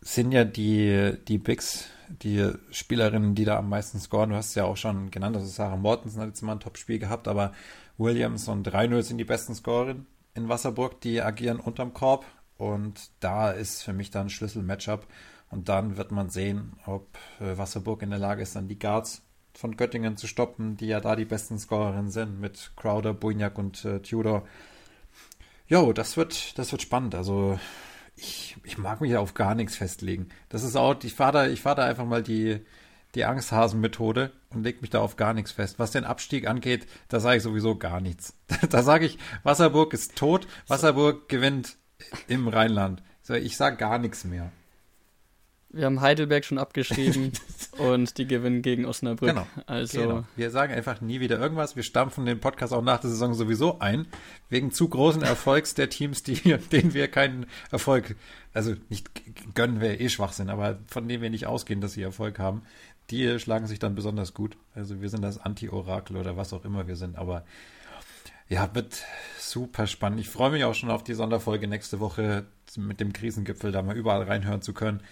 sind 0.00 0.32
ja 0.32 0.44
die, 0.44 1.16
die 1.28 1.38
Bigs, 1.38 1.86
die 2.08 2.50
Spielerinnen, 2.70 3.34
die 3.34 3.44
da 3.44 3.58
am 3.58 3.68
meisten 3.68 3.98
scoren. 4.00 4.30
Du 4.30 4.36
hast 4.36 4.50
es 4.50 4.54
ja 4.56 4.64
auch 4.64 4.76
schon 4.76 5.10
genannt, 5.10 5.36
also 5.36 5.48
Sarah 5.48 5.76
Mortensen 5.76 6.20
hat 6.20 6.28
jetzt 6.28 6.42
mal 6.42 6.52
ein 6.52 6.60
Top-Spiel 6.60 6.98
gehabt, 6.98 7.28
aber 7.28 7.52
Williams 7.98 8.48
und 8.48 8.66
3-0 8.68 9.02
sind 9.02 9.18
die 9.18 9.24
besten 9.24 9.54
Scorerinnen 9.54 10.06
in 10.34 10.48
Wasserburg, 10.48 11.00
die 11.00 11.22
agieren 11.22 11.60
unterm 11.60 11.94
Korb 11.94 12.24
und 12.58 13.10
da 13.20 13.50
ist 13.50 13.82
für 13.82 13.92
mich 13.92 14.10
dann 14.10 14.28
Schlüssel-Matchup. 14.28 15.06
Und 15.52 15.68
dann 15.68 15.98
wird 15.98 16.12
man 16.12 16.30
sehen, 16.30 16.72
ob 16.86 17.06
äh, 17.38 17.58
Wasserburg 17.58 18.00
in 18.02 18.08
der 18.08 18.18
Lage 18.18 18.40
ist, 18.40 18.56
dann 18.56 18.68
die 18.68 18.78
Guards 18.78 19.22
von 19.52 19.76
Göttingen 19.76 20.16
zu 20.16 20.26
stoppen, 20.26 20.78
die 20.78 20.86
ja 20.86 20.98
da 20.98 21.14
die 21.14 21.26
besten 21.26 21.58
Scorerinnen 21.58 22.10
sind, 22.10 22.40
mit 22.40 22.72
Crowder, 22.74 23.12
Bujnak 23.12 23.58
und 23.58 23.84
äh, 23.84 24.00
Tudor. 24.00 24.48
Jo, 25.66 25.92
das 25.92 26.16
wird, 26.16 26.58
das 26.58 26.72
wird 26.72 26.80
spannend. 26.80 27.14
Also 27.14 27.60
ich, 28.16 28.56
ich 28.64 28.78
mag 28.78 29.02
mich 29.02 29.14
auf 29.18 29.34
gar 29.34 29.54
nichts 29.54 29.76
festlegen. 29.76 30.30
Das 30.48 30.62
ist 30.62 30.74
auch, 30.74 30.96
ich 31.02 31.12
fahre 31.12 31.50
da, 31.50 31.56
fahr 31.56 31.74
da 31.74 31.84
einfach 31.84 32.06
mal 32.06 32.22
die, 32.22 32.64
die 33.14 33.26
Angsthasen-Methode 33.26 34.32
und 34.48 34.62
leg 34.62 34.80
mich 34.80 34.90
da 34.90 35.00
auf 35.00 35.16
gar 35.16 35.34
nichts 35.34 35.52
fest. 35.52 35.78
Was 35.78 35.90
den 35.90 36.04
Abstieg 36.04 36.48
angeht, 36.48 36.86
da 37.08 37.20
sage 37.20 37.36
ich 37.36 37.42
sowieso 37.42 37.76
gar 37.76 38.00
nichts. 38.00 38.38
da 38.70 38.82
sage 38.82 39.04
ich, 39.04 39.18
Wasserburg 39.42 39.92
ist 39.92 40.16
tot, 40.16 40.46
Wasserburg 40.66 41.28
gewinnt 41.28 41.76
im 42.26 42.48
Rheinland. 42.48 43.02
Ich 43.28 43.58
sage 43.58 43.76
gar 43.76 43.98
nichts 43.98 44.24
mehr. 44.24 44.50
Wir 45.72 45.86
haben 45.86 46.02
Heidelberg 46.02 46.44
schon 46.44 46.58
abgeschrieben 46.58 47.32
und 47.78 48.18
die 48.18 48.26
gewinnen 48.26 48.60
gegen 48.60 48.84
Osnabrück. 48.84 49.30
Genau. 49.30 49.46
Also 49.66 50.00
genau. 50.00 50.24
Wir 50.36 50.50
sagen 50.50 50.74
einfach 50.74 51.00
nie 51.00 51.20
wieder 51.20 51.38
irgendwas. 51.38 51.76
Wir 51.76 51.82
stampfen 51.82 52.26
den 52.26 52.40
Podcast 52.40 52.74
auch 52.74 52.82
nach 52.82 53.00
der 53.00 53.08
Saison 53.08 53.32
sowieso 53.32 53.78
ein, 53.78 54.06
wegen 54.50 54.70
zu 54.70 54.88
großen 54.88 55.22
Erfolgs 55.22 55.74
der 55.74 55.88
Teams, 55.88 56.22
die, 56.22 56.34
denen 56.72 56.92
wir 56.92 57.08
keinen 57.08 57.46
Erfolg, 57.70 58.16
also 58.52 58.74
nicht 58.90 59.10
gönnen 59.54 59.80
wir 59.80 59.98
eh 59.98 60.10
Schwachsinn, 60.10 60.50
aber 60.50 60.78
von 60.88 61.08
denen 61.08 61.22
wir 61.22 61.30
nicht 61.30 61.46
ausgehen, 61.46 61.80
dass 61.80 61.94
sie 61.94 62.02
Erfolg 62.02 62.38
haben. 62.38 62.62
Die 63.10 63.38
schlagen 63.38 63.66
sich 63.66 63.78
dann 63.78 63.94
besonders 63.94 64.34
gut. 64.34 64.58
Also 64.74 65.00
wir 65.00 65.08
sind 65.08 65.22
das 65.22 65.38
Anti-Orakel 65.38 66.18
oder 66.18 66.36
was 66.36 66.52
auch 66.52 66.66
immer 66.66 66.86
wir 66.86 66.96
sind, 66.96 67.16
aber 67.16 67.44
ja, 68.48 68.74
wird 68.74 69.02
super 69.38 69.86
spannend. 69.86 70.20
Ich 70.20 70.28
freue 70.28 70.50
mich 70.50 70.64
auch 70.64 70.74
schon 70.74 70.90
auf 70.90 71.02
die 71.02 71.14
Sonderfolge 71.14 71.66
nächste 71.66 71.98
Woche 71.98 72.44
mit 72.76 73.00
dem 73.00 73.14
Krisengipfel, 73.14 73.72
da 73.72 73.80
mal 73.80 73.96
überall 73.96 74.22
reinhören 74.24 74.60
zu 74.60 74.74
können 74.74 75.02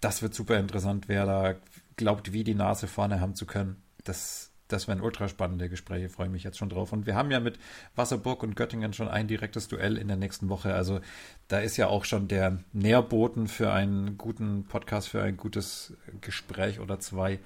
das 0.00 0.22
wird 0.22 0.34
super 0.34 0.58
interessant, 0.58 1.08
wer 1.08 1.26
da 1.26 1.54
glaubt, 1.96 2.32
wie 2.32 2.44
die 2.44 2.54
Nase 2.54 2.86
vorne 2.86 3.20
haben 3.20 3.34
zu 3.34 3.46
können. 3.46 3.82
Das, 4.04 4.52
das 4.68 4.86
wären 4.86 5.00
ultra 5.00 5.28
spannende 5.28 5.68
Gespräche, 5.68 6.08
freue 6.08 6.28
mich 6.28 6.44
jetzt 6.44 6.58
schon 6.58 6.68
drauf. 6.68 6.92
Und 6.92 7.06
wir 7.06 7.14
haben 7.14 7.30
ja 7.30 7.40
mit 7.40 7.58
Wasserburg 7.96 8.42
und 8.42 8.56
Göttingen 8.56 8.92
schon 8.92 9.08
ein 9.08 9.28
direktes 9.28 9.68
Duell 9.68 9.96
in 9.96 10.08
der 10.08 10.16
nächsten 10.16 10.48
Woche. 10.48 10.74
Also 10.74 11.00
da 11.48 11.58
ist 11.58 11.76
ja 11.76 11.88
auch 11.88 12.04
schon 12.04 12.28
der 12.28 12.58
Nährboten 12.72 13.48
für 13.48 13.72
einen 13.72 14.16
guten 14.16 14.64
Podcast, 14.64 15.08
für 15.08 15.22
ein 15.22 15.36
gutes 15.36 15.94
Gespräch 16.20 16.80
oder 16.80 17.00
zwei 17.00 17.40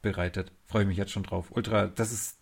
bereitet. 0.00 0.52
Freue 0.66 0.86
mich 0.86 0.96
jetzt 0.96 1.12
schon 1.12 1.24
drauf. 1.24 1.50
Ultra, 1.50 1.88
das 1.88 2.12
ist, 2.12 2.38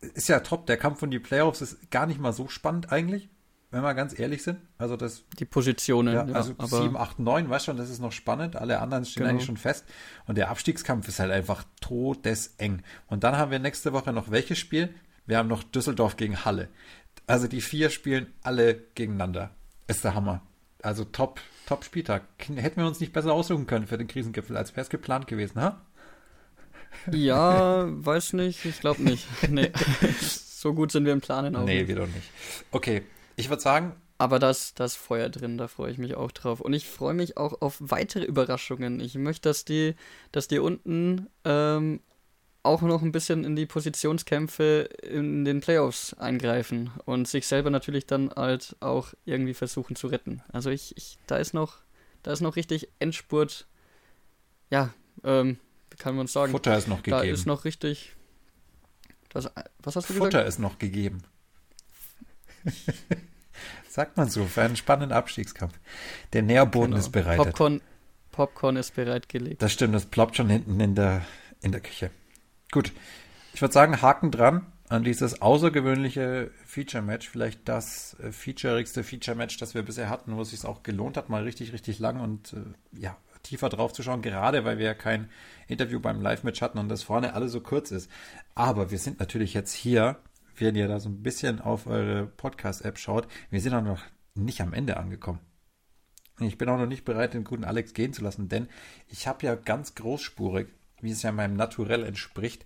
ist 0.00 0.28
ja 0.28 0.40
top. 0.40 0.66
Der 0.66 0.76
Kampf 0.76 1.02
um 1.02 1.10
die 1.10 1.18
Playoffs 1.20 1.60
ist 1.60 1.90
gar 1.90 2.06
nicht 2.06 2.20
mal 2.20 2.32
so 2.32 2.48
spannend 2.48 2.90
eigentlich 2.90 3.28
wenn 3.70 3.82
wir 3.82 3.94
ganz 3.94 4.18
ehrlich 4.18 4.42
sind. 4.42 4.58
Also 4.78 4.96
das. 4.96 5.24
Die 5.38 5.44
Positionen, 5.44 6.14
ja, 6.14 6.22
also 6.34 6.54
ja, 6.58 6.66
7, 6.66 6.96
8, 6.96 7.18
9, 7.18 7.50
weißt 7.50 7.66
schon, 7.66 7.76
das 7.76 7.90
ist 7.90 8.00
noch 8.00 8.12
spannend. 8.12 8.56
Alle 8.56 8.80
anderen 8.80 9.04
stehen 9.04 9.22
genau. 9.22 9.30
eigentlich 9.30 9.46
schon 9.46 9.56
fest. 9.56 9.84
Und 10.26 10.38
der 10.38 10.50
Abstiegskampf 10.50 11.06
ist 11.08 11.20
halt 11.20 11.30
einfach 11.30 11.64
todeseng. 11.80 12.82
Und 13.08 13.24
dann 13.24 13.36
haben 13.36 13.50
wir 13.50 13.58
nächste 13.58 13.92
Woche 13.92 14.12
noch 14.12 14.30
welches 14.30 14.58
Spiel? 14.58 14.94
Wir 15.26 15.36
haben 15.36 15.48
noch 15.48 15.62
Düsseldorf 15.62 16.16
gegen 16.16 16.44
Halle. 16.44 16.68
Also 17.26 17.46
die 17.46 17.60
vier 17.60 17.90
spielen 17.90 18.28
alle 18.42 18.74
gegeneinander. 18.94 19.50
Ist 19.86 20.02
der 20.02 20.14
Hammer. 20.14 20.40
Also 20.82 21.04
top, 21.04 21.40
top 21.66 21.84
Spieltag. 21.84 22.22
Hätten 22.38 22.80
wir 22.80 22.86
uns 22.86 23.00
nicht 23.00 23.12
besser 23.12 23.34
aussuchen 23.34 23.66
können 23.66 23.86
für 23.86 23.98
den 23.98 24.06
Krisengipfel, 24.06 24.56
als 24.56 24.72
wäre 24.72 24.82
es 24.82 24.88
geplant 24.88 25.26
gewesen, 25.26 25.60
ha? 25.60 25.82
Ja, 27.12 27.84
weiß 27.86 28.32
nicht, 28.32 28.64
ich 28.64 28.80
glaube 28.80 29.02
nicht. 29.02 29.26
Nee. 29.50 29.72
so 30.20 30.72
gut 30.72 30.90
sind 30.90 31.04
wir 31.04 31.12
im 31.12 31.20
Planen 31.20 31.54
auch. 31.54 31.64
Nee, 31.64 31.86
wir 31.86 31.96
doch 31.96 32.06
nicht. 32.06 32.30
Okay, 32.70 33.02
ich 33.38 33.48
würde 33.48 33.62
sagen, 33.62 33.94
aber 34.18 34.40
das, 34.40 34.74
das 34.74 34.96
Feuer 34.96 35.28
drin, 35.28 35.58
da 35.58 35.68
freue 35.68 35.92
ich 35.92 35.98
mich 35.98 36.16
auch 36.16 36.32
drauf. 36.32 36.60
Und 36.60 36.72
ich 36.72 36.88
freue 36.88 37.14
mich 37.14 37.36
auch 37.36 37.62
auf 37.62 37.76
weitere 37.78 38.24
Überraschungen. 38.24 38.98
Ich 38.98 39.14
möchte, 39.14 39.48
dass 39.48 39.64
die, 39.64 39.94
dass 40.32 40.48
die 40.48 40.58
unten 40.58 41.28
ähm, 41.44 42.00
auch 42.64 42.82
noch 42.82 43.02
ein 43.02 43.12
bisschen 43.12 43.44
in 43.44 43.54
die 43.54 43.66
Positionskämpfe 43.66 44.88
in 45.02 45.44
den 45.44 45.60
Playoffs 45.60 46.14
eingreifen 46.14 46.90
und 47.04 47.28
sich 47.28 47.46
selber 47.46 47.70
natürlich 47.70 48.06
dann 48.06 48.30
halt 48.34 48.76
auch 48.80 49.14
irgendwie 49.24 49.54
versuchen 49.54 49.94
zu 49.94 50.08
retten. 50.08 50.42
Also 50.52 50.70
ich, 50.70 50.96
ich 50.96 51.18
da 51.28 51.36
ist 51.36 51.54
noch, 51.54 51.78
da 52.24 52.32
ist 52.32 52.40
noch 52.40 52.56
richtig 52.56 52.88
Endspurt, 52.98 53.68
ja, 54.70 54.92
ähm, 55.22 55.58
wie 55.90 55.96
kann 55.96 56.16
man 56.16 56.26
sagen? 56.26 56.50
Futter 56.50 56.76
ist 56.76 56.88
noch 56.88 57.02
gegeben. 57.02 57.16
Da 57.16 57.22
ist 57.22 57.46
noch 57.46 57.64
richtig. 57.64 58.16
Das, 59.28 59.48
was 59.82 59.96
hast 59.96 60.08
du 60.10 60.14
Futter 60.14 60.26
gesagt? 60.26 60.34
Futter 60.34 60.46
ist 60.46 60.58
noch 60.58 60.78
gegeben. 60.78 61.22
Sagt 63.88 64.16
man 64.16 64.28
so, 64.28 64.44
für 64.44 64.62
einen 64.62 64.76
spannenden 64.76 65.12
Abstiegskampf. 65.12 65.78
Der 66.32 66.42
Nährboden 66.42 66.90
genau. 66.90 67.00
ist 67.00 67.10
bereitet. 67.10 67.44
Popcorn, 67.44 67.80
Popcorn 68.30 68.76
ist 68.76 68.94
bereitgelegt. 68.94 69.60
Das 69.62 69.72
stimmt, 69.72 69.94
das 69.94 70.06
ploppt 70.06 70.36
schon 70.36 70.48
hinten 70.48 70.78
in 70.78 70.94
der, 70.94 71.22
in 71.60 71.72
der 71.72 71.80
Küche. 71.80 72.10
Gut, 72.70 72.92
ich 73.52 73.60
würde 73.60 73.74
sagen, 73.74 74.00
Haken 74.00 74.30
dran 74.30 74.66
an 74.88 75.04
dieses 75.04 75.42
außergewöhnliche 75.42 76.50
Feature-Match. 76.64 77.28
Vielleicht 77.28 77.68
das 77.68 78.16
äh, 78.22 78.32
featurigste 78.32 79.02
Feature-Match, 79.02 79.58
das 79.58 79.74
wir 79.74 79.82
bisher 79.82 80.08
hatten, 80.08 80.36
wo 80.36 80.42
es 80.42 80.50
sich 80.50 80.64
auch 80.64 80.82
gelohnt 80.82 81.16
hat, 81.16 81.28
mal 81.28 81.42
richtig, 81.42 81.72
richtig 81.72 81.98
lang 81.98 82.20
und 82.20 82.52
äh, 82.52 83.00
ja, 83.00 83.16
tiefer 83.42 83.68
drauf 83.68 83.92
zu 83.92 84.02
schauen, 84.02 84.22
gerade 84.22 84.64
weil 84.64 84.78
wir 84.78 84.86
ja 84.86 84.94
kein 84.94 85.28
Interview 85.66 86.00
beim 86.00 86.20
Live-Match 86.20 86.60
hatten 86.62 86.78
und 86.78 86.88
das 86.88 87.02
vorne 87.02 87.34
alles 87.34 87.52
so 87.52 87.60
kurz 87.60 87.90
ist. 87.90 88.10
Aber 88.54 88.90
wir 88.90 88.98
sind 88.98 89.20
natürlich 89.20 89.54
jetzt 89.54 89.72
hier, 89.72 90.16
wenn 90.60 90.74
ihr 90.74 90.88
da 90.88 91.00
so 91.00 91.08
ein 91.08 91.22
bisschen 91.22 91.60
auf 91.60 91.86
eure 91.86 92.26
Podcast-App 92.26 92.98
schaut, 92.98 93.28
wir 93.50 93.60
sind 93.60 93.74
auch 93.74 93.82
noch 93.82 94.02
nicht 94.34 94.60
am 94.60 94.72
Ende 94.72 94.96
angekommen. 94.96 95.40
Ich 96.40 96.56
bin 96.56 96.68
auch 96.68 96.78
noch 96.78 96.86
nicht 96.86 97.04
bereit, 97.04 97.34
den 97.34 97.44
guten 97.44 97.64
Alex 97.64 97.94
gehen 97.94 98.12
zu 98.12 98.22
lassen, 98.22 98.48
denn 98.48 98.68
ich 99.08 99.26
habe 99.26 99.44
ja 99.44 99.56
ganz 99.56 99.94
großspurig 99.96 100.68
wie 101.00 101.10
es 101.10 101.22
ja 101.22 101.32
meinem 101.32 101.56
Naturell 101.56 102.04
entspricht, 102.04 102.64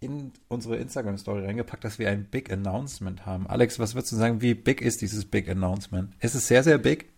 in 0.00 0.32
unsere 0.48 0.76
Instagram-Story 0.76 1.44
reingepackt, 1.44 1.84
dass 1.84 1.98
wir 1.98 2.10
ein 2.10 2.24
Big 2.24 2.52
Announcement 2.52 3.24
haben. 3.24 3.46
Alex, 3.46 3.78
was 3.78 3.94
würdest 3.94 4.12
du 4.12 4.16
sagen, 4.16 4.42
wie 4.42 4.54
big 4.54 4.82
ist 4.82 5.00
dieses 5.00 5.24
Big 5.24 5.48
Announcement? 5.48 6.12
Ist 6.20 6.34
es 6.34 6.46
sehr, 6.46 6.62
sehr 6.62 6.78
big? 6.78 7.08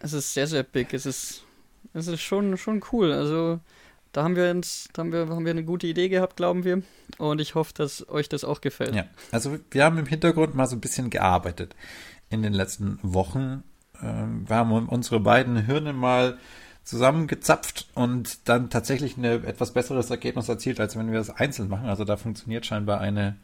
Es 0.00 0.12
ist 0.12 0.34
sehr, 0.34 0.46
sehr 0.46 0.62
big. 0.62 0.92
Es 0.92 1.06
ist, 1.06 1.44
es 1.94 2.06
ist 2.06 2.20
schon, 2.20 2.56
schon 2.58 2.82
cool. 2.92 3.12
Also, 3.12 3.60
da 4.16 4.24
haben 4.24 4.34
wir 4.34 4.50
uns, 4.50 4.88
haben 4.96 5.12
wir, 5.12 5.28
haben 5.28 5.44
wir 5.44 5.50
eine 5.50 5.64
gute 5.64 5.86
Idee 5.86 6.08
gehabt, 6.08 6.36
glauben 6.36 6.64
wir. 6.64 6.82
Und 7.18 7.38
ich 7.38 7.54
hoffe, 7.54 7.74
dass 7.74 8.08
euch 8.08 8.30
das 8.30 8.44
auch 8.44 8.62
gefällt. 8.62 8.94
Ja, 8.94 9.04
also 9.30 9.58
wir 9.70 9.84
haben 9.84 9.98
im 9.98 10.06
Hintergrund 10.06 10.54
mal 10.54 10.66
so 10.66 10.74
ein 10.74 10.80
bisschen 10.80 11.10
gearbeitet 11.10 11.76
in 12.30 12.42
den 12.42 12.54
letzten 12.54 12.98
Wochen. 13.02 13.62
Ähm, 14.02 14.48
wir 14.48 14.56
haben 14.56 14.88
unsere 14.88 15.20
beiden 15.20 15.58
Hirne 15.58 15.92
mal 15.92 16.38
zusammengezapft 16.82 17.88
und 17.94 18.48
dann 18.48 18.70
tatsächlich 18.70 19.18
ein 19.18 19.24
etwas 19.24 19.72
besseres 19.72 20.08
Ergebnis 20.08 20.48
erzielt, 20.48 20.80
als 20.80 20.96
wenn 20.96 21.12
wir 21.12 21.20
es 21.20 21.28
einzeln 21.28 21.68
machen. 21.68 21.88
Also 21.88 22.04
da 22.04 22.16
funktioniert 22.16 22.64
scheinbar 22.64 23.00
eine, 23.00 23.36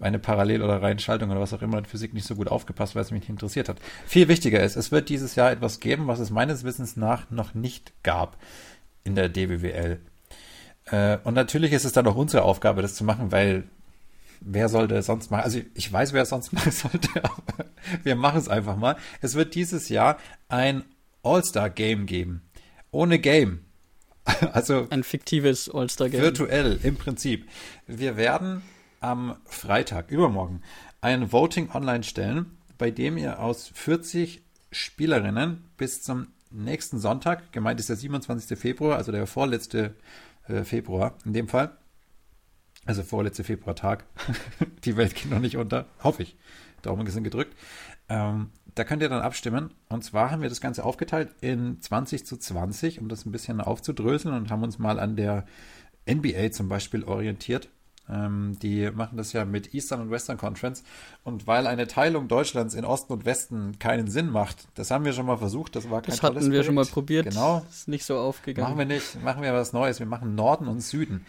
eine 0.00 0.18
Parallel- 0.18 0.62
oder 0.62 0.82
Reihenschaltung 0.82 1.30
oder 1.30 1.40
was 1.40 1.52
auch 1.52 1.62
immer 1.62 1.78
in 1.78 1.84
Physik 1.84 2.14
nicht 2.14 2.26
so 2.26 2.34
gut 2.34 2.48
aufgepasst, 2.48 2.96
weil 2.96 3.02
es 3.02 3.12
mich 3.12 3.20
nicht 3.20 3.30
interessiert 3.30 3.68
hat. 3.68 3.76
Viel 4.06 4.26
wichtiger 4.26 4.60
ist, 4.60 4.74
es 4.74 4.90
wird 4.90 5.08
dieses 5.08 5.36
Jahr 5.36 5.52
etwas 5.52 5.78
geben, 5.78 6.08
was 6.08 6.18
es 6.18 6.30
meines 6.30 6.64
Wissens 6.64 6.96
nach 6.96 7.30
noch 7.30 7.54
nicht 7.54 7.92
gab 8.02 8.38
in 9.04 9.14
der 9.14 9.28
DWWL. 9.28 10.00
Äh, 10.86 11.18
und 11.24 11.34
natürlich 11.34 11.72
ist 11.72 11.84
es 11.84 11.92
dann 11.92 12.06
auch 12.06 12.16
unsere 12.16 12.42
Aufgabe, 12.42 12.82
das 12.82 12.94
zu 12.94 13.04
machen, 13.04 13.32
weil 13.32 13.64
wer 14.40 14.68
sollte 14.68 14.96
es 14.96 15.06
sonst 15.06 15.30
machen? 15.30 15.44
Also 15.44 15.60
ich 15.74 15.92
weiß, 15.92 16.12
wer 16.12 16.22
es 16.22 16.28
sonst 16.28 16.52
machen 16.54 16.72
sollte, 16.72 17.08
aber 17.22 17.66
wir 18.02 18.16
machen 18.16 18.38
es 18.38 18.48
einfach 18.48 18.76
mal. 18.76 18.96
Es 19.20 19.34
wird 19.34 19.54
dieses 19.54 19.88
Jahr 19.88 20.18
ein 20.48 20.84
All-Star-Game 21.22 22.06
geben 22.06 22.42
ohne 22.96 23.18
Game. 23.18 23.60
Also 24.52 24.88
ein 24.90 25.04
fiktives 25.04 25.70
All-Star-Game. 25.72 26.20
Virtuell 26.20 26.80
im 26.82 26.96
Prinzip. 26.96 27.46
Wir 27.86 28.16
werden 28.16 28.62
am 28.98 29.36
Freitag, 29.44 30.10
übermorgen, 30.10 30.62
ein 31.00 31.30
Voting 31.30 31.70
online 31.72 32.02
stellen, 32.02 32.58
bei 32.76 32.90
dem 32.90 33.18
ihr 33.18 33.38
aus 33.38 33.70
40 33.72 34.42
Spielerinnen 34.72 35.62
bis 35.76 36.02
zum 36.02 36.26
nächsten 36.50 36.98
Sonntag, 36.98 37.52
gemeint 37.52 37.78
ist 37.78 37.88
der 37.88 37.94
27. 37.94 38.58
Februar, 38.58 38.96
also 38.96 39.12
der 39.12 39.28
vorletzte 39.28 39.78
äh, 39.78 39.90
Februar 40.64 41.14
in 41.24 41.32
dem 41.32 41.48
Fall, 41.48 41.76
also 42.84 43.02
vorletzte 43.02 43.44
Februartag, 43.44 44.04
die 44.84 44.96
Welt 44.96 45.14
geht 45.14 45.30
noch 45.30 45.40
nicht 45.40 45.56
unter, 45.56 45.86
hoffe 46.02 46.22
ich, 46.22 46.36
Daumen 46.82 47.06
sind 47.08 47.24
gedrückt, 47.24 47.54
ähm, 48.08 48.50
da 48.74 48.84
könnt 48.84 49.02
ihr 49.02 49.08
dann 49.08 49.22
abstimmen. 49.22 49.70
Und 49.88 50.04
zwar 50.04 50.30
haben 50.30 50.42
wir 50.42 50.48
das 50.48 50.60
Ganze 50.60 50.84
aufgeteilt 50.84 51.34
in 51.40 51.80
20 51.80 52.26
zu 52.26 52.36
20, 52.36 53.00
um 53.00 53.08
das 53.08 53.26
ein 53.26 53.32
bisschen 53.32 53.60
aufzudröseln 53.60 54.34
und 54.34 54.50
haben 54.50 54.62
uns 54.62 54.78
mal 54.78 55.00
an 55.00 55.16
der 55.16 55.46
NBA 56.08 56.52
zum 56.52 56.68
Beispiel 56.68 57.02
orientiert. 57.04 57.68
Ähm, 58.08 58.56
die 58.62 58.90
machen 58.90 59.16
das 59.16 59.32
ja 59.32 59.44
mit 59.44 59.74
Eastern 59.74 60.00
und 60.00 60.10
Western 60.10 60.36
Conference. 60.38 60.84
Und 61.24 61.46
weil 61.46 61.66
eine 61.66 61.86
Teilung 61.86 62.28
Deutschlands 62.28 62.74
in 62.74 62.84
Osten 62.84 63.12
und 63.12 63.24
Westen 63.24 63.78
keinen 63.78 64.08
Sinn 64.08 64.30
macht, 64.30 64.68
das 64.74 64.90
haben 64.90 65.04
wir 65.04 65.12
schon 65.12 65.26
mal 65.26 65.38
versucht, 65.38 65.74
das 65.76 65.90
war 65.90 66.02
kein 66.02 66.10
Das 66.12 66.22
hatten 66.22 66.36
wir 66.36 66.48
Projekt. 66.48 66.66
schon 66.66 66.74
mal 66.76 66.84
probiert. 66.84 67.28
Genau. 67.28 67.64
Ist 67.68 67.88
nicht 67.88 68.04
so 68.04 68.16
aufgegangen. 68.18 68.68
Machen 68.68 68.78
wir 68.78 68.86
nicht, 68.86 69.22
machen 69.22 69.42
wir 69.42 69.52
was 69.52 69.72
Neues. 69.72 69.98
Wir 69.98 70.06
machen 70.06 70.34
Norden 70.34 70.68
und 70.68 70.80
Süden. 70.80 71.26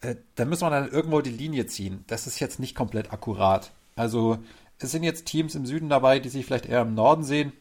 Äh, 0.00 0.16
da 0.34 0.44
müssen 0.44 0.62
wir 0.62 0.70
dann 0.70 0.88
irgendwo 0.90 1.20
die 1.20 1.30
Linie 1.30 1.66
ziehen. 1.66 2.04
Das 2.06 2.26
ist 2.26 2.40
jetzt 2.40 2.60
nicht 2.60 2.74
komplett 2.74 3.12
akkurat. 3.12 3.72
Also 3.94 4.38
es 4.78 4.92
sind 4.92 5.02
jetzt 5.04 5.26
Teams 5.26 5.54
im 5.54 5.66
Süden 5.66 5.88
dabei, 5.88 6.18
die 6.18 6.28
sich 6.28 6.44
vielleicht 6.46 6.66
eher 6.66 6.82
im 6.82 6.94
Norden 6.94 7.24
sehen. 7.24 7.52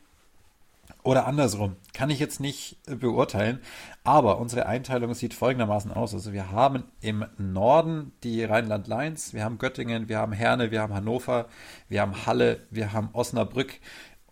Oder 1.06 1.28
andersrum. 1.28 1.76
Kann 1.94 2.10
ich 2.10 2.20
jetzt 2.20 2.40
nicht 2.40 2.78
beurteilen. 2.88 3.60
Aber 4.04 4.40
unsere 4.40 4.66
Einteilung 4.66 5.14
sieht 5.14 5.36
folgendermaßen 5.36 5.92
aus. 5.92 6.16
Also 6.16 6.34
wir 6.34 6.52
haben 6.52 6.84
im 7.00 7.24
Norden 7.38 8.12
die 8.24 8.44
Rheinland-Lions, 8.44 9.36
wir 9.36 9.44
haben 9.44 9.60
Göttingen, 9.60 10.10
wir 10.10 10.18
haben 10.18 10.34
Herne, 10.34 10.72
wir 10.72 10.82
haben 10.82 10.96
Hannover, 10.96 11.48
wir 11.90 12.02
haben 12.02 12.26
Halle, 12.26 12.60
wir 12.72 12.92
haben 12.92 13.10
Osnabrück, 13.14 13.80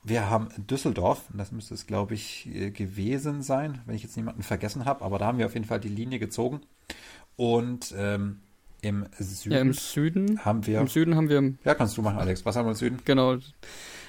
wir 0.04 0.32
haben 0.32 0.50
Düsseldorf. 0.58 1.26
Das 1.32 1.52
müsste 1.52 1.76
es, 1.76 1.86
glaube 1.86 2.16
ich, 2.16 2.50
gewesen 2.74 3.44
sein, 3.44 3.82
wenn 3.86 3.96
ich 3.96 4.02
jetzt 4.02 4.18
niemanden 4.18 4.42
vergessen 4.42 4.86
habe. 4.86 5.06
Aber 5.06 5.20
da 5.20 5.28
haben 5.28 5.38
wir 5.38 5.46
auf 5.46 5.54
jeden 5.54 5.68
Fall 5.68 5.80
die 5.80 5.90
Linie 5.90 6.18
gezogen. 6.18 6.62
Und 7.36 7.94
ähm, 7.96 8.40
im 8.82 9.06
Süden, 9.20 9.54
ja, 9.54 9.62
im 9.62 9.74
Süden 9.74 10.44
haben 10.44 10.66
wir. 10.66 10.82
Im 10.82 10.88
Süden 10.88 11.16
haben 11.16 11.30
wir. 11.30 11.54
Ja, 11.66 11.76
kannst 11.76 11.96
du 11.98 12.02
machen, 12.02 12.18
Alex. 12.18 12.44
Was 12.48 12.56
haben 12.56 12.66
wir 12.66 12.72
im 12.72 12.78
Süden? 12.78 13.00
Genau. 13.06 13.38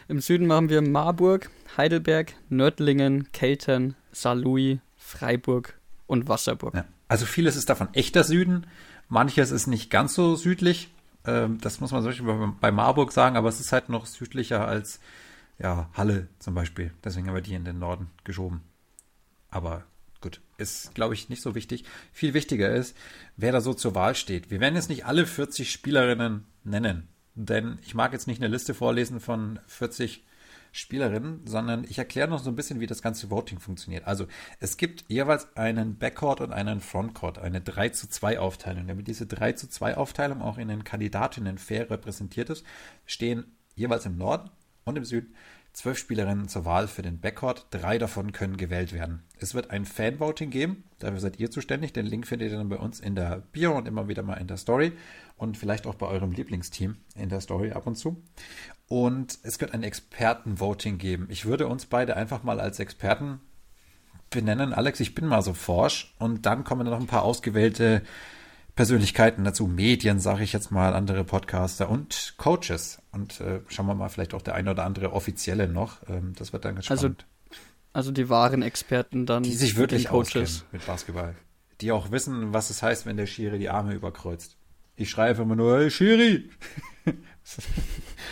Im 0.09 0.21
Süden 0.21 0.53
haben 0.53 0.69
wir 0.69 0.83
Marburg, 0.83 1.51
Heidelberg, 1.77 2.35
Nördlingen, 2.49 3.31
Keltern, 3.33 3.95
Saarlouis, 4.13 4.79
Freiburg 4.97 5.79
und 6.07 6.29
Wasserburg. 6.29 6.75
Ja. 6.75 6.85
Also 7.09 7.27
vieles 7.27 7.57
ist 7.57 7.69
davon 7.69 7.93
echter 7.95 8.25
Süden, 8.25 8.67
manches 9.09 9.51
ist 9.51 9.67
nicht 9.67 9.91
ganz 9.91 10.15
so 10.15 10.37
südlich. 10.37 10.91
Ähm, 11.27 11.59
das 11.61 11.81
muss 11.81 11.93
man 11.93 12.03
zum 12.03 12.11
Beispiel 12.11 12.55
bei 12.61 12.71
Marburg 12.71 13.13
sagen, 13.13 13.37
aber 13.37 13.49
es 13.49 13.61
ist 13.61 13.73
halt 13.73 13.89
noch 13.89 14.07
südlicher 14.07 14.67
als 14.67 15.01
ja, 15.59 15.89
Halle 15.95 16.29
zum 16.39 16.55
Beispiel. 16.55 16.93
Deswegen 17.03 17.29
haben 17.29 17.35
wir 17.35 17.43
die 17.43 17.55
in 17.55 17.65
den 17.65 17.79
Norden 17.79 18.11
geschoben. 18.25 18.63
Aber 19.51 19.85
Gut, 20.25 20.41
ist, 20.57 20.95
glaube 20.95 21.13
ich, 21.13 21.29
nicht 21.29 21.43
so 21.43 21.55
wichtig. 21.55 21.85
Viel 22.11 22.33
wichtiger 22.33 22.75
ist, 22.75 22.97
wer 23.37 23.53
da 23.53 23.61
so 23.61 23.75
zur 23.75 23.95
Wahl 23.95 24.15
steht. 24.15 24.51
Wir 24.51 24.59
werden 24.59 24.75
jetzt 24.75 24.89
nicht 24.89 25.05
alle 25.05 25.27
40 25.27 25.71
Spielerinnen 25.71 26.47
nennen, 26.65 27.09
denn 27.35 27.79
ich 27.83 27.95
mag 27.95 28.13
jetzt 28.13 28.27
nicht 28.27 28.41
eine 28.41 28.53
Liste 28.53 28.75
vorlesen 28.75 29.21
von 29.21 29.59
40 29.67 30.25
Spielerinnen, 30.73 31.47
sondern 31.47 31.85
ich 31.85 31.99
erkläre 31.99 32.27
noch 32.29 32.41
so 32.41 32.51
ein 32.51 32.57
bisschen, 32.57 32.81
wie 32.81 32.89
das 32.89 33.01
ganze 33.01 33.31
Voting 33.31 33.61
funktioniert. 33.61 34.07
Also 34.09 34.27
es 34.59 34.77
gibt 34.77 35.05
jeweils 35.07 35.57
einen 35.57 35.99
Backcourt 35.99 36.41
und 36.41 36.53
einen 36.53 36.81
Frontcourt, 36.81 37.39
eine 37.39 37.61
3 37.61 37.91
zu 37.91 38.09
2 38.09 38.41
Aufteilung. 38.41 38.89
Damit 38.89 39.07
diese 39.07 39.27
3 39.27 39.53
zu 39.53 39.69
2 39.69 39.97
Aufteilung 39.97 40.43
auch 40.43 40.59
in 40.59 40.67
den 40.67 40.83
Kandidatinnen 40.83 41.59
fair 41.59 41.91
repräsentiert 41.91 42.51
ist, 42.51 42.67
stehen 43.07 43.57
jeweils 43.77 44.05
im 44.05 44.19
Norden 44.19 44.51
und 44.85 44.97
im 44.97 45.05
Süden 45.05 45.35
zwölf 45.75 45.99
Spielerinnen 45.99 46.49
zur 46.49 46.65
Wahl 46.65 46.89
für 46.89 47.03
den 47.03 47.21
Backcourt. 47.21 47.67
Drei 47.71 47.99
davon 47.99 48.33
können 48.33 48.57
gewählt 48.57 48.93
werden. 48.93 49.25
Es 49.39 49.55
wird 49.55 49.71
ein 49.71 49.85
Fanvoting 49.85 50.51
geben. 50.51 50.85
Dafür 51.01 51.21
seid 51.21 51.39
ihr 51.39 51.51
zuständig. 51.51 51.93
Den 51.93 52.07
Link 52.07 52.27
findet 52.27 52.53
ihr 52.53 52.57
dann 52.57 52.69
bei 52.69 52.79
uns 52.79 53.01
in 53.01 53.17
der 53.17 53.43
Bio 53.53 53.77
und 53.77 53.87
immer 53.87 54.09
wieder 54.09 54.23
mal 54.23 54.37
in 54.37 54.47
der 54.47 54.57
Story. 54.57 54.93
Und 55.37 55.59
vielleicht 55.59 55.87
auch 55.87 55.97
bei 55.97 56.07
eurem 56.07 56.31
Lieblingsteam 56.31 56.97
in 57.17 57.29
der 57.29 57.41
Story 57.41 57.73
ab 57.73 57.87
und 57.87 57.97
zu. 57.97 58.23
Und 58.87 59.39
es 59.43 59.61
wird 59.61 59.75
ein 59.75 59.83
Expertenvoting 59.83 60.97
geben. 60.97 61.27
Ich 61.29 61.45
würde 61.45 61.67
uns 61.67 61.87
beide 61.87 62.17
einfach 62.17 62.45
mal 62.45 62.61
als 62.61 62.79
Experten 62.79 63.41
benennen. 64.31 64.73
Alex, 64.73 65.01
ich 65.01 65.15
bin 65.15 65.27
mal 65.27 65.43
so 65.43 65.55
forsch. 65.55 66.15
Und 66.19 66.47
dann 66.47 66.63
kommen 66.63 66.87
noch 66.87 67.01
ein 67.01 67.09
paar 67.09 67.25
ausgewählte 67.25 68.03
Persönlichkeiten 68.75 69.45
dazu, 69.45 69.67
Medien, 69.67 70.19
sage 70.19 70.43
ich 70.43 70.53
jetzt 70.53 70.73
mal, 70.73 70.95
andere 70.95 71.23
Podcaster 71.25 71.89
und 71.89 72.35
Coaches. 72.39 73.01
Und 73.13 73.41
äh, 73.41 73.61
schauen 73.69 73.87
wir 73.87 73.95
mal, 73.95 74.09
vielleicht 74.09 74.35
auch 74.35 74.43
der 74.43 74.55
eine 74.55 74.73
oder 74.73 74.85
andere 74.85 75.13
offizielle 75.13 75.69
noch. 75.69 75.99
Ähm, 76.09 76.33
das 76.37 76.53
wird 76.53 76.65
dann 76.65 76.75
ganz 76.75 76.91
also, 76.91 77.03
spannend. 77.03 77.27
Also 77.93 78.11
die 78.11 78.29
wahren 78.29 78.63
Experten 78.63 79.27
dann. 79.27 79.45
Die 79.45 79.53
sich 79.53 79.77
wirklich 79.77 80.11
auskennen 80.11 80.51
mit 80.73 80.85
Basketball. 80.85 81.37
Die 81.81 81.93
auch 81.93 82.11
wissen, 82.11 82.53
was 82.53 82.71
es 82.71 82.83
heißt, 82.83 83.07
wenn 83.07 83.17
der 83.17 83.27
Schiri 83.27 83.59
die 83.59 83.71
Arme 83.71 83.95
überkreuzt. 83.95 84.57
Ich 84.97 85.11
schreie 85.11 85.31
einfach 85.31 85.45
immer 85.45 85.57
nur, 85.57 85.79
hey, 85.79 85.91
Schiri! 85.91 86.51
das 87.45 87.59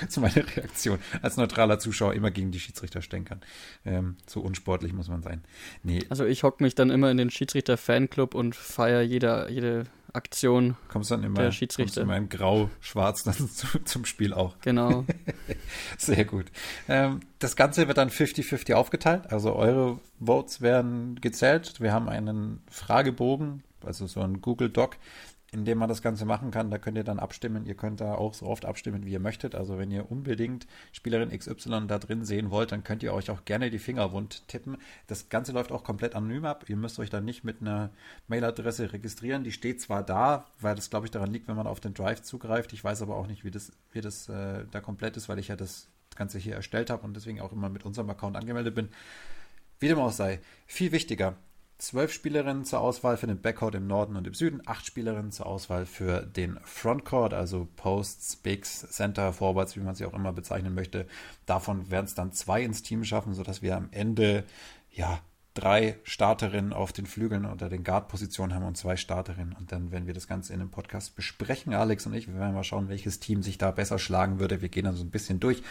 ist 0.08 0.20
meine 0.20 0.44
Reaktion. 0.56 0.98
Als 1.22 1.36
neutraler 1.36 1.78
Zuschauer 1.78 2.14
immer 2.14 2.32
gegen 2.32 2.50
die 2.50 2.58
Schiedsrichter 2.58 3.02
stänkern. 3.02 3.40
Ähm, 3.84 4.16
so 4.26 4.40
unsportlich 4.40 4.92
muss 4.92 5.08
man 5.08 5.22
sein. 5.22 5.44
Nee. 5.84 6.00
Also 6.08 6.24
ich 6.24 6.42
hocke 6.42 6.62
mich 6.62 6.74
dann 6.74 6.90
immer 6.90 7.10
in 7.10 7.16
den 7.16 7.30
Schiedsrichter-Fanclub 7.30 8.34
und 8.34 8.56
feiere 8.56 9.02
jede, 9.02 9.48
jede 9.50 9.84
Aktion 10.12 10.76
kommst 10.88 11.10
dann 11.10 11.22
immer, 11.24 11.42
der 11.42 11.52
Schiedsrichter. 11.52 12.02
Immer 12.02 12.16
in 12.16 12.28
grau-schwarz 12.28 13.22
dann 13.24 13.34
zu, 13.50 13.66
zum 13.84 14.04
Spiel 14.04 14.34
auch. 14.34 14.56
Genau. 14.60 15.04
Sehr 15.98 16.24
gut. 16.24 16.46
Ähm, 16.88 17.20
das 17.38 17.56
Ganze 17.56 17.88
wird 17.88 17.98
dann 17.98 18.10
50-50 18.10 18.74
aufgeteilt. 18.74 19.32
Also 19.32 19.54
eure 19.54 19.98
Votes 20.20 20.60
werden 20.60 21.20
gezählt. 21.20 21.80
Wir 21.80 21.92
haben 21.92 22.08
einen 22.08 22.62
Fragebogen, 22.70 23.62
also 23.84 24.06
so 24.06 24.20
ein 24.20 24.40
Google 24.40 24.70
Doc, 24.70 24.96
in 25.52 25.66
dem 25.66 25.76
man 25.76 25.88
das 25.88 26.00
Ganze 26.00 26.24
machen 26.24 26.50
kann. 26.50 26.70
Da 26.70 26.78
könnt 26.78 26.96
ihr 26.96 27.04
dann 27.04 27.18
abstimmen. 27.18 27.66
Ihr 27.66 27.74
könnt 27.74 28.00
da 28.00 28.14
auch 28.14 28.32
so 28.32 28.46
oft 28.46 28.64
abstimmen, 28.64 29.04
wie 29.04 29.12
ihr 29.12 29.20
möchtet. 29.20 29.54
Also 29.54 29.78
wenn 29.78 29.90
ihr 29.90 30.10
unbedingt 30.10 30.66
Spielerin 30.92 31.28
XY 31.30 31.86
da 31.86 31.98
drin 31.98 32.24
sehen 32.24 32.50
wollt, 32.50 32.72
dann 32.72 32.84
könnt 32.84 33.02
ihr 33.02 33.12
euch 33.12 33.30
auch 33.30 33.44
gerne 33.44 33.70
die 33.70 33.78
Finger 33.78 34.12
wund 34.12 34.48
tippen. 34.48 34.78
Das 35.08 35.28
Ganze 35.28 35.52
läuft 35.52 35.70
auch 35.70 35.84
komplett 35.84 36.14
anonym 36.14 36.46
ab. 36.46 36.64
Ihr 36.68 36.76
müsst 36.76 36.98
euch 36.98 37.10
dann 37.10 37.26
nicht 37.26 37.44
mit 37.44 37.60
einer 37.60 37.90
Mailadresse 38.28 38.94
registrieren. 38.94 39.44
Die 39.44 39.52
steht 39.52 39.82
zwar 39.82 40.02
da, 40.02 40.46
weil 40.58 40.74
das 40.74 40.88
glaube 40.88 41.06
ich 41.06 41.10
daran 41.10 41.30
liegt, 41.30 41.48
wenn 41.48 41.56
man 41.56 41.66
auf 41.66 41.80
den 41.80 41.92
Drive 41.92 42.22
zugreift. 42.22 42.72
Ich 42.72 42.82
weiß 42.82 43.02
aber 43.02 43.16
auch 43.16 43.26
nicht, 43.26 43.44
wie 43.44 43.50
das, 43.50 43.72
wie 43.92 44.00
das 44.00 44.30
äh, 44.30 44.64
da 44.70 44.80
komplett 44.80 45.18
ist, 45.18 45.28
weil 45.28 45.38
ich 45.38 45.48
ja 45.48 45.56
das 45.56 45.88
Ganze 46.16 46.38
hier 46.38 46.54
erstellt 46.54 46.88
habe 46.88 47.04
und 47.04 47.14
deswegen 47.14 47.40
auch 47.42 47.52
immer 47.52 47.68
mit 47.68 47.84
unserem 47.84 48.08
Account 48.08 48.36
angemeldet 48.36 48.74
bin. 48.74 48.88
Wie 49.80 49.88
dem 49.88 49.98
auch 49.98 50.12
sei, 50.12 50.40
viel 50.66 50.92
wichtiger, 50.92 51.36
zwölf 51.82 52.12
Spielerinnen 52.12 52.64
zur 52.64 52.80
Auswahl 52.80 53.16
für 53.16 53.26
den 53.26 53.40
Backcourt 53.40 53.74
im 53.74 53.88
Norden 53.88 54.14
und 54.14 54.26
im 54.26 54.34
Süden, 54.34 54.62
acht 54.66 54.86
Spielerinnen 54.86 55.32
zur 55.32 55.46
Auswahl 55.46 55.84
für 55.84 56.22
den 56.22 56.60
Frontcourt, 56.64 57.34
also 57.34 57.66
Posts, 57.76 58.36
Bigs, 58.36 58.86
Center, 58.88 59.32
Forwards, 59.32 59.74
wie 59.74 59.80
man 59.80 59.96
sie 59.96 60.04
auch 60.04 60.14
immer 60.14 60.32
bezeichnen 60.32 60.74
möchte. 60.74 61.06
Davon 61.44 61.90
werden 61.90 62.06
es 62.06 62.14
dann 62.14 62.32
zwei 62.32 62.62
ins 62.62 62.84
Team 62.84 63.02
schaffen, 63.02 63.34
sodass 63.34 63.62
wir 63.62 63.76
am 63.76 63.88
Ende 63.90 64.44
ja 64.92 65.20
drei 65.54 65.98
Starterinnen 66.04 66.72
auf 66.72 66.92
den 66.92 67.04
Flügeln 67.04 67.44
oder 67.44 67.68
den 67.68 67.82
Guard-Positionen 67.82 68.54
haben 68.54 68.64
und 68.64 68.76
zwei 68.76 68.96
Starterinnen. 68.96 69.52
Und 69.52 69.72
dann 69.72 69.90
werden 69.90 70.06
wir 70.06 70.14
das 70.14 70.28
Ganze 70.28 70.54
in 70.54 70.60
einem 70.60 70.70
Podcast 70.70 71.16
besprechen, 71.16 71.74
Alex 71.74 72.06
und 72.06 72.14
ich. 72.14 72.28
Wir 72.28 72.38
werden 72.38 72.54
mal 72.54 72.62
schauen, 72.62 72.88
welches 72.88 73.18
Team 73.18 73.42
sich 73.42 73.58
da 73.58 73.72
besser 73.72 73.98
schlagen 73.98 74.38
würde. 74.38 74.62
Wir 74.62 74.68
gehen 74.68 74.84
dann 74.84 74.96
so 74.96 75.04
ein 75.04 75.10
bisschen 75.10 75.40
durch. 75.40 75.62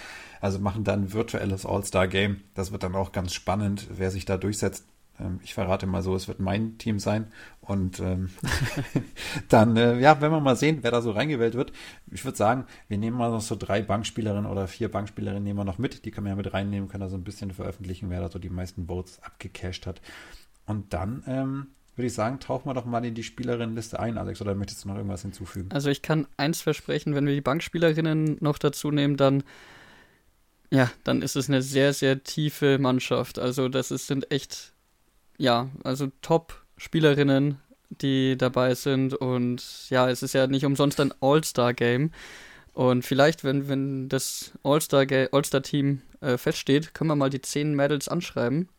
Also 0.41 0.59
machen 0.59 0.83
dann 0.83 1.13
virtuelles 1.13 1.65
All-Star-Game. 1.65 2.41
Das 2.53 2.73
wird 2.73 2.83
dann 2.83 2.95
auch 2.95 3.13
ganz 3.13 3.33
spannend, 3.33 3.87
wer 3.89 4.11
sich 4.11 4.25
da 4.25 4.37
durchsetzt. 4.37 4.85
Ähm, 5.19 5.39
ich 5.43 5.53
verrate 5.53 5.87
mal 5.87 6.01
so, 6.01 6.15
es 6.15 6.27
wird 6.27 6.39
mein 6.39 6.77
Team 6.77 6.99
sein. 6.99 7.27
Und 7.59 7.99
ähm, 7.99 8.29
dann, 9.49 9.77
äh, 9.77 9.99
ja, 9.99 10.21
wenn 10.21 10.31
wir 10.31 10.39
mal 10.39 10.55
sehen, 10.55 10.79
wer 10.81 10.91
da 10.91 11.01
so 11.01 11.11
reingewählt 11.11 11.55
wird. 11.55 11.71
Ich 12.11 12.25
würde 12.25 12.37
sagen, 12.37 12.65
wir 12.87 12.97
nehmen 12.97 13.17
mal 13.17 13.31
noch 13.31 13.41
so 13.41 13.55
drei 13.55 13.81
Bankspielerinnen 13.81 14.49
oder 14.49 14.67
vier 14.67 14.89
Bankspielerinnen 14.89 15.43
nehmen 15.43 15.59
wir 15.59 15.65
noch 15.65 15.77
mit. 15.77 16.05
Die 16.05 16.11
können 16.11 16.25
wir 16.25 16.31
ja 16.31 16.35
mit 16.35 16.53
reinnehmen, 16.53 16.89
können 16.89 17.01
da 17.01 17.09
so 17.09 17.17
ein 17.17 17.23
bisschen 17.23 17.51
veröffentlichen, 17.51 18.09
wer 18.09 18.21
da 18.21 18.29
so 18.29 18.39
die 18.39 18.49
meisten 18.49 18.87
Votes 18.87 19.21
abgecasht 19.23 19.85
hat. 19.85 20.01
Und 20.65 20.93
dann 20.93 21.23
ähm, 21.27 21.67
würde 21.95 22.07
ich 22.07 22.13
sagen, 22.13 22.39
tauchen 22.39 22.69
wir 22.69 22.73
doch 22.73 22.85
mal 22.85 23.03
in 23.03 23.15
die 23.15 23.23
Spielerinnenliste 23.23 23.99
ein, 23.99 24.17
Alex. 24.17 24.41
Oder 24.41 24.55
möchtest 24.55 24.83
du 24.83 24.89
noch 24.89 24.95
irgendwas 24.95 25.21
hinzufügen? 25.21 25.69
Also 25.71 25.89
ich 25.89 26.01
kann 26.01 26.27
eins 26.37 26.61
versprechen, 26.61 27.15
wenn 27.15 27.25
wir 27.25 27.35
die 27.35 27.41
Bankspielerinnen 27.41 28.37
noch 28.39 28.57
dazu 28.57 28.91
nehmen, 28.91 29.17
dann 29.17 29.43
ja, 30.73 30.89
dann 31.03 31.21
ist 31.21 31.35
es 31.35 31.49
eine 31.49 31.61
sehr, 31.61 31.91
sehr 31.91 32.23
tiefe 32.23 32.79
Mannschaft. 32.79 33.37
Also 33.37 33.67
das 33.67 33.91
ist, 33.91 34.07
sind 34.07 34.31
echt 34.31 34.70
ja, 35.37 35.69
also 35.83 36.07
Top-Spielerinnen, 36.21 37.59
die 37.89 38.37
dabei 38.37 38.75
sind. 38.75 39.13
Und 39.13 39.89
ja, 39.89 40.09
es 40.09 40.23
ist 40.23 40.33
ja 40.33 40.47
nicht 40.47 40.65
umsonst 40.65 40.99
ein 40.99 41.13
All-Star-Game. 41.21 42.11
Und 42.73 43.03
vielleicht, 43.03 43.43
wenn, 43.43 43.67
wenn 43.67 44.09
das 44.09 44.51
All-Star-Team 44.63 46.01
All 46.21 46.29
äh, 46.29 46.37
feststeht, 46.37 46.93
können 46.93 47.09
wir 47.09 47.15
mal 47.15 47.29
die 47.29 47.41
zehn 47.41 47.75
Medals 47.75 48.07
anschreiben. 48.07 48.69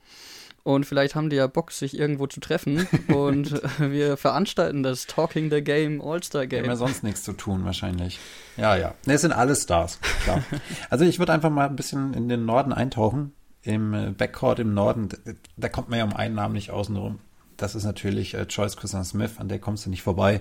Und 0.64 0.86
vielleicht 0.86 1.16
haben 1.16 1.28
die 1.28 1.36
ja 1.36 1.48
Bock, 1.48 1.72
sich 1.72 1.98
irgendwo 1.98 2.26
zu 2.28 2.40
treffen. 2.40 2.86
und 3.08 3.60
wir 3.78 4.16
veranstalten 4.16 4.82
das 4.82 5.06
Talking 5.06 5.50
the 5.50 5.62
Game 5.62 6.00
All-Star 6.00 6.46
Game. 6.46 6.62
Haben 6.62 6.70
ja 6.70 6.76
sonst 6.76 7.02
nichts 7.02 7.24
zu 7.24 7.32
tun, 7.32 7.64
wahrscheinlich. 7.64 8.20
Ja, 8.56 8.76
ja. 8.76 8.94
Ne, 9.06 9.14
es 9.14 9.22
sind 9.22 9.32
alle 9.32 9.56
Stars, 9.56 9.98
klar. 10.22 10.42
also 10.90 11.04
ich 11.04 11.18
würde 11.18 11.32
einfach 11.32 11.50
mal 11.50 11.68
ein 11.68 11.76
bisschen 11.76 12.14
in 12.14 12.28
den 12.28 12.44
Norden 12.44 12.72
eintauchen 12.72 13.32
im 13.62 13.94
äh, 13.94 14.10
Backcourt 14.10 14.58
im 14.58 14.74
Norden, 14.74 15.08
da 15.56 15.68
kommt 15.68 15.88
man 15.88 15.98
ja 15.98 16.04
um 16.04 16.14
einen 16.14 16.34
Namen 16.34 16.54
nicht 16.54 16.70
außen 16.70 16.96
rum. 16.96 17.20
Das 17.56 17.74
ist 17.74 17.84
natürlich 17.84 18.34
äh, 18.34 18.42
Joyce 18.42 18.76
Cousin 18.76 19.04
Smith, 19.04 19.38
an 19.38 19.48
der 19.48 19.58
kommst 19.58 19.86
du 19.86 19.90
nicht 19.90 20.02
vorbei. 20.02 20.40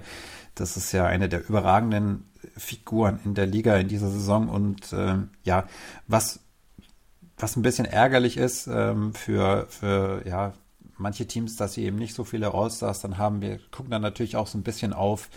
Das 0.55 0.75
ist 0.75 0.91
ja 0.91 1.05
eine 1.05 1.29
der 1.29 1.47
überragenden 1.47 2.25
Figuren 2.57 3.19
in 3.23 3.35
der 3.35 3.45
Liga 3.45 3.75
in 3.75 3.87
dieser 3.87 4.09
Saison. 4.09 4.49
Und 4.49 4.91
äh, 4.93 5.17
ja, 5.43 5.67
was, 6.07 6.39
was 7.37 7.55
ein 7.55 7.61
bisschen 7.61 7.85
ärgerlich 7.85 8.37
ist 8.37 8.67
ähm, 8.67 9.13
für, 9.13 9.67
für 9.69 10.23
ja, 10.27 10.53
manche 10.97 11.27
Teams, 11.27 11.55
dass 11.57 11.73
sie 11.73 11.83
eben 11.85 11.97
nicht 11.97 12.15
so 12.15 12.23
viele 12.23 12.53
All-Stars 12.53 13.01
dann 13.01 13.17
haben. 13.17 13.41
Wir 13.41 13.59
gucken 13.71 13.91
dann 13.91 14.01
natürlich 14.01 14.35
auch 14.35 14.47
so 14.47 14.57
ein 14.57 14.63
bisschen 14.63 14.93
auf 14.93 15.29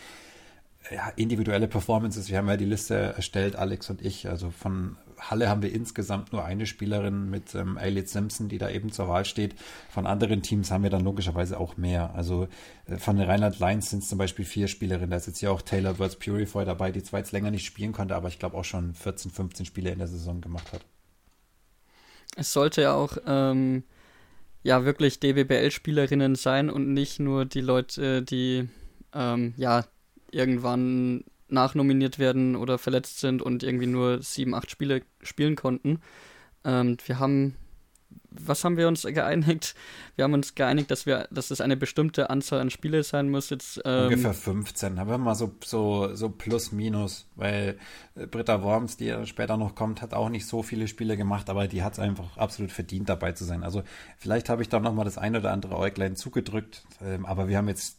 ja, 0.91 1.09
individuelle 1.17 1.69
Performances. 1.69 2.29
Wir 2.29 2.39
haben 2.39 2.49
ja 2.49 2.57
die 2.57 2.65
Liste 2.65 2.95
erstellt, 2.95 3.57
Alex 3.57 3.91
und 3.91 4.03
ich, 4.03 4.29
also 4.29 4.51
von 4.51 4.97
Halle 5.19 5.49
haben 5.49 5.63
wir 5.63 5.73
insgesamt 5.73 6.33
nur 6.33 6.45
eine 6.45 6.67
Spielerin 6.67 7.31
mit 7.31 7.55
ähm, 7.55 7.79
Ailey 7.79 8.07
Simpson, 8.07 8.49
die 8.49 8.59
da 8.59 8.71
eben 8.71 8.93
zur 8.93 9.09
Wahl 9.09 9.25
steht. 9.25 9.55
Von 9.91 10.07
anderen 10.07 10.43
Teams 10.43 10.71
haben 10.71 10.83
wir 10.83 10.91
dann 10.91 11.05
logischerweise 11.05 11.59
auch 11.59 11.77
mehr. 11.77 12.15
Also 12.15 12.49
äh, 12.87 12.99
von 12.99 13.17
den 13.17 13.29
Rheinland 13.29 13.59
Lions 13.59 13.91
sind 13.91 14.03
es 14.03 14.09
zum 14.09 14.19
Beispiel 14.19 14.45
vier 14.45 14.69
Spielerinnen. 14.69 15.11
Da 15.11 15.17
ist 15.17 15.27
jetzt 15.27 15.39
hier 15.39 15.53
auch 15.53 15.63
Taylor 15.63 15.99
Words 15.99 16.17
Purify 16.17 16.65
dabei, 16.65 16.93
die 16.93 17.03
zwar 17.03 17.21
jetzt 17.21 17.33
länger 17.33 17.51
nicht 17.51 17.65
spielen 17.65 17.93
konnte, 17.93 18.15
aber 18.15 18.29
ich 18.29 18.39
glaube 18.39 18.57
auch 18.57 18.65
schon 18.65 18.95
14, 18.95 19.31
15 19.31 19.67
Spiele 19.67 19.91
in 19.91 19.99
der 19.99 20.09
Saison 20.09 20.41
gemacht 20.41 20.73
hat. 20.73 20.85
Es 22.37 22.53
sollte 22.53 22.83
ja 22.83 22.95
auch 22.95 23.17
ähm, 23.27 23.85
ja 24.63 24.85
wirklich 24.85 25.21
DBBL-Spielerinnen 25.21 26.35
sein 26.35 26.71
und 26.71 26.93
nicht 26.93 27.21
nur 27.21 27.45
die 27.45 27.61
Leute, 27.61 28.23
die 28.23 28.69
ähm, 29.15 29.55
ja 29.57 29.85
irgendwann 30.31 31.25
nachnominiert 31.55 32.19
werden 32.19 32.57
oder 32.57 32.79
verletzt 32.79 33.21
sind 33.21 33.41
und 33.41 33.63
irgendwie 33.63 33.87
nur 33.87 34.23
sieben, 34.23 34.55
acht 34.55 34.71
Spiele 34.71 35.03
spielen 35.23 35.57
konnten. 35.57 36.01
Ähm, 36.65 36.97
wir 37.07 37.19
haben, 37.19 37.57
was 38.31 38.65
haben 38.65 38.77
wir 38.77 38.89
uns 38.89 39.03
geeinigt? 39.03 39.75
Wir 40.17 40.25
haben 40.25 40.33
uns 40.33 40.55
geeinigt, 40.55 40.91
dass 40.91 41.07
wir, 41.07 41.29
dass 41.31 41.51
es 41.51 41.61
eine 41.61 41.77
bestimmte 41.77 42.31
Anzahl 42.31 42.61
an 42.61 42.71
Spiele 42.71 43.03
sein 43.03 43.31
muss. 43.31 43.51
Jetzt, 43.51 43.81
ähm, 43.85 44.05
Ungefähr 44.05 44.35
15, 44.35 44.99
haben 44.99 45.11
wir 45.11 45.19
mal 45.19 45.35
so, 45.35 45.55
so, 45.65 46.15
so 46.15 46.29
plus 46.29 46.73
minus, 46.73 47.29
weil 47.37 47.79
äh, 48.15 48.27
Britta 48.27 48.63
Worms, 48.63 48.97
die 48.97 49.15
später 49.27 49.57
noch 49.57 49.75
kommt, 49.75 50.03
hat 50.03 50.15
auch 50.15 50.29
nicht 50.29 50.47
so 50.47 50.63
viele 50.63 50.89
Spiele 50.89 51.17
gemacht, 51.17 51.49
aber 51.51 51.69
die 51.69 51.83
hat 51.83 51.95
es 51.95 51.99
einfach 51.99 52.37
absolut 52.37 52.73
verdient, 52.73 53.09
dabei 53.09 53.33
zu 53.33 53.45
sein. 53.45 53.63
Also 53.63 53.83
vielleicht 54.19 54.49
habe 54.49 54.63
ich 54.63 54.69
da 54.69 54.81
nochmal 54.81 55.05
das 55.05 55.19
ein 55.19 55.37
oder 55.37 55.53
andere 55.53 55.77
Äuglein 55.77 56.17
zugedrückt, 56.17 56.85
ähm, 57.03 57.27
aber 57.27 57.49
wir 57.49 57.59
haben 57.59 57.69
jetzt 57.69 57.99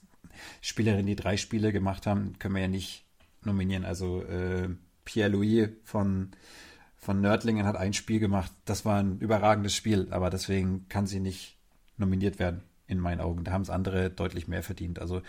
Spielerinnen, 0.61 1.05
die 1.05 1.15
drei 1.15 1.37
Spiele 1.37 1.71
gemacht 1.71 2.07
haben, 2.07 2.37
können 2.39 2.55
wir 2.55 2.61
ja 2.63 2.67
nicht 2.67 3.04
nominieren. 3.45 3.85
Also 3.85 4.23
äh, 4.23 4.69
Pierre-Louis 5.05 5.69
von, 5.83 6.31
von 6.95 7.21
Nördlingen 7.21 7.65
hat 7.65 7.75
ein 7.75 7.93
Spiel 7.93 8.19
gemacht. 8.19 8.51
Das 8.65 8.85
war 8.85 8.99
ein 8.99 9.19
überragendes 9.19 9.75
Spiel, 9.75 10.07
aber 10.11 10.29
deswegen 10.29 10.87
kann 10.89 11.07
sie 11.07 11.19
nicht 11.19 11.57
nominiert 11.97 12.39
werden, 12.39 12.61
in 12.87 12.99
meinen 12.99 13.21
Augen. 13.21 13.43
Da 13.43 13.51
haben 13.51 13.61
es 13.61 13.69
andere 13.69 14.09
deutlich 14.09 14.47
mehr 14.47 14.63
verdient. 14.63 14.99
Also 14.99 15.21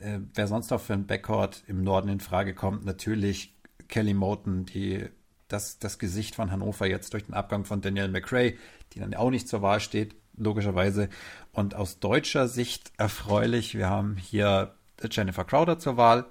äh, 0.00 0.20
wer 0.34 0.46
sonst 0.46 0.70
noch 0.70 0.80
für 0.80 0.94
ein 0.94 1.06
Backcourt 1.06 1.64
im 1.66 1.82
Norden 1.82 2.08
in 2.08 2.20
Frage 2.20 2.54
kommt, 2.54 2.84
natürlich 2.84 3.54
Kelly 3.88 4.14
Moten, 4.14 4.66
die 4.66 5.06
das, 5.48 5.78
das 5.78 5.98
Gesicht 5.98 6.34
von 6.34 6.50
Hannover 6.50 6.86
jetzt 6.86 7.12
durch 7.12 7.24
den 7.24 7.34
Abgang 7.34 7.64
von 7.64 7.80
Danielle 7.80 8.10
McRae, 8.10 8.56
die 8.92 9.00
dann 9.00 9.14
auch 9.14 9.30
nicht 9.30 9.48
zur 9.48 9.62
Wahl 9.62 9.80
steht, 9.80 10.16
logischerweise. 10.36 11.08
Und 11.52 11.74
aus 11.74 12.00
deutscher 12.00 12.48
Sicht 12.48 12.92
erfreulich, 12.96 13.76
wir 13.76 13.88
haben 13.88 14.16
hier 14.16 14.74
Jennifer 15.10 15.44
Crowder 15.44 15.78
zur 15.78 15.96
Wahl, 15.96 16.26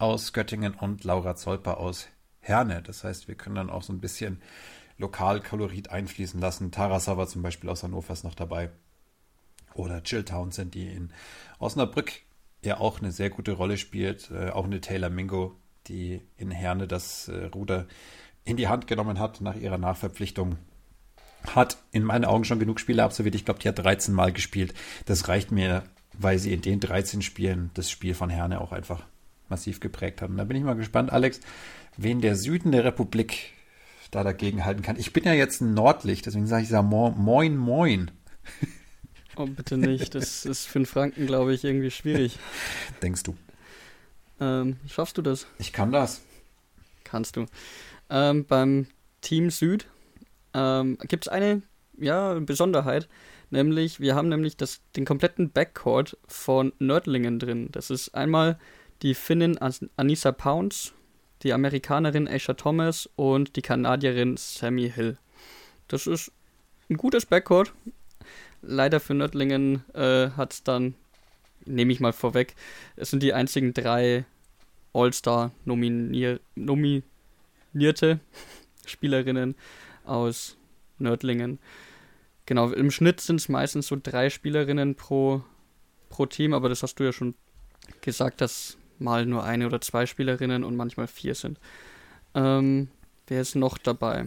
aus 0.00 0.32
Göttingen 0.32 0.74
und 0.74 1.04
Laura 1.04 1.36
Zolper 1.36 1.78
aus 1.78 2.08
Herne. 2.40 2.82
Das 2.82 3.04
heißt, 3.04 3.28
wir 3.28 3.34
können 3.34 3.56
dann 3.56 3.70
auch 3.70 3.82
so 3.82 3.92
ein 3.92 4.00
bisschen 4.00 4.40
Lokalkolorit 4.96 5.90
einfließen 5.90 6.40
lassen. 6.40 6.70
Tarasava 6.70 7.26
zum 7.26 7.42
Beispiel 7.42 7.68
aus 7.68 7.82
Hannover 7.82 8.12
ist 8.14 8.24
noch 8.24 8.34
dabei. 8.34 8.70
Oder 9.74 10.00
Jill 10.02 10.24
Townsend, 10.24 10.74
die 10.74 10.88
in 10.88 11.12
Osnabrück 11.58 12.12
ja 12.64 12.78
auch 12.78 13.00
eine 13.00 13.12
sehr 13.12 13.28
gute 13.28 13.52
Rolle 13.52 13.76
spielt. 13.76 14.30
Äh, 14.30 14.50
auch 14.50 14.64
eine 14.64 14.80
Taylor 14.80 15.10
Mingo, 15.10 15.56
die 15.86 16.22
in 16.38 16.50
Herne 16.50 16.88
das 16.88 17.28
äh, 17.28 17.46
Ruder 17.46 17.86
in 18.44 18.56
die 18.56 18.68
Hand 18.68 18.86
genommen 18.86 19.18
hat 19.18 19.42
nach 19.42 19.56
ihrer 19.56 19.78
Nachverpflichtung. 19.78 20.56
Hat 21.54 21.76
in 21.92 22.04
meinen 22.04 22.24
Augen 22.24 22.44
schon 22.44 22.58
genug 22.58 22.80
Spiele 22.80 23.04
absolviert. 23.04 23.34
Ich 23.34 23.44
glaube, 23.44 23.60
die 23.60 23.68
hat 23.68 23.78
13 23.78 24.14
Mal 24.14 24.32
gespielt. 24.32 24.72
Das 25.04 25.28
reicht 25.28 25.52
mir, 25.52 25.84
weil 26.14 26.38
sie 26.38 26.54
in 26.54 26.62
den 26.62 26.80
13 26.80 27.20
Spielen 27.20 27.70
das 27.74 27.90
Spiel 27.90 28.14
von 28.14 28.30
Herne 28.30 28.62
auch 28.62 28.72
einfach 28.72 29.04
massiv 29.50 29.80
geprägt 29.80 30.22
haben. 30.22 30.36
Da 30.36 30.44
bin 30.44 30.56
ich 30.56 30.64
mal 30.64 30.74
gespannt, 30.74 31.12
Alex, 31.12 31.40
wen 31.96 32.20
der 32.20 32.36
Süden 32.36 32.72
der 32.72 32.84
Republik 32.84 33.52
da 34.10 34.24
dagegen 34.24 34.64
halten 34.64 34.82
kann. 34.82 34.98
Ich 34.98 35.12
bin 35.12 35.24
ja 35.24 35.32
jetzt 35.32 35.60
ein 35.60 35.74
Nordlicht, 35.74 36.26
deswegen 36.26 36.46
sage 36.46 36.64
ich 36.64 36.70
ja 36.70 36.82
moin, 36.82 37.56
moin. 37.56 38.10
Oh, 39.36 39.46
bitte 39.46 39.78
nicht. 39.78 40.14
Das 40.14 40.44
ist 40.44 40.66
für 40.66 40.80
einen 40.80 40.86
Franken, 40.86 41.26
glaube 41.26 41.54
ich, 41.54 41.64
irgendwie 41.64 41.92
schwierig. 41.92 42.38
Denkst 43.02 43.22
du? 43.22 43.36
Ähm, 44.40 44.76
schaffst 44.88 45.16
du 45.16 45.22
das? 45.22 45.46
Ich 45.58 45.72
kann 45.72 45.92
das. 45.92 46.20
Kannst 47.04 47.36
du. 47.36 47.46
Ähm, 48.10 48.44
beim 48.44 48.86
Team 49.20 49.50
Süd 49.50 49.86
ähm, 50.52 50.98
gibt 51.06 51.26
es 51.26 51.28
eine 51.32 51.62
ja, 51.96 52.34
Besonderheit, 52.40 53.08
nämlich 53.50 54.00
wir 54.00 54.14
haben 54.14 54.28
nämlich 54.28 54.56
das, 54.56 54.80
den 54.96 55.04
kompletten 55.04 55.50
Backcourt 55.50 56.18
von 56.26 56.72
Nördlingen 56.78 57.38
drin. 57.38 57.68
Das 57.72 57.88
ist 57.88 58.14
einmal 58.14 58.58
die 59.02 59.14
Finnin 59.14 59.58
Anissa 59.96 60.32
Pounds, 60.32 60.92
die 61.42 61.52
Amerikanerin 61.52 62.28
Aisha 62.28 62.54
Thomas 62.54 63.08
und 63.16 63.56
die 63.56 63.62
Kanadierin 63.62 64.36
Sammy 64.36 64.90
Hill. 64.90 65.16
Das 65.88 66.06
ist 66.06 66.32
ein 66.88 66.96
gutes 66.96 67.26
Backcourt. 67.26 67.72
Leider 68.62 69.00
für 69.00 69.14
Nördlingen 69.14 69.84
äh, 69.94 70.30
hat 70.30 70.52
es 70.52 70.62
dann, 70.62 70.94
nehme 71.64 71.92
ich 71.92 72.00
mal 72.00 72.12
vorweg, 72.12 72.54
es 72.96 73.10
sind 73.10 73.22
die 73.22 73.32
einzigen 73.32 73.72
drei 73.72 74.26
All-Star 74.92 75.52
nominier 75.64 76.40
Spielerinnen 78.86 79.54
aus 80.04 80.56
Nördlingen. 80.98 81.58
Genau, 82.44 82.70
im 82.70 82.90
Schnitt 82.90 83.20
sind 83.20 83.36
es 83.36 83.48
meistens 83.48 83.86
so 83.86 83.96
drei 84.00 84.28
Spielerinnen 84.28 84.96
pro, 84.96 85.42
pro 86.08 86.26
Team, 86.26 86.52
aber 86.52 86.68
das 86.68 86.82
hast 86.82 86.96
du 86.96 87.04
ja 87.04 87.12
schon 87.12 87.34
gesagt, 88.02 88.40
dass 88.40 88.76
mal 89.00 89.26
nur 89.26 89.44
eine 89.44 89.66
oder 89.66 89.80
zwei 89.80 90.06
Spielerinnen 90.06 90.64
und 90.64 90.76
manchmal 90.76 91.06
vier 91.06 91.34
sind. 91.34 91.58
Ähm, 92.34 92.88
wer 93.26 93.40
ist 93.40 93.56
noch 93.56 93.78
dabei? 93.78 94.26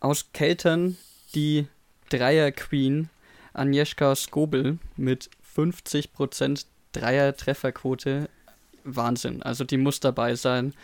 Aus 0.00 0.32
Keltern 0.32 0.96
die 1.34 1.66
Dreier-Queen 2.08 3.08
Agnieszka 3.52 4.14
Skobel 4.14 4.78
mit 4.96 5.30
50% 5.56 6.64
Dreier-Trefferquote. 6.92 8.28
Wahnsinn. 8.84 9.42
Also 9.42 9.64
die 9.64 9.76
muss 9.76 10.00
dabei 10.00 10.34
sein. 10.34 10.74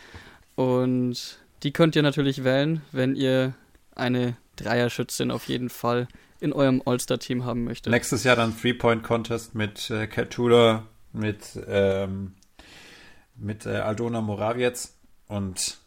Und 0.55 1.39
die 1.63 1.71
könnt 1.71 1.95
ihr 1.95 2.03
natürlich 2.03 2.43
wählen, 2.43 2.81
wenn 2.91 3.15
ihr 3.15 3.53
eine 3.95 4.37
Dreierschützin 4.55 5.31
auf 5.31 5.47
jeden 5.47 5.69
Fall 5.69 6.07
in 6.39 6.53
eurem 6.53 6.81
All-Star-Team 6.85 7.45
haben 7.45 7.63
möchtet. 7.63 7.91
Nächstes 7.91 8.23
Jahr 8.23 8.35
dann 8.35 8.57
Three-Point-Contest 8.57 9.55
mit 9.55 9.89
äh, 9.89 10.07
Kat 10.07 10.31
Tudor, 10.31 10.85
mit, 11.13 11.59
ähm, 11.67 12.33
mit 13.37 13.65
äh, 13.65 13.77
Aldona 13.77 14.21
Morawiec 14.21 14.89
und 15.27 15.77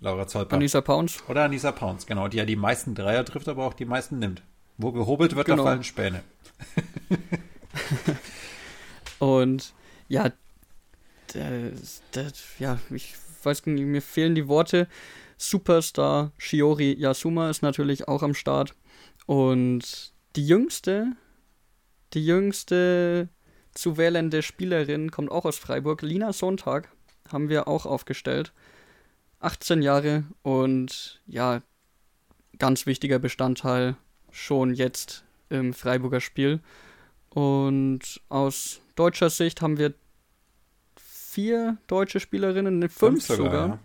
Laura 0.00 0.26
Zolper. 0.26 0.56
Anissa 0.56 0.80
Pounds. 0.80 1.22
Oder 1.28 1.44
Anissa 1.44 1.72
Pounds, 1.72 2.06
genau, 2.06 2.28
die 2.28 2.38
ja 2.38 2.44
die 2.44 2.56
meisten 2.56 2.94
Dreier 2.94 3.24
trifft, 3.24 3.48
aber 3.48 3.66
auch 3.66 3.74
die 3.74 3.84
meisten 3.84 4.18
nimmt. 4.18 4.42
Wo 4.78 4.92
gehobelt 4.92 5.36
wird, 5.36 5.46
genau. 5.46 5.64
da 5.64 5.70
fallen 5.70 5.84
Späne. 5.84 6.22
und 9.18 9.74
ja, 10.08 10.32
das, 11.34 12.02
das, 12.12 12.32
ja, 12.58 12.78
ich 12.90 13.14
weiß 13.42 13.66
nicht, 13.66 13.84
mir 13.84 14.02
fehlen 14.02 14.34
die 14.34 14.48
Worte. 14.48 14.88
Superstar 15.36 16.32
Shiori 16.38 16.94
Yasuma 16.98 17.50
ist 17.50 17.62
natürlich 17.62 18.08
auch 18.08 18.22
am 18.22 18.34
Start. 18.34 18.74
Und 19.26 20.12
die 20.36 20.46
jüngste, 20.46 21.12
die 22.14 22.24
jüngste 22.24 23.28
zu 23.74 23.96
wählende 23.96 24.42
Spielerin 24.42 25.10
kommt 25.10 25.30
auch 25.30 25.44
aus 25.44 25.58
Freiburg. 25.58 26.02
Lina 26.02 26.32
Sonntag 26.32 26.88
haben 27.30 27.48
wir 27.48 27.68
auch 27.68 27.86
aufgestellt. 27.86 28.52
18 29.40 29.82
Jahre 29.82 30.24
und 30.42 31.20
ja, 31.26 31.62
ganz 32.58 32.86
wichtiger 32.86 33.18
Bestandteil 33.18 33.96
schon 34.30 34.74
jetzt 34.74 35.24
im 35.48 35.72
Freiburger 35.72 36.20
Spiel. 36.20 36.60
Und 37.30 38.20
aus 38.28 38.80
deutscher 38.96 39.30
Sicht 39.30 39.62
haben 39.62 39.78
wir 39.78 39.94
vier 40.96 41.78
deutsche 41.86 42.20
Spielerinnen, 42.20 42.80
fünf, 42.82 42.94
fünf 42.98 43.26
sogar. 43.26 43.44
sogar. 43.44 43.68
Ja. 43.68 43.78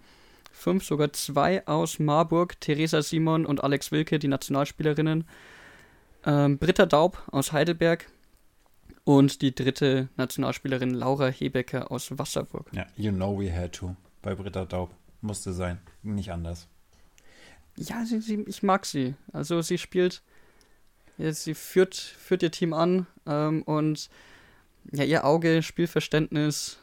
Fünf 0.52 0.84
sogar, 0.86 1.14
zwei 1.14 1.68
aus 1.68 2.00
Marburg, 2.00 2.60
Theresa 2.60 3.02
Simon 3.02 3.46
und 3.46 3.64
Alex 3.64 3.92
Wilke, 3.92 4.20
die 4.20 4.28
Nationalspielerinnen. 4.28 5.26
Ähm, 6.26 6.58
Britta 6.58 6.86
Daub 6.86 7.22
aus 7.32 7.52
Heidelberg, 7.52 8.08
und 9.06 9.42
die 9.42 9.56
dritte 9.56 10.10
Nationalspielerin 10.18 10.90
Laura 10.94 11.28
Hebecker 11.28 11.92
aus 11.92 12.18
Wasserburg. 12.18 12.70
Ja, 12.74 12.86
you 12.98 13.12
know 13.12 13.40
we 13.40 13.56
had 13.56 13.72
to. 13.74 13.96
Bei 14.22 14.36
Britta 14.36 14.66
Daub. 14.66 14.94
Musste 15.22 15.54
sein. 15.54 15.80
Nicht 16.04 16.32
anders. 16.32 16.68
Ja, 17.78 18.06
sie, 18.06 18.20
sie, 18.20 18.44
ich 18.48 18.64
mag 18.64 18.86
sie. 18.86 19.16
Also 19.32 19.62
sie 19.62 19.78
spielt, 19.78 20.22
ja, 21.18 21.32
sie 21.32 21.54
führt, 21.54 21.96
führt 21.96 22.44
ihr 22.44 22.52
Team 22.52 22.74
an 22.74 23.08
ähm, 23.26 23.62
und 23.64 24.10
ja, 24.92 25.04
ihr 25.04 25.26
Auge, 25.26 25.64
Spielverständnis, 25.64 26.78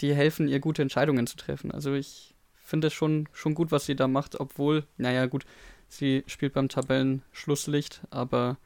die 0.00 0.14
helfen 0.14 0.48
ihr 0.48 0.60
gute 0.60 0.82
Entscheidungen 0.82 1.26
zu 1.26 1.36
treffen. 1.36 1.70
Also 1.70 1.94
ich 1.94 2.34
finde 2.54 2.88
es 2.88 2.94
schon, 2.94 3.28
schon 3.32 3.54
gut, 3.54 3.70
was 3.70 3.86
sie 3.86 3.96
da 3.96 4.08
macht, 4.08 4.40
obwohl, 4.40 4.86
naja, 4.96 5.26
gut, 5.26 5.44
sie 5.88 6.24
spielt 6.26 6.54
beim 6.54 6.68
Tabellenschlusslicht, 6.68 8.02
aber 8.10 8.56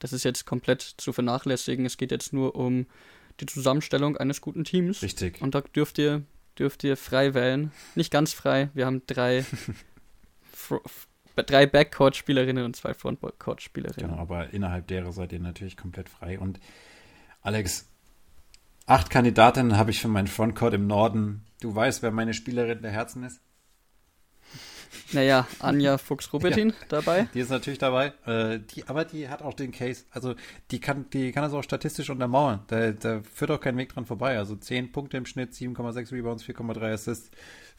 das 0.00 0.12
ist 0.12 0.24
jetzt 0.24 0.46
komplett 0.46 0.82
zu 0.82 1.12
vernachlässigen. 1.12 1.86
Es 1.86 1.96
geht 1.96 2.10
jetzt 2.10 2.32
nur 2.32 2.56
um 2.56 2.86
die 3.38 3.46
Zusammenstellung 3.46 4.16
eines 4.16 4.40
guten 4.40 4.64
Teams. 4.64 5.02
Richtig. 5.02 5.40
Und 5.40 5.54
da 5.54 5.60
dürft 5.60 5.98
ihr, 5.98 6.22
dürft 6.58 6.82
ihr 6.82 6.96
frei 6.96 7.34
wählen. 7.34 7.70
Nicht 7.94 8.10
ganz 8.10 8.32
frei. 8.32 8.70
Wir 8.74 8.86
haben 8.86 9.02
drei, 9.06 9.44
drei 11.36 11.66
Backcourt-Spielerinnen 11.66 12.64
und 12.64 12.76
zwei 12.76 12.94
Frontcourt-Spielerinnen. 12.94 14.10
Genau, 14.10 14.20
aber 14.20 14.52
innerhalb 14.52 14.88
derer 14.88 15.12
seid 15.12 15.32
ihr 15.32 15.40
natürlich 15.40 15.76
komplett 15.76 16.08
frei. 16.08 16.38
Und 16.38 16.58
Alex, 17.42 17.88
acht 18.86 19.10
Kandidatinnen 19.10 19.76
habe 19.76 19.90
ich 19.90 20.00
für 20.00 20.08
meinen 20.08 20.26
Frontcourt 20.26 20.74
im 20.74 20.86
Norden. 20.86 21.44
Du 21.60 21.74
weißt, 21.74 22.02
wer 22.02 22.10
meine 22.10 22.34
Spielerin 22.34 22.82
der 22.82 22.90
Herzen 22.90 23.22
ist? 23.22 23.40
Naja, 25.12 25.46
Anja 25.58 25.98
Fuchs-Rubetin 25.98 26.70
ja, 26.70 26.74
dabei. 26.88 27.28
Die 27.34 27.40
ist 27.40 27.50
natürlich 27.50 27.78
dabei. 27.78 28.12
Äh, 28.26 28.60
die, 28.74 28.86
aber 28.88 29.04
die 29.04 29.28
hat 29.28 29.42
auch 29.42 29.54
den 29.54 29.72
Case. 29.72 30.04
Also 30.10 30.34
die 30.70 30.80
kann, 30.80 31.06
die 31.12 31.32
kann 31.32 31.42
das 31.42 31.52
auch 31.52 31.62
statistisch 31.62 32.10
untermauern. 32.10 32.60
Da, 32.68 32.92
da 32.92 33.20
führt 33.32 33.50
auch 33.50 33.60
kein 33.60 33.76
Weg 33.76 33.92
dran 33.92 34.06
vorbei. 34.06 34.38
Also 34.38 34.56
10 34.56 34.92
Punkte 34.92 35.16
im 35.16 35.26
Schnitt, 35.26 35.52
7,6 35.52 36.12
Rebounds, 36.12 36.44
4,3 36.44 36.92
Assists. 36.92 37.30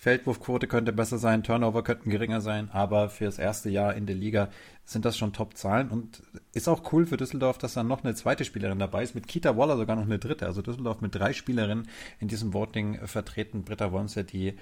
Feldwurfquote 0.01 0.65
könnte 0.67 0.93
besser 0.93 1.19
sein, 1.19 1.43
Turnover 1.43 1.83
könnten 1.83 2.09
geringer 2.09 2.41
sein, 2.41 2.71
aber 2.71 3.07
für 3.09 3.25
das 3.25 3.37
erste 3.37 3.69
Jahr 3.69 3.93
in 3.93 4.07
der 4.07 4.15
Liga 4.15 4.49
sind 4.83 5.05
das 5.05 5.15
schon 5.15 5.31
Top-Zahlen 5.31 5.89
und 5.89 6.23
ist 6.53 6.67
auch 6.67 6.91
cool 6.91 7.05
für 7.05 7.17
Düsseldorf, 7.17 7.59
dass 7.59 7.75
dann 7.75 7.87
noch 7.87 8.03
eine 8.03 8.15
zweite 8.15 8.43
Spielerin 8.43 8.79
dabei 8.79 9.03
ist, 9.03 9.13
mit 9.13 9.27
Kita 9.27 9.57
Waller 9.57 9.77
sogar 9.77 9.95
noch 9.95 10.05
eine 10.05 10.17
dritte. 10.17 10.47
Also 10.47 10.63
Düsseldorf 10.63 11.01
mit 11.01 11.13
drei 11.13 11.33
Spielerinnen 11.33 11.87
in 12.19 12.27
diesem 12.27 12.51
Voting 12.51 13.05
vertreten. 13.05 13.63
Britta 13.63 13.91
Wonse, 13.91 14.23
die 14.23 14.55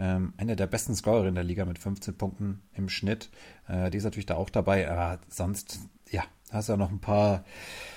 ähm, 0.00 0.32
eine 0.38 0.56
der 0.56 0.66
besten 0.66 0.96
Scorerinnen 0.96 1.34
der 1.34 1.44
Liga 1.44 1.66
mit 1.66 1.78
15 1.78 2.16
Punkten 2.16 2.62
im 2.72 2.88
Schnitt. 2.88 3.28
Äh, 3.68 3.90
die 3.90 3.98
ist 3.98 4.04
natürlich 4.04 4.26
da 4.26 4.36
auch 4.36 4.48
dabei. 4.48 4.90
Aber 4.90 5.20
sonst, 5.28 5.78
ja, 6.10 6.24
hast 6.50 6.68
du 6.68 6.72
ja 6.72 6.76
noch 6.78 6.90
ein 6.90 7.00
paar 7.00 7.44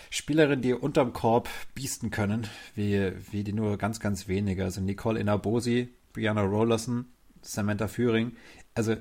Spielerinnen, 0.09 0.61
die 0.61 0.73
unterm 0.73 1.13
Korb 1.13 1.49
biesten 1.73 2.11
können, 2.11 2.45
wie, 2.75 3.13
wie 3.31 3.45
die 3.45 3.53
nur 3.53 3.77
ganz, 3.77 4.01
ganz 4.01 4.27
wenige. 4.27 4.65
Also 4.65 4.81
Nicole 4.81 5.19
Inabosi, 5.19 5.95
Brianna 6.11 6.41
Rollerson, 6.41 7.05
Samantha 7.41 7.87
Führing. 7.87 8.33
Also 8.75 8.97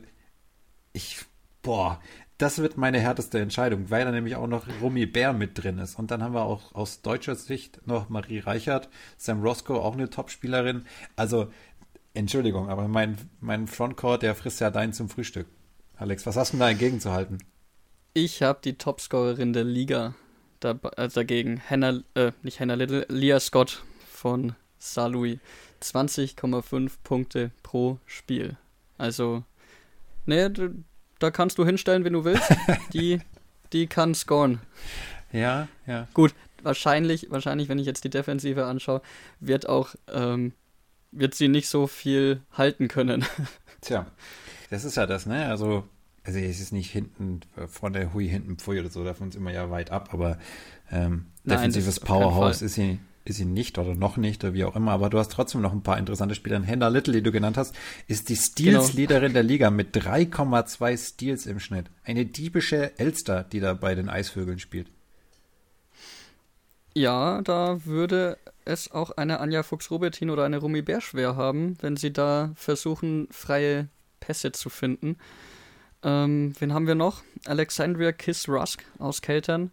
ich, 0.93 1.25
boah, 1.63 2.01
das 2.39 2.59
wird 2.59 2.77
meine 2.77 2.99
härteste 2.99 3.41
Entscheidung, 3.41 3.91
weil 3.91 4.05
da 4.05 4.11
nämlich 4.11 4.37
auch 4.37 4.47
noch 4.47 4.67
Rumi 4.81 5.07
Bär 5.07 5.33
mit 5.33 5.63
drin 5.63 5.79
ist. 5.79 5.97
Und 5.97 6.11
dann 6.11 6.23
haben 6.23 6.35
wir 6.35 6.43
auch 6.43 6.75
aus 6.75 7.03
deutscher 7.03 7.37
Sicht 7.37 7.87
noch 7.87 8.09
Marie 8.09 8.41
Reichert, 8.41 8.89
Sam 9.17 9.43
Roscoe, 9.43 9.81
auch 9.81 9.95
eine 9.95 10.11
Top-Spielerin. 10.11 10.85
Also 11.15 11.53
Entschuldigung, 12.15 12.69
aber 12.69 12.89
mein, 12.89 13.17
mein 13.41 13.67
Frontcourt, 13.67 14.23
der 14.23 14.35
frisst 14.35 14.61
ja 14.61 14.71
deinen 14.71 14.93
zum 14.93 15.09
Frühstück. 15.09 15.47
Alex, 15.97 16.27
was 16.27 16.37
hast 16.37 16.53
du 16.53 16.59
da 16.59 16.71
entgegenzuhalten? 16.71 17.39
Ich 18.15 18.43
habe 18.43 18.61
die 18.63 18.77
Topscorerin 18.77 19.53
der 19.53 19.65
Liga 19.65 20.15
da, 20.61 20.79
äh, 20.97 21.09
dagegen. 21.09 21.63
Hannah, 21.69 22.03
äh, 22.15 22.33
nicht 22.43 22.61
Hannah 22.61 22.75
Little, 22.75 23.07
Leah 23.09 23.41
Scott 23.41 23.83
von. 24.11 24.55
Louis. 24.97 25.39
20,5 25.81 26.93
Punkte 27.05 27.51
pro 27.63 27.99
Spiel. 28.05 28.57
Also, 28.99 29.45
ne, 30.27 30.53
da 31.19 31.31
kannst 31.31 31.59
du 31.59 31.65
hinstellen, 31.65 32.05
wenn 32.05 32.13
du 32.13 32.25
willst. 32.25 32.53
Die, 32.93 33.21
die 33.73 33.87
kann 33.87 34.15
scoren. 34.15 34.61
Ja, 35.33 35.69
ja. 35.87 36.09
Gut, 36.15 36.35
wahrscheinlich, 36.63 37.31
wahrscheinlich, 37.31 37.69
wenn 37.69 37.79
ich 37.79 37.87
jetzt 37.87 38.05
die 38.05 38.11
Defensive 38.11 38.67
anschaue, 38.67 39.01
wird 39.41 39.69
auch 39.69 39.95
ähm, 40.13 40.53
wird 41.13 41.35
sie 41.35 41.49
nicht 41.49 41.69
so 41.69 41.87
viel 41.87 42.41
halten 42.53 42.89
können. 42.89 43.25
Tja, 43.81 44.07
das 44.71 44.85
ist 44.85 44.97
ja 44.97 45.07
das, 45.07 45.27
ne? 45.27 45.47
Also, 45.47 45.85
also 46.25 46.39
es 46.39 46.61
ist 46.61 46.73
nicht 46.73 46.91
hinten 46.91 47.41
von 47.69 47.93
der 47.93 48.13
Hui 48.15 48.29
hinten 48.29 48.57
Pfui 48.57 48.81
oder 48.81 48.91
so, 48.91 49.05
davon 49.05 49.29
ist 49.29 49.37
immer 49.37 49.53
ja 49.53 49.71
weit 49.71 49.91
ab, 49.91 50.11
aber 50.13 50.39
ähm, 50.91 51.27
Nein, 51.45 51.59
defensives 51.59 52.01
Powerhouse 52.01 52.63
ist 52.63 52.75
sie, 52.75 52.99
ist 53.25 53.37
sie 53.37 53.45
nicht 53.45 53.79
oder 53.79 53.95
noch 53.95 54.17
nicht 54.17 54.43
oder 54.43 54.55
wie 54.55 54.65
auch 54.65 54.77
immer, 54.77 54.93
aber 54.93 55.11
du 55.11 55.19
hast 55.19 55.33
trotzdem 55.33 55.61
noch 55.61 55.73
ein 55.73 55.83
paar 55.83 55.99
interessante 55.99 56.35
Spieler. 56.35 56.65
Hannah 56.67 56.89
Little, 56.89 57.15
die 57.15 57.23
du 57.23 57.33
genannt 57.33 57.57
hast, 57.57 57.75
ist 58.09 58.29
die 58.29 58.37
Steals-Leaderin 58.37 59.29
genau. 59.29 59.35
der 59.35 59.43
Liga 59.43 59.71
mit 59.71 59.97
3,2 59.97 60.97
Steals 60.97 61.47
im 61.47 61.61
Schnitt. 61.61 61.91
Eine 62.05 62.25
diebische 62.25 62.99
Elster, 62.99 63.45
die 63.45 63.61
da 63.61 63.75
bei 63.75 63.95
den 63.95 64.09
Eisvögeln 64.09 64.59
spielt. 64.59 64.89
Ja, 66.95 67.41
da 67.43 67.85
würde 67.85 68.39
es 68.65 68.91
auch 68.91 69.11
eine 69.13 69.41
Anja 69.41 69.63
Fuchs-Robertin 69.63 70.31
oder 70.31 70.45
eine 70.45 70.59
Rumi 70.59 70.83
Bär 70.83 71.01
schwer 71.01 71.37
haben, 71.37 71.77
wenn 71.81 71.97
sie 71.97 72.13
da 72.13 72.53
versuchen, 72.55 73.29
freie 73.31 73.89
Pässe 74.21 74.53
zu 74.53 74.71
finden. 74.71 75.17
Ähm, 76.03 76.55
wen 76.59 76.73
haben 76.73 76.87
wir 76.87 76.95
noch? 76.95 77.23
Alexandria 77.47 78.13
Kiss 78.13 78.49
Rusk 78.49 78.85
aus 78.99 79.23
Keltern. 79.23 79.71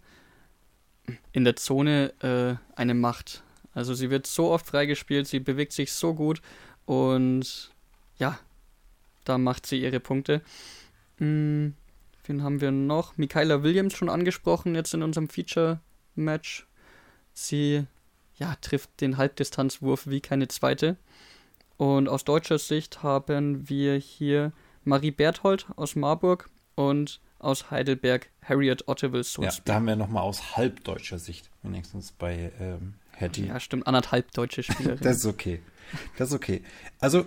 In 1.32 1.44
der 1.44 1.56
Zone 1.56 2.14
äh, 2.22 2.56
eine 2.76 2.94
Macht. 2.94 3.44
Also 3.74 3.94
sie 3.94 4.10
wird 4.10 4.28
so 4.28 4.52
oft 4.52 4.68
freigespielt, 4.68 5.28
sie 5.28 5.40
bewegt 5.40 5.74
sich 5.74 5.92
so 5.92 6.14
gut 6.14 6.42
und 6.86 7.72
ja, 8.18 8.38
da 9.26 9.38
macht 9.38 9.66
sie 9.66 9.82
ihre 9.82 10.00
Punkte. 10.00 10.42
Hm, 11.18 11.74
wen 12.26 12.44
haben 12.44 12.62
wir 12.62 12.72
noch? 12.72 13.18
Michaela 13.18 13.64
Williams 13.64 13.94
schon 13.94 14.10
angesprochen 14.10 14.76
jetzt 14.76 14.94
in 14.94 15.04
unserem 15.04 15.30
Feature-Match. 15.30 16.68
Sie 17.34 17.86
ja, 18.40 18.56
trifft 18.62 19.02
den 19.02 19.18
Halbdistanzwurf 19.18 20.08
wie 20.08 20.22
keine 20.22 20.48
zweite. 20.48 20.98
Und 21.78 22.10
aus 22.10 22.24
deutscher 22.24 22.60
Sicht 22.60 23.04
haben 23.04 23.70
wir 23.70 23.96
hier 23.96 24.52
Marie 24.84 25.12
Berthold 25.12 25.68
aus 25.76 25.96
Marburg 25.96 26.50
und 26.76 27.22
aus 27.38 27.72
Heidelberg 27.72 28.30
Harriet 28.44 28.88
Otteville 28.88 29.24
Ja, 29.40 29.52
da 29.64 29.76
haben 29.76 29.88
wir 29.88 29.96
nochmal 29.96 30.24
aus 30.24 30.58
halbdeutscher 30.58 31.20
Sicht 31.20 31.50
wenigstens 31.64 32.12
bei 32.12 32.52
ähm, 32.60 32.96
Hattie. 33.16 33.48
Ja, 33.48 33.60
stimmt, 33.60 33.88
anderthalb 33.88 34.32
deutsche 34.34 34.64
Spielerinnen. 34.64 35.04
das 35.04 35.18
ist 35.18 35.26
okay. 35.26 35.62
Das 36.18 36.30
ist 36.30 36.36
okay. 36.36 36.64
Also, 37.00 37.26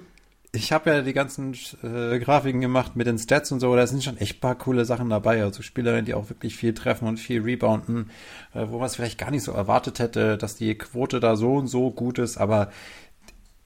ich 0.55 0.71
habe 0.71 0.91
ja 0.91 1.01
die 1.01 1.15
ganzen 1.15 1.55
äh, 1.83 2.19
Grafiken 2.19 2.61
gemacht 2.61 2.95
mit 2.95 3.07
den 3.07 3.19
Stats 3.19 3.51
und 3.53 3.61
so, 3.61 3.75
da 3.75 3.87
sind 3.87 4.05
schon 4.05 4.19
echt 4.19 4.41
paar 4.41 4.55
coole 4.55 4.85
Sachen 4.85 5.09
dabei. 5.09 5.43
Also 5.43 5.63
Spielerinnen, 5.63 6.05
die 6.05 6.13
auch 6.13 6.29
wirklich 6.29 6.57
viel 6.57 6.75
treffen 6.75 7.09
und 7.09 7.17
viel 7.17 7.41
rebounden, 7.41 8.11
äh, 8.53 8.67
wo 8.69 8.77
man 8.77 8.87
es 8.87 8.97
vielleicht 8.97 9.19
gar 9.19 9.31
nicht 9.31 9.45
so 9.45 9.53
erwartet 9.53 9.99
hätte, 9.99 10.37
dass 10.37 10.57
die 10.57 10.77
Quote 10.77 11.21
da 11.21 11.37
so 11.37 11.55
und 11.55 11.69
so 11.69 11.91
gut 11.91 12.19
ist. 12.19 12.37
Aber 12.37 12.71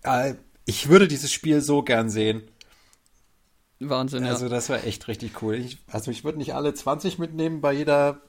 äh, 0.04 0.34
ich 0.64 0.88
würde 0.88 1.08
dieses 1.08 1.32
Spiel 1.32 1.60
so 1.60 1.82
gern 1.82 2.08
sehen. 2.08 2.42
Wahnsinn, 3.80 4.24
ja. 4.24 4.30
Also 4.30 4.48
das 4.48 4.68
wäre 4.68 4.84
echt 4.84 5.08
richtig 5.08 5.42
cool. 5.42 5.56
Ich, 5.56 5.78
also 5.88 6.12
ich 6.12 6.22
würde 6.22 6.38
nicht 6.38 6.54
alle 6.54 6.72
20 6.72 7.18
mitnehmen 7.18 7.60
bei 7.60 7.72
jeder 7.72 8.20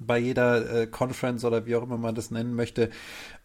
bei 0.00 0.18
jeder 0.18 0.82
äh, 0.82 0.86
Conference 0.86 1.44
oder 1.44 1.66
wie 1.66 1.74
auch 1.74 1.82
immer 1.82 1.98
man 1.98 2.14
das 2.14 2.30
nennen 2.30 2.54
möchte, 2.54 2.90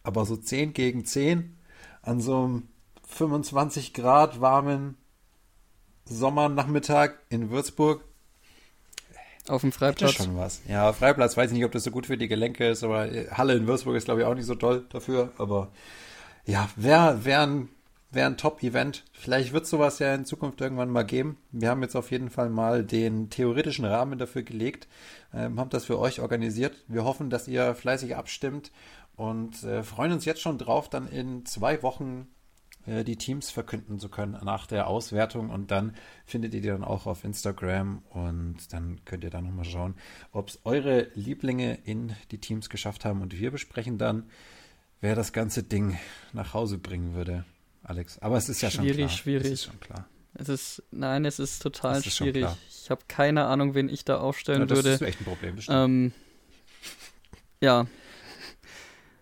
aber 0.04 0.24
so 0.24 0.36
10 0.36 0.72
gegen 0.72 1.04
10 1.04 1.56
an 2.02 2.20
so 2.20 2.44
einem 2.44 2.68
25 3.06 3.94
Grad 3.94 4.40
warmen 4.40 4.96
Sommernachmittag 6.04 7.12
in 7.30 7.50
Würzburg. 7.50 8.04
Auf 9.48 9.60
dem 9.60 9.72
Freiplatz. 9.72 10.12
schon 10.14 10.36
was. 10.36 10.62
Ja, 10.68 10.92
Freiplatz 10.92 11.36
weiß 11.36 11.50
ich 11.50 11.56
nicht, 11.56 11.64
ob 11.64 11.72
das 11.72 11.84
so 11.84 11.90
gut 11.90 12.06
für 12.06 12.16
die 12.16 12.28
Gelenke 12.28 12.68
ist, 12.68 12.82
aber 12.82 13.08
Halle 13.30 13.54
in 13.54 13.66
Würzburg 13.66 13.96
ist, 13.96 14.06
glaube 14.06 14.20
ich, 14.20 14.26
auch 14.26 14.34
nicht 14.34 14.46
so 14.46 14.54
toll 14.54 14.86
dafür. 14.90 15.32
Aber 15.36 15.70
ja, 16.46 16.68
wäre 16.76 17.24
wär 17.24 17.42
ein, 17.42 17.68
wär 18.10 18.26
ein 18.26 18.38
Top-Event. 18.38 19.04
Vielleicht 19.12 19.52
wird 19.52 19.66
sowas 19.66 19.98
ja 19.98 20.14
in 20.14 20.24
Zukunft 20.24 20.60
irgendwann 20.62 20.90
mal 20.90 21.04
geben. 21.04 21.38
Wir 21.52 21.68
haben 21.68 21.82
jetzt 21.82 21.96
auf 21.96 22.10
jeden 22.10 22.30
Fall 22.30 22.48
mal 22.48 22.84
den 22.84 23.28
theoretischen 23.28 23.84
Rahmen 23.84 24.18
dafür 24.18 24.42
gelegt, 24.42 24.88
ähm, 25.34 25.60
haben 25.60 25.70
das 25.70 25.84
für 25.84 25.98
euch 25.98 26.20
organisiert. 26.20 26.76
Wir 26.88 27.04
hoffen, 27.04 27.28
dass 27.28 27.48
ihr 27.48 27.74
fleißig 27.74 28.16
abstimmt 28.16 28.72
und 29.16 29.62
äh, 29.62 29.82
freuen 29.82 30.12
uns 30.12 30.24
jetzt 30.24 30.40
schon 30.40 30.56
drauf, 30.58 30.88
dann 30.88 31.06
in 31.06 31.44
zwei 31.44 31.82
Wochen 31.82 32.28
äh, 32.86 33.04
die 33.04 33.16
Teams 33.16 33.50
verkünden 33.50 33.98
zu 33.98 34.08
können 34.08 34.38
nach 34.44 34.66
der 34.66 34.86
Auswertung 34.86 35.50
und 35.50 35.70
dann 35.70 35.96
findet 36.26 36.54
ihr 36.54 36.60
die 36.60 36.68
dann 36.68 36.84
auch 36.84 37.06
auf 37.06 37.24
Instagram 37.24 38.02
und 38.10 38.72
dann 38.72 39.04
könnt 39.04 39.24
ihr 39.24 39.30
da 39.30 39.40
nochmal 39.40 39.64
schauen, 39.64 39.94
ob 40.32 40.48
es 40.48 40.60
eure 40.64 41.08
Lieblinge 41.14 41.78
in 41.84 42.14
die 42.30 42.38
Teams 42.38 42.68
geschafft 42.68 43.04
haben 43.04 43.22
und 43.22 43.38
wir 43.38 43.50
besprechen 43.50 43.98
dann, 43.98 44.24
wer 45.00 45.14
das 45.14 45.32
ganze 45.32 45.62
Ding 45.62 45.98
nach 46.32 46.54
Hause 46.54 46.78
bringen 46.78 47.14
würde, 47.14 47.44
Alex. 47.82 48.18
Aber 48.20 48.36
es 48.36 48.48
ist 48.48 48.62
ja 48.62 48.70
schwierig, 48.70 48.88
schon 48.88 48.96
klar. 48.96 49.08
Schwierig, 49.10 49.42
schwierig. 49.42 49.46
Es 49.46 49.52
ist 49.52 49.64
schon 49.64 49.80
klar. 49.80 50.08
Es 50.36 50.48
ist, 50.48 50.82
nein, 50.90 51.24
es 51.24 51.38
ist 51.38 51.62
total 51.62 51.98
ist 51.98 52.16
schwierig. 52.16 52.46
Ich 52.68 52.90
habe 52.90 53.02
keine 53.06 53.44
Ahnung, 53.44 53.74
wen 53.74 53.88
ich 53.88 54.04
da 54.04 54.18
aufstellen 54.18 54.62
ja, 54.62 54.66
das 54.66 54.78
würde. 54.78 54.90
Das 54.90 55.00
ist 55.00 55.06
echt 55.06 55.20
ein 55.20 55.24
Problem, 55.24 55.56
ähm, 55.68 56.12
ja. 57.60 57.86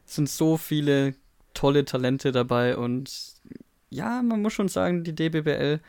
Es 0.06 0.16
sind 0.16 0.28
so 0.28 0.56
viele 0.56 1.14
tolle 1.54 1.84
Talente 1.84 2.32
dabei 2.32 2.76
und 2.76 3.31
ja, 3.92 4.22
man 4.22 4.42
muss 4.42 4.52
schon 4.52 4.68
sagen, 4.68 5.04
die 5.04 5.14
DBBL 5.14 5.80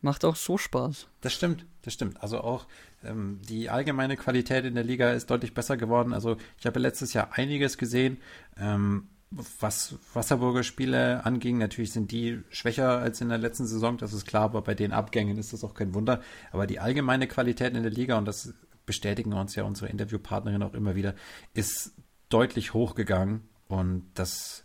macht 0.00 0.24
auch 0.24 0.36
so 0.36 0.58
Spaß. 0.58 1.08
Das 1.22 1.32
stimmt, 1.32 1.64
das 1.82 1.94
stimmt. 1.94 2.22
Also 2.22 2.40
auch 2.40 2.66
ähm, 3.04 3.40
die 3.48 3.70
allgemeine 3.70 4.16
Qualität 4.16 4.64
in 4.64 4.74
der 4.74 4.84
Liga 4.84 5.10
ist 5.12 5.30
deutlich 5.30 5.54
besser 5.54 5.76
geworden. 5.76 6.12
Also 6.12 6.36
ich 6.58 6.66
habe 6.66 6.78
letztes 6.78 7.14
Jahr 7.14 7.30
einiges 7.32 7.78
gesehen, 7.78 8.18
ähm, 8.58 9.08
was 9.30 9.96
Wasserburger 10.12 10.62
Spiele 10.62 11.24
anging. 11.24 11.58
Natürlich 11.58 11.92
sind 11.92 12.12
die 12.12 12.40
schwächer 12.50 12.98
als 12.98 13.20
in 13.20 13.30
der 13.30 13.38
letzten 13.38 13.66
Saison, 13.66 13.96
das 13.96 14.12
ist 14.12 14.26
klar, 14.26 14.44
aber 14.44 14.62
bei 14.62 14.74
den 14.74 14.92
Abgängen 14.92 15.38
ist 15.38 15.52
das 15.52 15.64
auch 15.64 15.74
kein 15.74 15.94
Wunder. 15.94 16.20
Aber 16.52 16.66
die 16.66 16.78
allgemeine 16.80 17.26
Qualität 17.26 17.74
in 17.74 17.82
der 17.82 17.90
Liga, 17.90 18.18
und 18.18 18.26
das 18.26 18.52
bestätigen 18.86 19.32
uns 19.32 19.54
ja 19.54 19.64
unsere 19.64 19.90
Interviewpartnerin 19.90 20.62
auch 20.62 20.74
immer 20.74 20.94
wieder, 20.94 21.14
ist 21.54 21.94
deutlich 22.28 22.74
hochgegangen. 22.74 23.48
Und 23.66 24.04
das, 24.14 24.64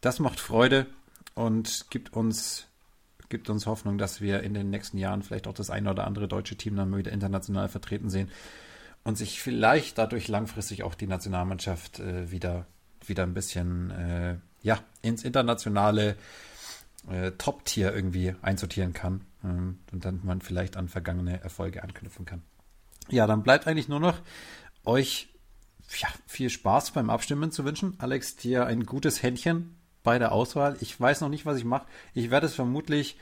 das 0.00 0.18
macht 0.18 0.40
Freude 0.40 0.86
und 1.38 1.86
gibt 1.90 2.12
uns, 2.14 2.66
gibt 3.28 3.48
uns 3.48 3.66
Hoffnung, 3.66 3.96
dass 3.96 4.20
wir 4.20 4.42
in 4.42 4.54
den 4.54 4.70
nächsten 4.70 4.98
Jahren 4.98 5.22
vielleicht 5.22 5.46
auch 5.46 5.54
das 5.54 5.70
eine 5.70 5.90
oder 5.90 6.04
andere 6.04 6.26
deutsche 6.26 6.56
Team 6.56 6.74
dann 6.74 6.90
mal 6.90 6.98
wieder 6.98 7.12
international 7.12 7.68
vertreten 7.68 8.10
sehen 8.10 8.28
und 9.04 9.16
sich 9.16 9.40
vielleicht 9.40 9.98
dadurch 9.98 10.26
langfristig 10.26 10.82
auch 10.82 10.96
die 10.96 11.06
Nationalmannschaft 11.06 12.00
äh, 12.00 12.32
wieder, 12.32 12.66
wieder 13.06 13.22
ein 13.22 13.34
bisschen 13.34 13.92
äh, 13.92 14.36
ja, 14.62 14.80
ins 15.00 15.22
internationale 15.22 16.16
äh, 17.08 17.30
Top-Tier 17.38 17.94
irgendwie 17.94 18.34
einsortieren 18.42 18.92
kann 18.92 19.24
ähm, 19.44 19.78
und 19.92 20.04
dann 20.04 20.20
man 20.24 20.40
vielleicht 20.40 20.76
an 20.76 20.88
vergangene 20.88 21.40
Erfolge 21.40 21.84
anknüpfen 21.84 22.26
kann. 22.26 22.42
Ja, 23.10 23.28
dann 23.28 23.44
bleibt 23.44 23.68
eigentlich 23.68 23.88
nur 23.88 24.00
noch 24.00 24.18
euch 24.84 25.28
ja, 26.00 26.08
viel 26.26 26.50
Spaß 26.50 26.90
beim 26.90 27.10
Abstimmen 27.10 27.52
zu 27.52 27.64
wünschen. 27.64 27.94
Alex, 27.98 28.34
dir 28.34 28.66
ein 28.66 28.84
gutes 28.84 29.22
Händchen 29.22 29.77
bei 30.02 30.18
der 30.18 30.32
Auswahl. 30.32 30.76
Ich 30.80 30.98
weiß 31.00 31.20
noch 31.20 31.28
nicht, 31.28 31.46
was 31.46 31.58
ich 31.58 31.64
mache. 31.64 31.86
Ich 32.14 32.30
werde 32.30 32.46
es 32.46 32.54
vermutlich 32.54 33.18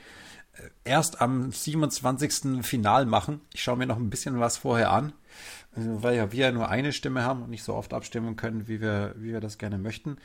äh, 0.53 0.69
erst 0.83 1.21
am 1.21 1.51
27. 1.51 2.65
Final 2.65 3.05
machen. 3.05 3.41
Ich 3.53 3.63
schaue 3.63 3.77
mir 3.77 3.87
noch 3.87 3.97
ein 3.97 4.09
bisschen 4.09 4.39
was 4.39 4.57
vorher 4.57 4.91
an, 4.91 5.13
äh, 5.75 5.81
weil 5.81 6.15
ja 6.15 6.31
wir 6.31 6.47
ja 6.47 6.51
nur 6.51 6.69
eine 6.69 6.93
Stimme 6.93 7.23
haben 7.23 7.43
und 7.43 7.49
nicht 7.49 7.63
so 7.63 7.73
oft 7.73 7.93
abstimmen 7.93 8.35
können, 8.35 8.67
wie 8.67 8.81
wir, 8.81 9.15
wie 9.17 9.31
wir 9.31 9.41
das 9.41 9.57
gerne 9.57 9.77
möchten. 9.77 10.17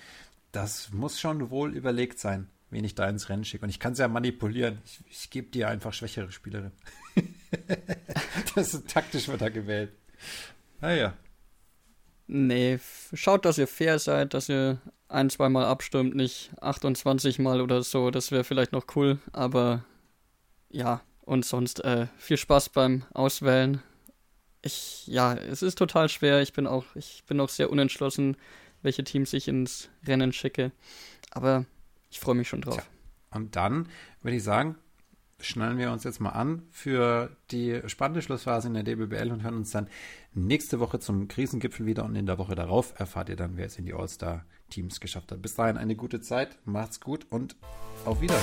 Das 0.52 0.92
muss 0.92 1.20
schon 1.20 1.50
wohl 1.50 1.74
überlegt 1.74 2.18
sein, 2.18 2.48
wen 2.70 2.84
ich 2.84 2.94
da 2.94 3.08
ins 3.08 3.28
Rennen 3.28 3.44
schicke. 3.44 3.64
Und 3.64 3.70
ich 3.70 3.80
kann 3.80 3.94
es 3.94 3.98
ja 3.98 4.08
manipulieren. 4.08 4.78
Ich, 4.84 5.00
ich 5.08 5.30
gebe 5.30 5.48
dir 5.48 5.68
einfach 5.68 5.94
schwächere 5.94 6.30
Spielerin. 6.30 6.72
das 8.54 8.74
ist 8.74 8.88
taktisch 8.88 9.28
wird 9.28 9.40
da 9.40 9.48
gewählt. 9.48 9.92
Naja. 10.80 11.14
Nee, 12.26 12.78
schaut, 13.12 13.44
dass 13.44 13.58
ihr 13.58 13.66
fair 13.66 13.98
seid, 13.98 14.34
dass 14.34 14.48
ihr 14.48 14.80
ein, 15.08 15.28
zweimal 15.28 15.66
abstimmt, 15.66 16.14
nicht 16.14 16.50
28 16.60 17.38
Mal 17.38 17.60
oder 17.60 17.82
so. 17.82 18.10
Das 18.10 18.30
wäre 18.30 18.44
vielleicht 18.44 18.72
noch 18.72 18.86
cool, 18.96 19.18
aber 19.32 19.84
ja, 20.70 21.02
und 21.22 21.44
sonst 21.44 21.84
äh, 21.84 22.06
viel 22.18 22.36
Spaß 22.36 22.70
beim 22.70 23.04
Auswählen. 23.12 23.82
Ich, 24.62 25.06
ja, 25.06 25.34
es 25.34 25.62
ist 25.62 25.76
total 25.76 26.08
schwer. 26.08 26.40
Ich 26.40 26.52
bin 26.52 26.66
auch, 26.66 26.84
ich 26.94 27.24
bin 27.26 27.40
auch 27.40 27.48
sehr 27.48 27.70
unentschlossen, 27.70 28.36
welche 28.82 29.04
Teams 29.04 29.32
ich 29.32 29.48
ins 29.48 29.88
Rennen 30.06 30.32
schicke. 30.32 30.72
Aber 31.30 31.66
ich 32.10 32.20
freue 32.20 32.34
mich 32.34 32.48
schon 32.48 32.60
drauf. 32.60 32.76
Tja. 32.76 32.84
Und 33.30 33.56
dann 33.56 33.88
würde 34.22 34.36
ich 34.36 34.44
sagen, 34.44 34.76
schnallen 35.42 35.78
wir 35.78 35.92
uns 35.92 36.04
jetzt 36.04 36.20
mal 36.20 36.30
an 36.30 36.62
für 36.70 37.36
die 37.50 37.80
spannende 37.86 38.22
Schlussphase 38.22 38.68
in 38.68 38.74
der 38.74 38.82
DBBL 38.82 39.30
und 39.30 39.42
hören 39.42 39.56
uns 39.56 39.70
dann 39.70 39.88
nächste 40.34 40.80
Woche 40.80 40.98
zum 40.98 41.28
Krisengipfel 41.28 41.86
wieder 41.86 42.04
und 42.04 42.14
in 42.16 42.26
der 42.26 42.38
Woche 42.38 42.54
darauf 42.54 42.98
erfahrt 42.98 43.28
ihr 43.28 43.36
dann, 43.36 43.56
wer 43.56 43.66
es 43.66 43.78
in 43.78 43.84
die 43.84 43.94
All-Star-Teams 43.94 45.00
geschafft 45.00 45.32
hat. 45.32 45.42
Bis 45.42 45.54
dahin 45.54 45.76
eine 45.76 45.96
gute 45.96 46.20
Zeit, 46.20 46.58
macht's 46.64 47.00
gut 47.00 47.26
und 47.30 47.56
auf 48.04 48.20
Wiederhören. 48.20 48.42